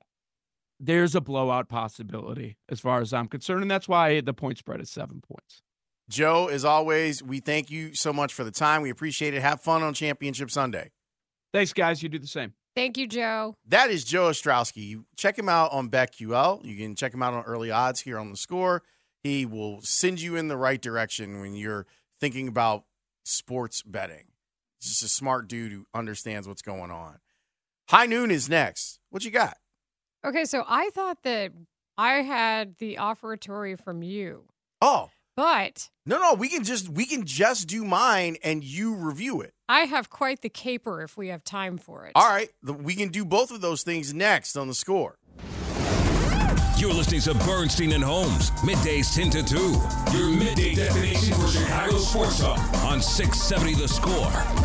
there's 0.78 1.14
a 1.14 1.20
blowout 1.20 1.68
possibility 1.68 2.58
as 2.68 2.80
far 2.80 3.00
as 3.00 3.12
I'm 3.12 3.28
concerned, 3.28 3.62
and 3.62 3.70
that's 3.70 3.88
why 3.88 4.20
the 4.20 4.34
point 4.34 4.58
spread 4.58 4.80
is 4.80 4.90
seven 4.90 5.22
points. 5.26 5.62
Joe, 6.08 6.46
as 6.46 6.64
always, 6.64 7.22
we 7.22 7.40
thank 7.40 7.70
you 7.70 7.94
so 7.94 8.12
much 8.12 8.32
for 8.32 8.44
the 8.44 8.50
time. 8.50 8.82
We 8.82 8.90
appreciate 8.90 9.34
it. 9.34 9.42
Have 9.42 9.60
fun 9.60 9.82
on 9.82 9.92
Championship 9.92 10.50
Sunday. 10.50 10.90
Thanks, 11.52 11.72
guys. 11.72 12.02
You 12.02 12.08
do 12.08 12.18
the 12.18 12.26
same. 12.26 12.52
Thank 12.76 12.98
you, 12.98 13.08
Joe. 13.08 13.56
That 13.66 13.90
is 13.90 14.04
Joe 14.04 14.30
Ostrowski. 14.30 15.02
Check 15.16 15.38
him 15.38 15.48
out 15.48 15.72
on 15.72 15.88
BetQL. 15.88 16.64
You 16.64 16.76
can 16.76 16.94
check 16.94 17.14
him 17.14 17.22
out 17.22 17.34
on 17.34 17.42
early 17.44 17.70
odds 17.70 18.00
here 18.02 18.18
on 18.18 18.30
the 18.30 18.36
score. 18.36 18.82
He 19.22 19.46
will 19.46 19.80
send 19.80 20.20
you 20.20 20.36
in 20.36 20.48
the 20.48 20.56
right 20.56 20.80
direction 20.80 21.40
when 21.40 21.54
you're 21.54 21.86
thinking 22.20 22.48
about 22.48 22.84
sports 23.24 23.82
betting. 23.82 24.26
He's 24.78 24.90
just 24.90 25.02
a 25.02 25.08
smart 25.08 25.48
dude 25.48 25.72
who 25.72 25.86
understands 25.94 26.46
what's 26.46 26.62
going 26.62 26.90
on. 26.90 27.18
High 27.88 28.06
noon 28.06 28.30
is 28.30 28.48
next. 28.48 29.00
What 29.10 29.24
you 29.24 29.30
got? 29.30 29.56
Okay, 30.24 30.44
so 30.44 30.64
I 30.68 30.90
thought 30.90 31.22
that 31.22 31.52
I 31.96 32.22
had 32.22 32.76
the 32.78 32.96
offeratory 32.96 33.82
from 33.82 34.02
you. 34.02 34.44
Oh. 34.82 35.08
But 35.36 35.90
No, 36.06 36.18
no, 36.18 36.32
we 36.34 36.48
can 36.48 36.64
just 36.64 36.88
we 36.88 37.04
can 37.04 37.24
just 37.26 37.68
do 37.68 37.84
mine 37.84 38.36
and 38.42 38.64
you 38.64 38.94
review 38.94 39.42
it. 39.42 39.52
I 39.68 39.80
have 39.80 40.08
quite 40.08 40.40
the 40.40 40.48
caper 40.48 41.02
if 41.02 41.16
we 41.16 41.28
have 41.28 41.44
time 41.44 41.76
for 41.76 42.06
it. 42.06 42.12
All 42.14 42.28
right, 42.28 42.48
the- 42.62 42.72
we 42.72 42.94
can 42.94 43.10
do 43.10 43.24
both 43.24 43.50
of 43.50 43.60
those 43.60 43.82
things 43.82 44.14
next 44.14 44.56
on 44.56 44.66
the 44.68 44.74
score. 44.74 45.18
You're 46.78 46.92
listening 46.92 47.20
to 47.22 47.34
Bernstein 47.34 47.92
and 47.92 48.04
Holmes, 48.04 48.50
middays 48.62 49.14
10 49.14 49.30
to 49.30 49.42
2. 49.42 50.16
Your 50.16 50.28
midday 50.30 50.74
destination 50.74 51.34
for 51.34 51.48
Chicago 51.48 51.96
sports 51.98 52.38
talk 52.40 52.58
on 52.84 53.00
670 53.00 53.74
The 53.80 53.88
Score 53.88 54.12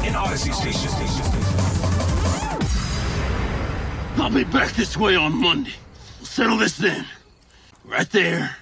in 0.06 0.14
Audacy 0.14 0.54
Station. 0.54 0.90
I'll 4.22 4.30
be 4.30 4.44
back 4.44 4.74
this 4.74 4.98
way 4.98 5.16
on 5.16 5.34
Monday. 5.42 5.74
We'll 6.20 6.26
settle 6.28 6.58
this 6.58 6.78
then. 6.78 7.06
Right 7.86 8.10
there, 8.12 8.58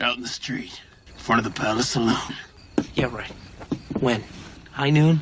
out 0.00 0.16
in 0.16 0.22
the 0.22 0.28
street, 0.28 0.80
in 0.90 0.91
front 1.22 1.44
of 1.46 1.52
the 1.52 1.60
Palace 1.60 1.90
Saloon. 1.90 2.16
Yeah, 2.94 3.06
right. 3.14 3.30
When? 4.00 4.22
High 4.72 4.90
noon? 4.90 5.16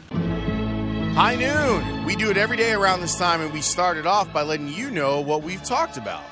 High 1.15 1.37
noon. 1.37 2.05
We 2.07 2.17
do 2.17 2.31
it 2.31 2.37
every 2.37 2.57
day 2.57 2.73
around 2.73 3.01
this 3.01 3.17
time, 3.19 3.41
and 3.43 3.53
we 3.53 3.61
started 3.61 4.07
off 4.07 4.33
by 4.33 4.43
letting 4.43 4.69
you 4.69 4.91
know 4.91 5.21
what 5.21 5.43
we've 5.43 5.63
talked 5.63 5.97
about. 5.99 6.23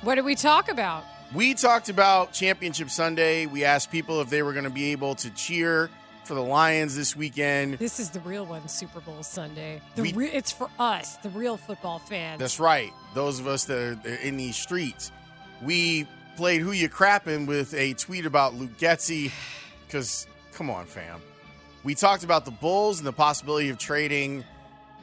What 0.00 0.14
did 0.14 0.24
we 0.24 0.34
talk 0.34 0.70
about? 0.70 1.04
We 1.34 1.54
talked 1.54 1.88
about 1.88 2.32
Championship 2.32 2.90
Sunday. 2.90 3.46
We 3.46 3.64
asked 3.64 3.90
people 3.90 4.20
if 4.20 4.30
they 4.30 4.42
were 4.42 4.52
going 4.52 4.64
to 4.64 4.70
be 4.70 4.92
able 4.92 5.14
to 5.16 5.30
cheer 5.30 5.90
for 6.24 6.34
the 6.34 6.42
Lions 6.42 6.96
this 6.96 7.14
weekend. 7.14 7.74
This 7.78 8.00
is 8.00 8.10
the 8.10 8.20
real 8.20 8.46
one, 8.46 8.66
Super 8.68 9.00
Bowl 9.00 9.22
Sunday. 9.22 9.80
The 9.96 10.02
We- 10.02 10.12
re- 10.12 10.30
it's 10.30 10.52
for 10.52 10.70
us, 10.78 11.16
the 11.16 11.30
real 11.30 11.56
football 11.56 11.98
fans. 11.98 12.38
That's 12.38 12.58
right. 12.60 12.92
Those 13.14 13.40
of 13.40 13.46
us 13.46 13.64
that 13.64 13.76
are 13.78 13.94
that 13.96 14.06
are 14.06 14.22
in 14.22 14.36
these 14.38 14.56
streets. 14.56 15.12
We 15.60 16.06
played 16.36 16.60
Who 16.60 16.72
You 16.72 16.88
Crappin' 16.88 17.46
with 17.46 17.74
a 17.74 17.94
tweet 17.94 18.26
about 18.26 18.54
Luke 18.54 18.76
Getsy, 18.78 19.30
because, 19.86 20.26
come 20.52 20.70
on, 20.70 20.86
fam. 20.86 21.20
We 21.84 21.94
talked 21.94 22.24
about 22.24 22.44
the 22.44 22.50
Bulls 22.50 22.98
and 22.98 23.06
the 23.06 23.12
possibility 23.12 23.68
of 23.70 23.78
trading 23.78 24.44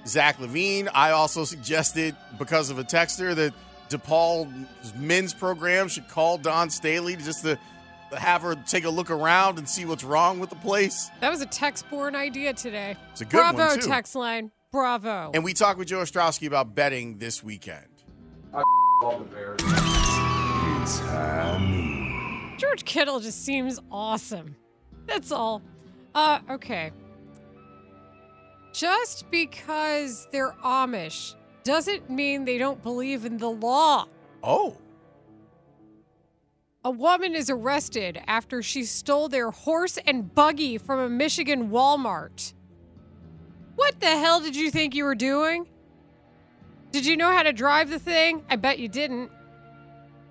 Zach 0.05 0.37
LaVine. 0.37 0.89
I 0.93 1.11
also 1.11 1.43
suggested, 1.43 2.15
because 2.37 2.69
of 2.69 2.79
a 2.79 2.83
texter, 2.83 3.35
that 3.35 3.53
DePaul's 3.89 4.93
men's 4.95 5.33
program 5.33 5.87
should 5.87 6.07
call 6.07 6.37
Dawn 6.37 6.69
Staley 6.69 7.15
just 7.15 7.43
to 7.43 7.59
have 8.17 8.41
her 8.41 8.55
take 8.55 8.85
a 8.85 8.89
look 8.89 9.11
around 9.11 9.57
and 9.57 9.67
see 9.69 9.85
what's 9.85 10.03
wrong 10.03 10.39
with 10.39 10.49
the 10.49 10.55
place. 10.55 11.11
That 11.21 11.29
was 11.29 11.41
a 11.41 11.45
text-born 11.45 12.15
idea 12.15 12.53
today. 12.53 12.95
It's 13.11 13.21
a 13.21 13.25
good 13.25 13.37
one, 13.39 13.55
Bravo, 13.55 13.81
too. 13.81 13.87
text 13.87 14.15
line. 14.15 14.51
Bravo. 14.71 15.31
And 15.33 15.43
we 15.43 15.53
talked 15.53 15.79
with 15.79 15.87
Joe 15.87 15.99
Ostrowski 15.99 16.47
about 16.47 16.75
betting 16.75 17.17
this 17.17 17.43
weekend. 17.43 17.87
George 22.57 22.83
Kittle 22.85 23.19
just 23.19 23.45
seems 23.45 23.79
awesome. 23.91 24.55
That's 25.05 25.31
all. 25.31 25.61
Uh, 26.15 26.39
okay. 26.49 26.91
Just 28.73 29.29
because 29.31 30.27
they're 30.31 30.53
Amish 30.63 31.35
doesn't 31.63 32.09
mean 32.09 32.45
they 32.45 32.57
don't 32.57 32.81
believe 32.81 33.25
in 33.25 33.37
the 33.37 33.49
law. 33.49 34.05
Oh. 34.43 34.77
A 36.83 36.91
woman 36.91 37.35
is 37.35 37.49
arrested 37.49 38.21
after 38.27 38.61
she 38.61 38.83
stole 38.83 39.27
their 39.27 39.51
horse 39.51 39.97
and 40.05 40.33
buggy 40.33 40.77
from 40.77 40.99
a 40.99 41.09
Michigan 41.09 41.69
Walmart. 41.69 42.53
What 43.75 43.99
the 43.99 44.07
hell 44.07 44.39
did 44.39 44.55
you 44.55 44.71
think 44.71 44.95
you 44.95 45.03
were 45.03 45.15
doing? 45.15 45.67
Did 46.91 47.05
you 47.05 47.17
know 47.17 47.31
how 47.31 47.43
to 47.43 47.53
drive 47.53 47.89
the 47.89 47.99
thing? 47.99 48.43
I 48.49 48.55
bet 48.55 48.79
you 48.79 48.87
didn't. 48.87 49.31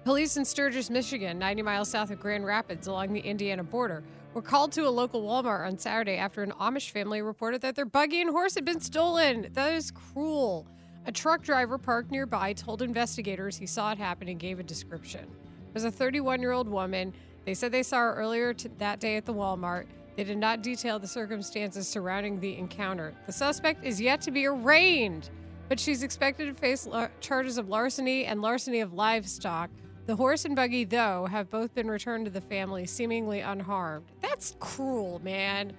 Police 0.05 0.37
in 0.37 0.45
Sturgis, 0.45 0.89
Michigan, 0.91 1.39
90 1.39 1.63
miles 1.63 1.91
south 1.91 2.11
of 2.11 2.21
Grand 2.21 2.47
Rapids 2.47 2.87
along 2.87 3.13
the 3.13 3.21
Indiana 3.21 3.63
border, 3.63 4.03
were 4.33 4.41
called 4.43 4.73
to 4.73 4.87
a 4.87 4.91
local 4.91 5.23
Walmart 5.23 5.67
on 5.67 5.79
Saturday 5.79 6.17
after 6.17 6.43
an 6.43 6.53
Amish 6.53 6.91
family 6.91 7.21
reported 7.21 7.61
that 7.63 7.75
their 7.75 7.85
buggy 7.85 8.21
and 8.21 8.31
horse 8.31 8.55
had 8.55 8.65
been 8.65 8.81
stolen. 8.81 9.49
That 9.53 9.73
is 9.73 9.91
cruel. 9.91 10.67
A 11.07 11.13
truck 11.13 11.43
driver 11.43 11.79
parked 11.79 12.11
nearby 12.11 12.53
told 12.53 12.81
investigators 12.83 13.57
he 13.57 13.67
saw 13.67 13.93
it 13.93 13.99
happen 13.99 14.29
and 14.29 14.39
gave 14.39 14.61
a 14.61 14.63
description. 14.63 15.25
It 15.25 15.75
was 15.75 15.85
a 15.85 15.91
31 15.91 16.41
year 16.41 16.53
old 16.53 16.69
woman. 16.69 17.13
They 17.45 17.55
said 17.55 17.73
they 17.73 17.83
saw 17.83 17.99
her 17.99 18.15
earlier 18.15 18.55
t- 18.55 18.71
that 18.79 19.01
day 19.01 19.17
at 19.17 19.27
the 19.27 19.35
Walmart. 19.35 19.87
They 20.17 20.25
did 20.25 20.39
not 20.39 20.63
detail 20.63 20.99
the 20.99 21.07
circumstances 21.07 21.87
surrounding 21.89 22.41
the 22.41 22.57
encounter. 22.57 23.15
The 23.27 23.33
suspect 23.33 23.85
is 23.85 24.01
yet 24.01 24.21
to 24.23 24.31
be 24.31 24.47
arraigned, 24.47 25.31
but 25.69 25.79
she's 25.79 26.03
expected 26.03 26.47
to 26.47 26.55
face 26.55 26.87
lar- 26.87 27.11
charges 27.21 27.57
of 27.57 27.69
larceny 27.69 28.25
and 28.25 28.43
larceny 28.43 28.81
of 28.81 28.93
livestock. 28.93 29.71
The 30.09 30.17
horse 30.17 30.47
and 30.47 30.57
buggy, 30.57 30.85
though, 30.85 31.27
have 31.27 31.51
both 31.51 31.75
been 31.75 31.91
returned 31.91 32.25
to 32.25 32.31
the 32.31 32.41
family 32.41 32.87
seemingly 32.87 33.41
unharmed. 33.41 34.07
That's 34.23 34.57
cruel, 34.59 35.21
man. 35.23 35.75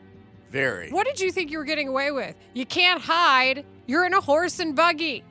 Very. 0.51 0.91
What 0.91 1.07
did 1.07 1.19
you 1.19 1.31
think 1.31 1.49
you 1.49 1.57
were 1.57 1.63
getting 1.63 1.87
away 1.87 2.11
with? 2.11 2.35
You 2.53 2.67
can't 2.67 3.01
hide. 3.01 3.65
You're 3.87 4.05
in 4.05 4.13
a 4.13 4.21
horse 4.21 4.59
and 4.59 4.75
buggy. 4.75 5.23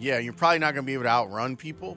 Yeah, 0.00 0.18
you're 0.18 0.32
probably 0.32 0.58
not 0.58 0.74
going 0.74 0.84
to 0.84 0.86
be 0.86 0.94
able 0.94 1.04
to 1.04 1.10
outrun 1.10 1.54
people. 1.54 1.96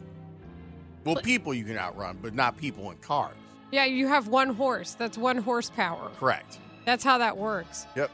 Well, 1.06 1.16
people 1.16 1.56
you 1.56 1.64
can 1.64 1.76
outrun, 1.76 2.20
but 2.22 2.36
not 2.36 2.56
people 2.56 2.92
in 2.92 2.98
cars. 2.98 3.34
Yeah, 3.72 3.86
you 3.86 4.08
have 4.08 4.28
one 4.28 4.54
horse. 4.54 4.94
That's 4.94 5.18
one 5.18 5.38
horsepower. 5.40 6.12
Correct. 6.20 6.60
That's 6.86 7.04
how 7.04 7.18
that 7.18 7.36
works. 7.36 7.88
Yep. 7.96 8.12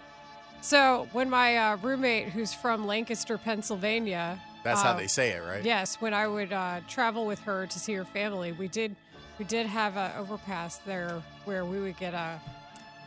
So 0.61 1.09
when 1.11 1.29
my 1.29 1.57
uh, 1.57 1.77
roommate, 1.81 2.29
who's 2.29 2.53
from 2.53 2.87
Lancaster, 2.87 3.37
Pennsylvania, 3.37 4.41
That's 4.63 4.81
how 4.81 4.91
uh, 4.91 4.97
they 4.97 5.07
say 5.07 5.31
it, 5.31 5.43
right? 5.43 5.63
Yes, 5.63 5.95
when 6.01 6.13
I 6.13 6.27
would 6.27 6.51
uh, 6.51 6.81
travel 6.87 7.25
with 7.25 7.39
her 7.41 7.65
to 7.67 7.79
see 7.79 7.93
her 7.93 8.05
family, 8.05 8.51
we 8.51 8.67
did 8.67 8.95
we 9.37 9.45
did 9.45 9.65
have 9.67 9.95
an 9.95 10.11
overpass 10.17 10.77
there 10.79 11.21
where 11.45 11.63
we 11.63 11.79
would 11.79 11.97
get 11.97 12.13
a 12.13 12.39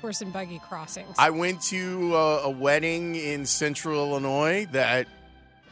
horse 0.00 0.22
and 0.22 0.32
buggy 0.32 0.58
crossings. 0.58 1.14
I 1.18 1.30
went 1.30 1.60
to 1.64 2.16
a, 2.16 2.42
a 2.44 2.50
wedding 2.50 3.14
in 3.14 3.46
central 3.46 4.08
Illinois 4.08 4.66
that 4.72 5.06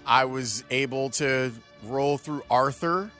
I 0.07 0.27
was 0.27 0.65
able 0.71 1.11
to 1.11 1.53
roll 1.85 2.19
through 2.19 2.43
Arthur, 2.51 3.11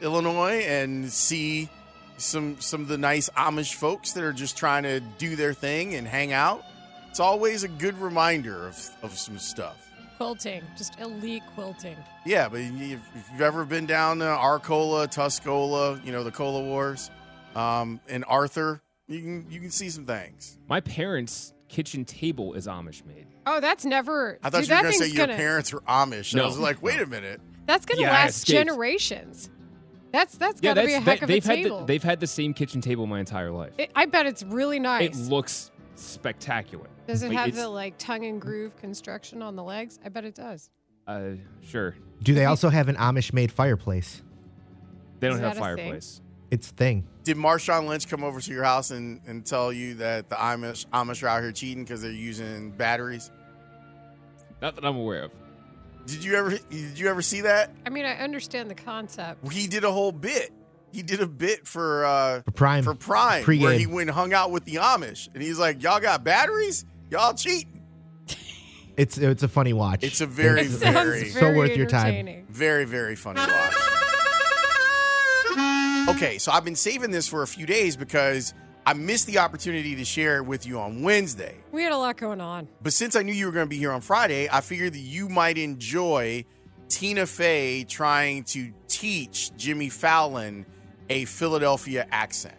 Illinois, 0.00 0.64
and 0.66 1.10
see 1.10 1.68
some 2.16 2.60
some 2.60 2.82
of 2.82 2.88
the 2.88 2.98
nice 2.98 3.28
Amish 3.30 3.74
folks 3.74 4.12
that 4.12 4.22
are 4.22 4.32
just 4.32 4.56
trying 4.56 4.84
to 4.84 5.00
do 5.00 5.36
their 5.36 5.52
thing 5.52 5.94
and 5.94 6.06
hang 6.06 6.32
out. 6.32 6.62
It's 7.10 7.20
always 7.20 7.62
a 7.62 7.68
good 7.68 7.98
reminder 7.98 8.66
of, 8.66 8.90
of 9.02 9.18
some 9.18 9.38
stuff. 9.38 9.83
Quilting, 10.16 10.62
just 10.76 10.98
elite 11.00 11.42
quilting. 11.54 11.96
Yeah, 12.26 12.48
but 12.48 12.60
if 12.60 13.00
if 13.14 13.24
you've 13.32 13.40
ever 13.42 13.64
been 13.64 13.86
down 13.86 14.18
to 14.18 14.26
Arcola, 14.26 15.08
Tuscola, 15.08 16.04
you 16.04 16.12
know 16.12 16.24
the 16.24 16.30
Cola 16.32 16.62
Wars, 16.62 17.10
um, 17.54 18.00
and 18.08 18.24
Arthur, 18.28 18.80
you 19.08 19.20
can 19.20 19.46
you 19.50 19.60
can 19.60 19.70
see 19.70 19.90
some 19.90 20.06
things. 20.06 20.58
My 20.68 20.80
parents' 20.80 21.52
kitchen 21.68 22.04
table 22.04 22.54
is 22.54 22.66
Amish 22.66 23.04
made. 23.06 23.26
Oh, 23.46 23.60
that's 23.60 23.84
never. 23.84 24.38
I 24.42 24.50
thought 24.50 24.60
dude, 24.60 24.68
you 24.70 24.74
were 24.76 24.82
going 24.82 24.92
to 24.94 24.98
say 24.98 25.06
your 25.08 25.26
gonna, 25.26 25.36
parents 25.36 25.72
were 25.72 25.80
Amish. 25.80 26.34
I 26.34 26.38
No. 26.38 26.46
was 26.46 26.58
like, 26.58 26.82
wait 26.82 27.00
a 27.00 27.06
minute. 27.06 27.40
That's 27.66 27.84
gonna 27.84 28.02
Yeah, 28.02 28.10
last 28.12 28.46
generations. 28.46 29.50
That's 30.12 30.36
that's 30.38 30.60
Yeah, 30.62 30.74
gotta 30.74 30.86
be 30.86 30.94
a 30.94 31.00
heck 31.00 31.18
they, 31.20 31.24
of 31.24 31.30
a 31.30 31.32
they've 31.32 31.44
had 31.44 31.54
table. 31.56 31.78
the, 31.80 31.84
they've 31.86 32.02
had 32.02 32.20
the 32.20 32.26
same 32.26 32.54
kitchen 32.54 32.80
table 32.80 33.06
my 33.06 33.18
entire 33.20 33.50
life. 33.50 33.72
It- 33.78 33.90
I 33.96 34.06
bet 34.06 34.26
it's 34.26 34.42
really 34.44 34.78
nice. 34.78 35.16
It 35.18 35.28
looks 35.30 35.70
spectacular. 35.96 36.86
does 37.06 37.22
it 37.22 37.28
Like, 37.28 37.38
have 37.38 37.54
the 37.54 37.68
like 37.68 37.98
tongue 37.98 38.24
and 38.24 38.40
groove 38.40 38.76
construction 38.76 39.42
on 39.42 39.56
the 39.56 39.62
legs? 39.62 39.98
I 40.04 40.08
bet 40.08 40.24
it 40.24 40.34
does. 40.34 40.70
Uh, 41.06 41.32
sure. 41.62 41.94
Do 42.22 42.34
they 42.34 42.46
also 42.46 42.70
have 42.70 42.88
an 42.88 42.96
Amish-made 42.96 43.52
fireplace? 43.52 44.22
They 45.20 45.28
don't 45.28 45.36
Is 45.36 45.42
have 45.42 45.56
that 45.56 45.62
a 45.62 45.76
thing? 45.76 45.76
fireplace. 45.84 46.20
It's 46.50 46.70
a 46.70 46.74
thing. 46.74 47.06
Did 47.24 47.36
Marshawn 47.36 47.86
Lynch 47.88 48.08
come 48.08 48.22
over 48.24 48.40
to 48.40 48.50
your 48.52 48.64
house 48.64 48.90
and, 48.90 49.20
and 49.26 49.44
tell 49.44 49.72
you 49.72 49.94
that 49.94 50.28
the 50.30 50.36
Amish 50.36 50.86
Amish 50.92 51.22
are 51.22 51.28
out 51.28 51.42
here 51.42 51.52
cheating 51.52 51.84
because 51.84 52.02
they're 52.02 52.10
using 52.10 52.70
batteries? 52.70 53.30
Not 54.62 54.74
that 54.76 54.84
I'm 54.84 54.96
aware 54.96 55.24
of. 55.24 55.30
Did 56.06 56.22
you 56.22 56.34
ever 56.36 56.50
did 56.70 56.98
you 56.98 57.08
ever 57.08 57.22
see 57.22 57.40
that? 57.42 57.70
I 57.86 57.90
mean, 57.90 58.04
I 58.04 58.16
understand 58.18 58.70
the 58.70 58.74
concept. 58.74 59.50
He 59.52 59.66
did 59.66 59.84
a 59.84 59.90
whole 59.90 60.12
bit. 60.12 60.52
He 60.94 61.02
did 61.02 61.20
a 61.20 61.26
bit 61.26 61.66
for 61.66 62.04
uh 62.04 62.42
For 62.42 62.50
Prime. 62.52 62.84
for 62.84 62.94
Prime 62.94 63.42
Pre-game. 63.44 63.64
where 63.64 63.78
he 63.78 63.86
went 63.86 64.08
and 64.08 64.16
hung 64.16 64.32
out 64.32 64.50
with 64.52 64.64
the 64.64 64.76
Amish 64.76 65.28
and 65.34 65.42
he's 65.42 65.58
like, 65.58 65.82
Y'all 65.82 66.00
got 66.00 66.22
batteries? 66.24 66.84
Y'all 67.10 67.34
cheating. 67.34 67.82
It's 68.96 69.18
it's 69.18 69.42
a 69.42 69.48
funny 69.48 69.72
watch. 69.72 70.04
It's 70.04 70.20
a 70.20 70.26
very, 70.26 70.60
It's 70.62 70.74
very 70.74 71.28
so 71.30 71.52
worth 71.52 71.76
your 71.76 71.86
time. 71.86 72.46
Very, 72.48 72.84
very 72.84 73.16
funny 73.16 73.40
watch. 73.40 73.74
Okay, 76.16 76.38
so 76.38 76.52
I've 76.52 76.64
been 76.64 76.76
saving 76.76 77.10
this 77.10 77.26
for 77.26 77.42
a 77.42 77.46
few 77.46 77.66
days 77.66 77.96
because 77.96 78.54
I 78.86 78.92
missed 78.92 79.26
the 79.26 79.38
opportunity 79.38 79.96
to 79.96 80.04
share 80.04 80.36
it 80.36 80.42
with 80.44 80.66
you 80.66 80.78
on 80.78 81.02
Wednesday. 81.02 81.56
We 81.72 81.82
had 81.82 81.92
a 81.92 81.96
lot 81.96 82.16
going 82.18 82.40
on. 82.40 82.68
But 82.82 82.92
since 82.92 83.16
I 83.16 83.22
knew 83.22 83.32
you 83.32 83.46
were 83.46 83.52
going 83.52 83.66
to 83.66 83.70
be 83.70 83.78
here 83.78 83.90
on 83.90 84.00
Friday, 84.02 84.48
I 84.52 84.60
figured 84.60 84.92
that 84.92 84.98
you 84.98 85.28
might 85.28 85.56
enjoy 85.58 86.44
Tina 86.88 87.26
Fey 87.26 87.84
trying 87.84 88.44
to 88.44 88.72
teach 88.86 89.56
Jimmy 89.56 89.88
Fallon 89.88 90.66
a 91.10 91.24
Philadelphia 91.24 92.06
accent. 92.10 92.54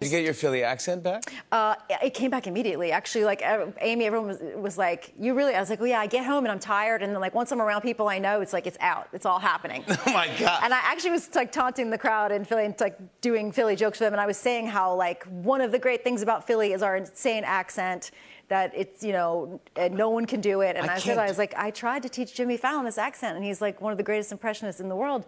Did 0.00 0.06
you 0.10 0.16
get 0.16 0.24
your 0.24 0.32
Philly 0.32 0.62
accent 0.64 1.02
back? 1.02 1.24
Uh, 1.52 1.74
it 2.02 2.14
came 2.14 2.30
back 2.30 2.46
immediately. 2.46 2.90
Actually, 2.90 3.24
like 3.24 3.42
uh, 3.44 3.66
Amy, 3.82 4.06
everyone 4.06 4.28
was, 4.28 4.38
was 4.56 4.78
like, 4.78 5.12
"You 5.18 5.34
really?" 5.34 5.54
I 5.54 5.60
was 5.60 5.68
like, 5.68 5.78
"Well, 5.78 5.90
yeah." 5.90 6.00
I 6.00 6.06
get 6.06 6.24
home 6.24 6.44
and 6.46 6.50
I'm 6.50 6.58
tired, 6.58 7.02
and 7.02 7.12
then 7.12 7.20
like 7.20 7.34
once 7.34 7.52
I'm 7.52 7.60
around 7.60 7.82
people 7.82 8.08
I 8.08 8.18
know, 8.18 8.40
it's 8.40 8.54
like 8.54 8.66
it's 8.66 8.78
out. 8.80 9.08
It's 9.12 9.26
all 9.26 9.38
happening. 9.38 9.84
Oh 9.90 10.12
my 10.12 10.28
God. 10.38 10.60
And 10.64 10.72
I 10.72 10.78
actually 10.84 11.10
was 11.10 11.34
like 11.34 11.52
taunting 11.52 11.90
the 11.90 11.98
crowd 11.98 12.32
in 12.32 12.46
Philly 12.46 12.64
and 12.64 12.74
like 12.80 12.98
doing 13.20 13.52
Philly 13.52 13.76
jokes 13.76 14.00
with 14.00 14.06
them, 14.06 14.14
and 14.14 14.20
I 14.22 14.26
was 14.26 14.38
saying 14.38 14.68
how 14.68 14.94
like 14.94 15.24
one 15.24 15.60
of 15.60 15.70
the 15.70 15.78
great 15.78 16.02
things 16.02 16.22
about 16.22 16.46
Philly 16.46 16.72
is 16.72 16.82
our 16.82 16.96
insane 16.96 17.44
accent. 17.44 18.10
That 18.48 18.72
it's 18.74 19.04
you 19.04 19.12
know 19.12 19.60
and 19.76 19.94
no 19.94 20.08
one 20.08 20.24
can 20.24 20.40
do 20.40 20.62
it. 20.62 20.76
And 20.76 20.88
I 20.90 20.94
I, 20.94 20.98
said 20.98 21.04
can't- 21.04 21.18
I 21.20 21.26
was 21.26 21.36
like 21.36 21.52
I 21.58 21.70
tried 21.70 22.02
to 22.04 22.08
teach 22.08 22.34
Jimmy 22.34 22.56
Fallon 22.56 22.86
this 22.86 22.96
accent, 22.96 23.36
and 23.36 23.44
he's 23.44 23.60
like 23.60 23.82
one 23.82 23.92
of 23.92 23.98
the 23.98 24.04
greatest 24.04 24.32
impressionists 24.32 24.80
in 24.80 24.88
the 24.88 24.96
world, 24.96 25.26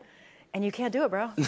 and 0.54 0.64
you 0.64 0.72
can't 0.72 0.92
do 0.92 1.04
it, 1.04 1.10
bro. 1.10 1.30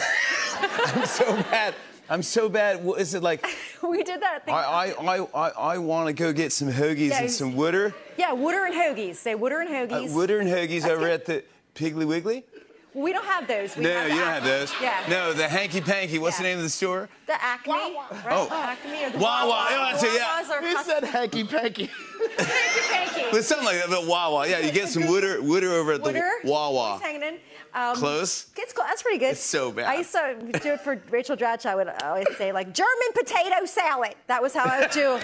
I'm 0.60 1.06
so 1.06 1.24
bad. 1.50 1.74
I'm 2.08 2.22
so 2.22 2.48
bad. 2.48 2.84
What 2.84 3.00
is 3.00 3.14
it 3.14 3.22
like? 3.22 3.46
we 3.82 4.02
did 4.02 4.20
that. 4.20 4.42
I 4.46 4.52
I 4.52 5.16
I 5.16 5.26
I, 5.34 5.48
I 5.74 5.78
want 5.78 6.06
to 6.08 6.12
go 6.12 6.32
get 6.32 6.52
some 6.52 6.70
hoagies 6.70 7.10
Yeah, 7.10 7.22
and 7.22 7.30
some 7.30 7.56
Wooder. 7.56 7.94
Yeah, 8.18 8.32
Wooder 8.32 8.64
and 8.66 8.74
Hoagies. 8.74 9.16
Say 9.16 9.34
Wooder 9.34 9.60
and 9.60 9.70
Uh, 9.70 9.96
Hoagies. 9.96 10.14
Wooder 10.14 10.38
and 10.40 10.48
hoagies 10.48 10.82
That's 10.82 10.92
over 10.92 11.08
it. 11.08 11.12
at 11.12 11.26
the 11.26 11.44
Piggly 11.74 12.06
Wiggly. 12.06 12.44
We 12.92 13.12
don't 13.12 13.24
have 13.24 13.48
those. 13.48 13.74
We 13.76 13.82
no, 13.82 13.90
have 13.90 14.08
you 14.08 14.14
don't 14.18 14.24
have 14.26 14.44
those. 14.44 14.72
Yeah. 14.80 15.02
No, 15.08 15.32
the 15.32 15.48
hanky 15.48 15.80
panky. 15.80 16.20
What's 16.20 16.36
the 16.36 16.44
name 16.44 16.58
of 16.58 16.62
the 16.62 16.70
store? 16.70 17.08
The 17.26 17.42
Acme. 17.42 17.72
Right? 17.72 17.98
Oh. 18.30 18.48
Acme 18.52 19.04
or 19.06 19.10
the 19.10 19.18
Wawa. 19.18 19.48
Wawa. 19.48 19.66
Yeah, 19.70 19.90
that's 19.90 20.04
it, 20.04 20.12
yeah. 20.14 20.60
Who 20.60 20.84
said 20.84 21.04
hanky 21.04 21.42
panky? 21.42 21.86
Hanky. 22.38 22.52
Panky. 22.92 23.36
It's 23.36 23.48
something 23.48 23.66
like 23.66 23.78
that, 23.78 23.88
but 23.90 24.06
Wawa. 24.06 24.46
Yeah, 24.48 24.60
you 24.60 24.70
get 24.70 24.88
some 24.88 25.08
Wooder 25.08 25.42
Wooder 25.42 25.72
over 25.72 25.92
at 25.94 26.02
Wooder. 26.02 26.30
the 26.44 26.50
Wawa. 26.50 26.94
He's 26.94 27.02
hanging 27.02 27.22
in. 27.22 27.38
Um, 27.74 27.96
Close? 27.96 28.50
It's 28.56 28.72
cool. 28.72 28.84
That's 28.86 29.02
pretty 29.02 29.18
good. 29.18 29.32
It's 29.32 29.40
so 29.40 29.72
bad. 29.72 29.86
I 29.86 29.96
used 29.96 30.12
to 30.12 30.60
do 30.62 30.72
it 30.74 30.80
for 30.80 31.02
Rachel 31.10 31.36
Dratch. 31.36 31.66
I 31.66 31.74
would 31.74 31.88
always 32.02 32.26
say 32.36 32.52
like 32.52 32.72
German 32.72 33.12
potato 33.14 33.64
salad. 33.64 34.14
That 34.28 34.40
was 34.40 34.54
how 34.54 34.64
I 34.64 34.80
would 34.80 34.90
do 34.90 35.18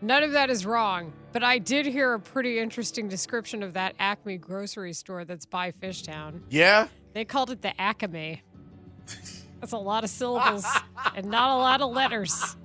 None 0.00 0.22
of 0.24 0.32
that 0.32 0.50
is 0.50 0.66
wrong, 0.66 1.12
but 1.32 1.44
I 1.44 1.58
did 1.58 1.86
hear 1.86 2.14
a 2.14 2.20
pretty 2.20 2.58
interesting 2.58 3.06
description 3.08 3.62
of 3.62 3.74
that 3.74 3.94
Acme 4.00 4.36
grocery 4.36 4.94
store 4.94 5.24
that's 5.24 5.46
by 5.46 5.70
Fishtown. 5.70 6.40
Yeah? 6.50 6.88
They 7.12 7.24
called 7.24 7.50
it 7.50 7.62
the 7.62 7.78
Acme. 7.80 8.42
That's 9.60 9.72
a 9.72 9.78
lot 9.78 10.02
of 10.02 10.10
syllables 10.10 10.66
and 11.14 11.26
not 11.26 11.50
a 11.50 11.56
lot 11.56 11.80
of 11.82 11.92
letters. 11.92 12.56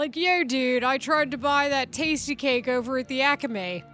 Like, 0.00 0.16
yo, 0.16 0.44
dude, 0.44 0.82
I 0.82 0.96
tried 0.96 1.30
to 1.32 1.36
buy 1.36 1.68
that 1.68 1.90
Tastykake 1.90 2.68
over 2.68 2.96
at 2.96 3.08
the 3.08 3.20
Acme. 3.20 3.84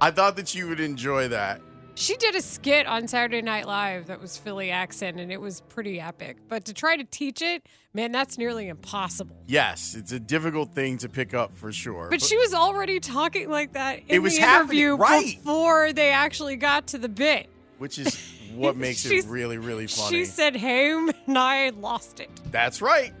I 0.00 0.10
thought 0.10 0.34
that 0.34 0.52
you 0.52 0.66
would 0.66 0.80
enjoy 0.80 1.28
that. 1.28 1.60
She 1.94 2.16
did 2.16 2.34
a 2.34 2.42
skit 2.42 2.88
on 2.88 3.06
Saturday 3.06 3.40
Night 3.40 3.68
Live 3.68 4.08
that 4.08 4.20
was 4.20 4.36
Philly 4.36 4.72
accent, 4.72 5.20
and 5.20 5.30
it 5.30 5.40
was 5.40 5.60
pretty 5.60 6.00
epic. 6.00 6.38
But 6.48 6.64
to 6.64 6.74
try 6.74 6.96
to 6.96 7.04
teach 7.04 7.40
it, 7.40 7.68
man, 7.94 8.10
that's 8.10 8.36
nearly 8.36 8.66
impossible. 8.66 9.36
Yes, 9.46 9.94
it's 9.94 10.10
a 10.10 10.18
difficult 10.18 10.70
thing 10.70 10.98
to 10.98 11.08
pick 11.08 11.34
up 11.34 11.54
for 11.56 11.70
sure. 11.70 12.08
But 12.10 12.20
she 12.20 12.36
was 12.36 12.52
already 12.52 12.98
talking 12.98 13.48
like 13.48 13.74
that 13.74 14.00
in 14.00 14.16
It 14.16 14.18
was 14.18 14.36
the 14.36 14.42
interview 14.42 14.96
right. 14.96 15.36
before 15.36 15.92
they 15.92 16.10
actually 16.10 16.56
got 16.56 16.88
to 16.88 16.98
the 16.98 17.08
bit. 17.08 17.48
which 17.78 17.96
is 17.96 18.28
what 18.56 18.76
makes 18.86 19.06
it 19.06 19.24
really, 19.26 19.58
really 19.58 19.86
funny. 19.86 20.16
She 20.16 20.24
said 20.24 20.56
home, 20.56 21.12
and 21.28 21.38
I 21.38 21.68
lost 21.68 22.18
it. 22.18 22.28
That's 22.50 22.82
right. 22.82 23.14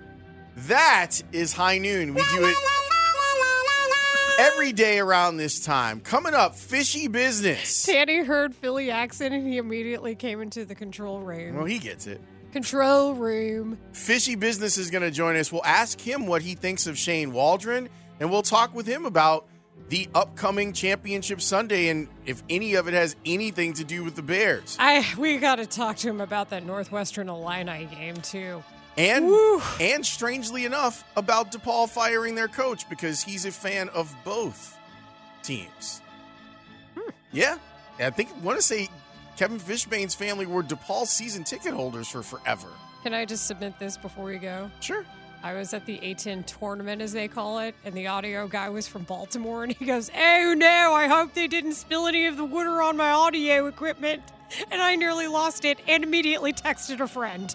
That 0.56 1.22
is 1.32 1.52
high 1.52 1.78
noon. 1.78 2.14
We 2.14 2.22
do 2.34 2.44
it 2.46 2.56
every 4.38 4.72
day 4.72 4.98
around 4.98 5.36
this 5.36 5.64
time. 5.64 6.00
Coming 6.00 6.34
up, 6.34 6.56
fishy 6.56 7.08
business. 7.08 7.84
Tanny 7.84 8.24
heard 8.24 8.54
Philly 8.54 8.90
accent, 8.90 9.34
and 9.34 9.46
he 9.46 9.58
immediately 9.58 10.14
came 10.14 10.40
into 10.40 10.64
the 10.64 10.74
control 10.74 11.20
room. 11.20 11.56
Well, 11.56 11.64
he 11.64 11.78
gets 11.78 12.06
it. 12.06 12.20
Control 12.52 13.14
room. 13.14 13.78
Fishy 13.92 14.34
Business 14.34 14.76
is 14.76 14.90
going 14.90 15.02
to 15.02 15.10
join 15.10 15.36
us. 15.36 15.50
We'll 15.50 15.64
ask 15.64 15.98
him 15.98 16.26
what 16.26 16.42
he 16.42 16.54
thinks 16.54 16.86
of 16.86 16.98
Shane 16.98 17.32
Waldron, 17.32 17.88
and 18.20 18.30
we'll 18.30 18.42
talk 18.42 18.74
with 18.74 18.86
him 18.86 19.06
about 19.06 19.46
the 19.88 20.08
upcoming 20.14 20.74
championship 20.74 21.40
Sunday 21.40 21.88
and 21.88 22.08
if 22.26 22.42
any 22.50 22.74
of 22.74 22.88
it 22.88 22.94
has 22.94 23.16
anything 23.24 23.72
to 23.74 23.84
do 23.84 24.04
with 24.04 24.16
the 24.16 24.22
Bears. 24.22 24.76
I 24.78 25.04
we 25.18 25.38
got 25.38 25.56
to 25.56 25.66
talk 25.66 25.96
to 25.98 26.08
him 26.08 26.20
about 26.20 26.50
that 26.50 26.64
Northwestern 26.64 27.28
Illini 27.28 27.86
game 27.86 28.16
too. 28.16 28.62
And 28.96 29.32
and 29.80 30.04
strangely 30.04 30.64
enough, 30.64 31.04
about 31.16 31.50
DePaul 31.50 31.88
firing 31.88 32.34
their 32.34 32.48
coach 32.48 32.88
because 32.90 33.22
he's 33.22 33.46
a 33.46 33.50
fan 33.50 33.88
of 33.90 34.14
both 34.24 34.78
teams. 35.42 36.02
Hmm. 36.94 37.10
Yeah. 37.32 37.58
I 37.98 38.10
think 38.10 38.30
I 38.30 38.38
want 38.40 38.58
to 38.58 38.62
say 38.62 38.88
Kevin 39.36 39.58
Fishbain's 39.58 40.14
family 40.14 40.46
were 40.46 40.62
DePaul 40.62 41.06
season 41.06 41.44
ticket 41.44 41.72
holders 41.72 42.08
for 42.08 42.22
forever. 42.22 42.68
Can 43.02 43.14
I 43.14 43.24
just 43.24 43.46
submit 43.46 43.78
this 43.78 43.96
before 43.96 44.26
we 44.26 44.38
go? 44.38 44.70
Sure. 44.80 45.04
I 45.42 45.54
was 45.54 45.74
at 45.74 45.86
the 45.86 45.98
A10 45.98 46.46
tournament, 46.46 47.02
as 47.02 47.12
they 47.12 47.26
call 47.26 47.58
it, 47.58 47.74
and 47.84 47.94
the 47.94 48.06
audio 48.06 48.46
guy 48.46 48.68
was 48.68 48.86
from 48.86 49.02
Baltimore, 49.02 49.64
and 49.64 49.72
he 49.72 49.84
goes, 49.84 50.08
Oh 50.16 50.54
no, 50.56 50.92
I 50.92 51.08
hope 51.08 51.34
they 51.34 51.48
didn't 51.48 51.74
spill 51.74 52.06
any 52.06 52.26
of 52.26 52.36
the 52.36 52.44
water 52.44 52.80
on 52.80 52.96
my 52.96 53.10
audio 53.10 53.66
equipment. 53.66 54.22
And 54.70 54.80
I 54.80 54.96
nearly 54.96 55.26
lost 55.26 55.64
it 55.64 55.78
and 55.88 56.04
immediately 56.04 56.52
texted 56.52 57.00
a 57.00 57.08
friend. 57.08 57.54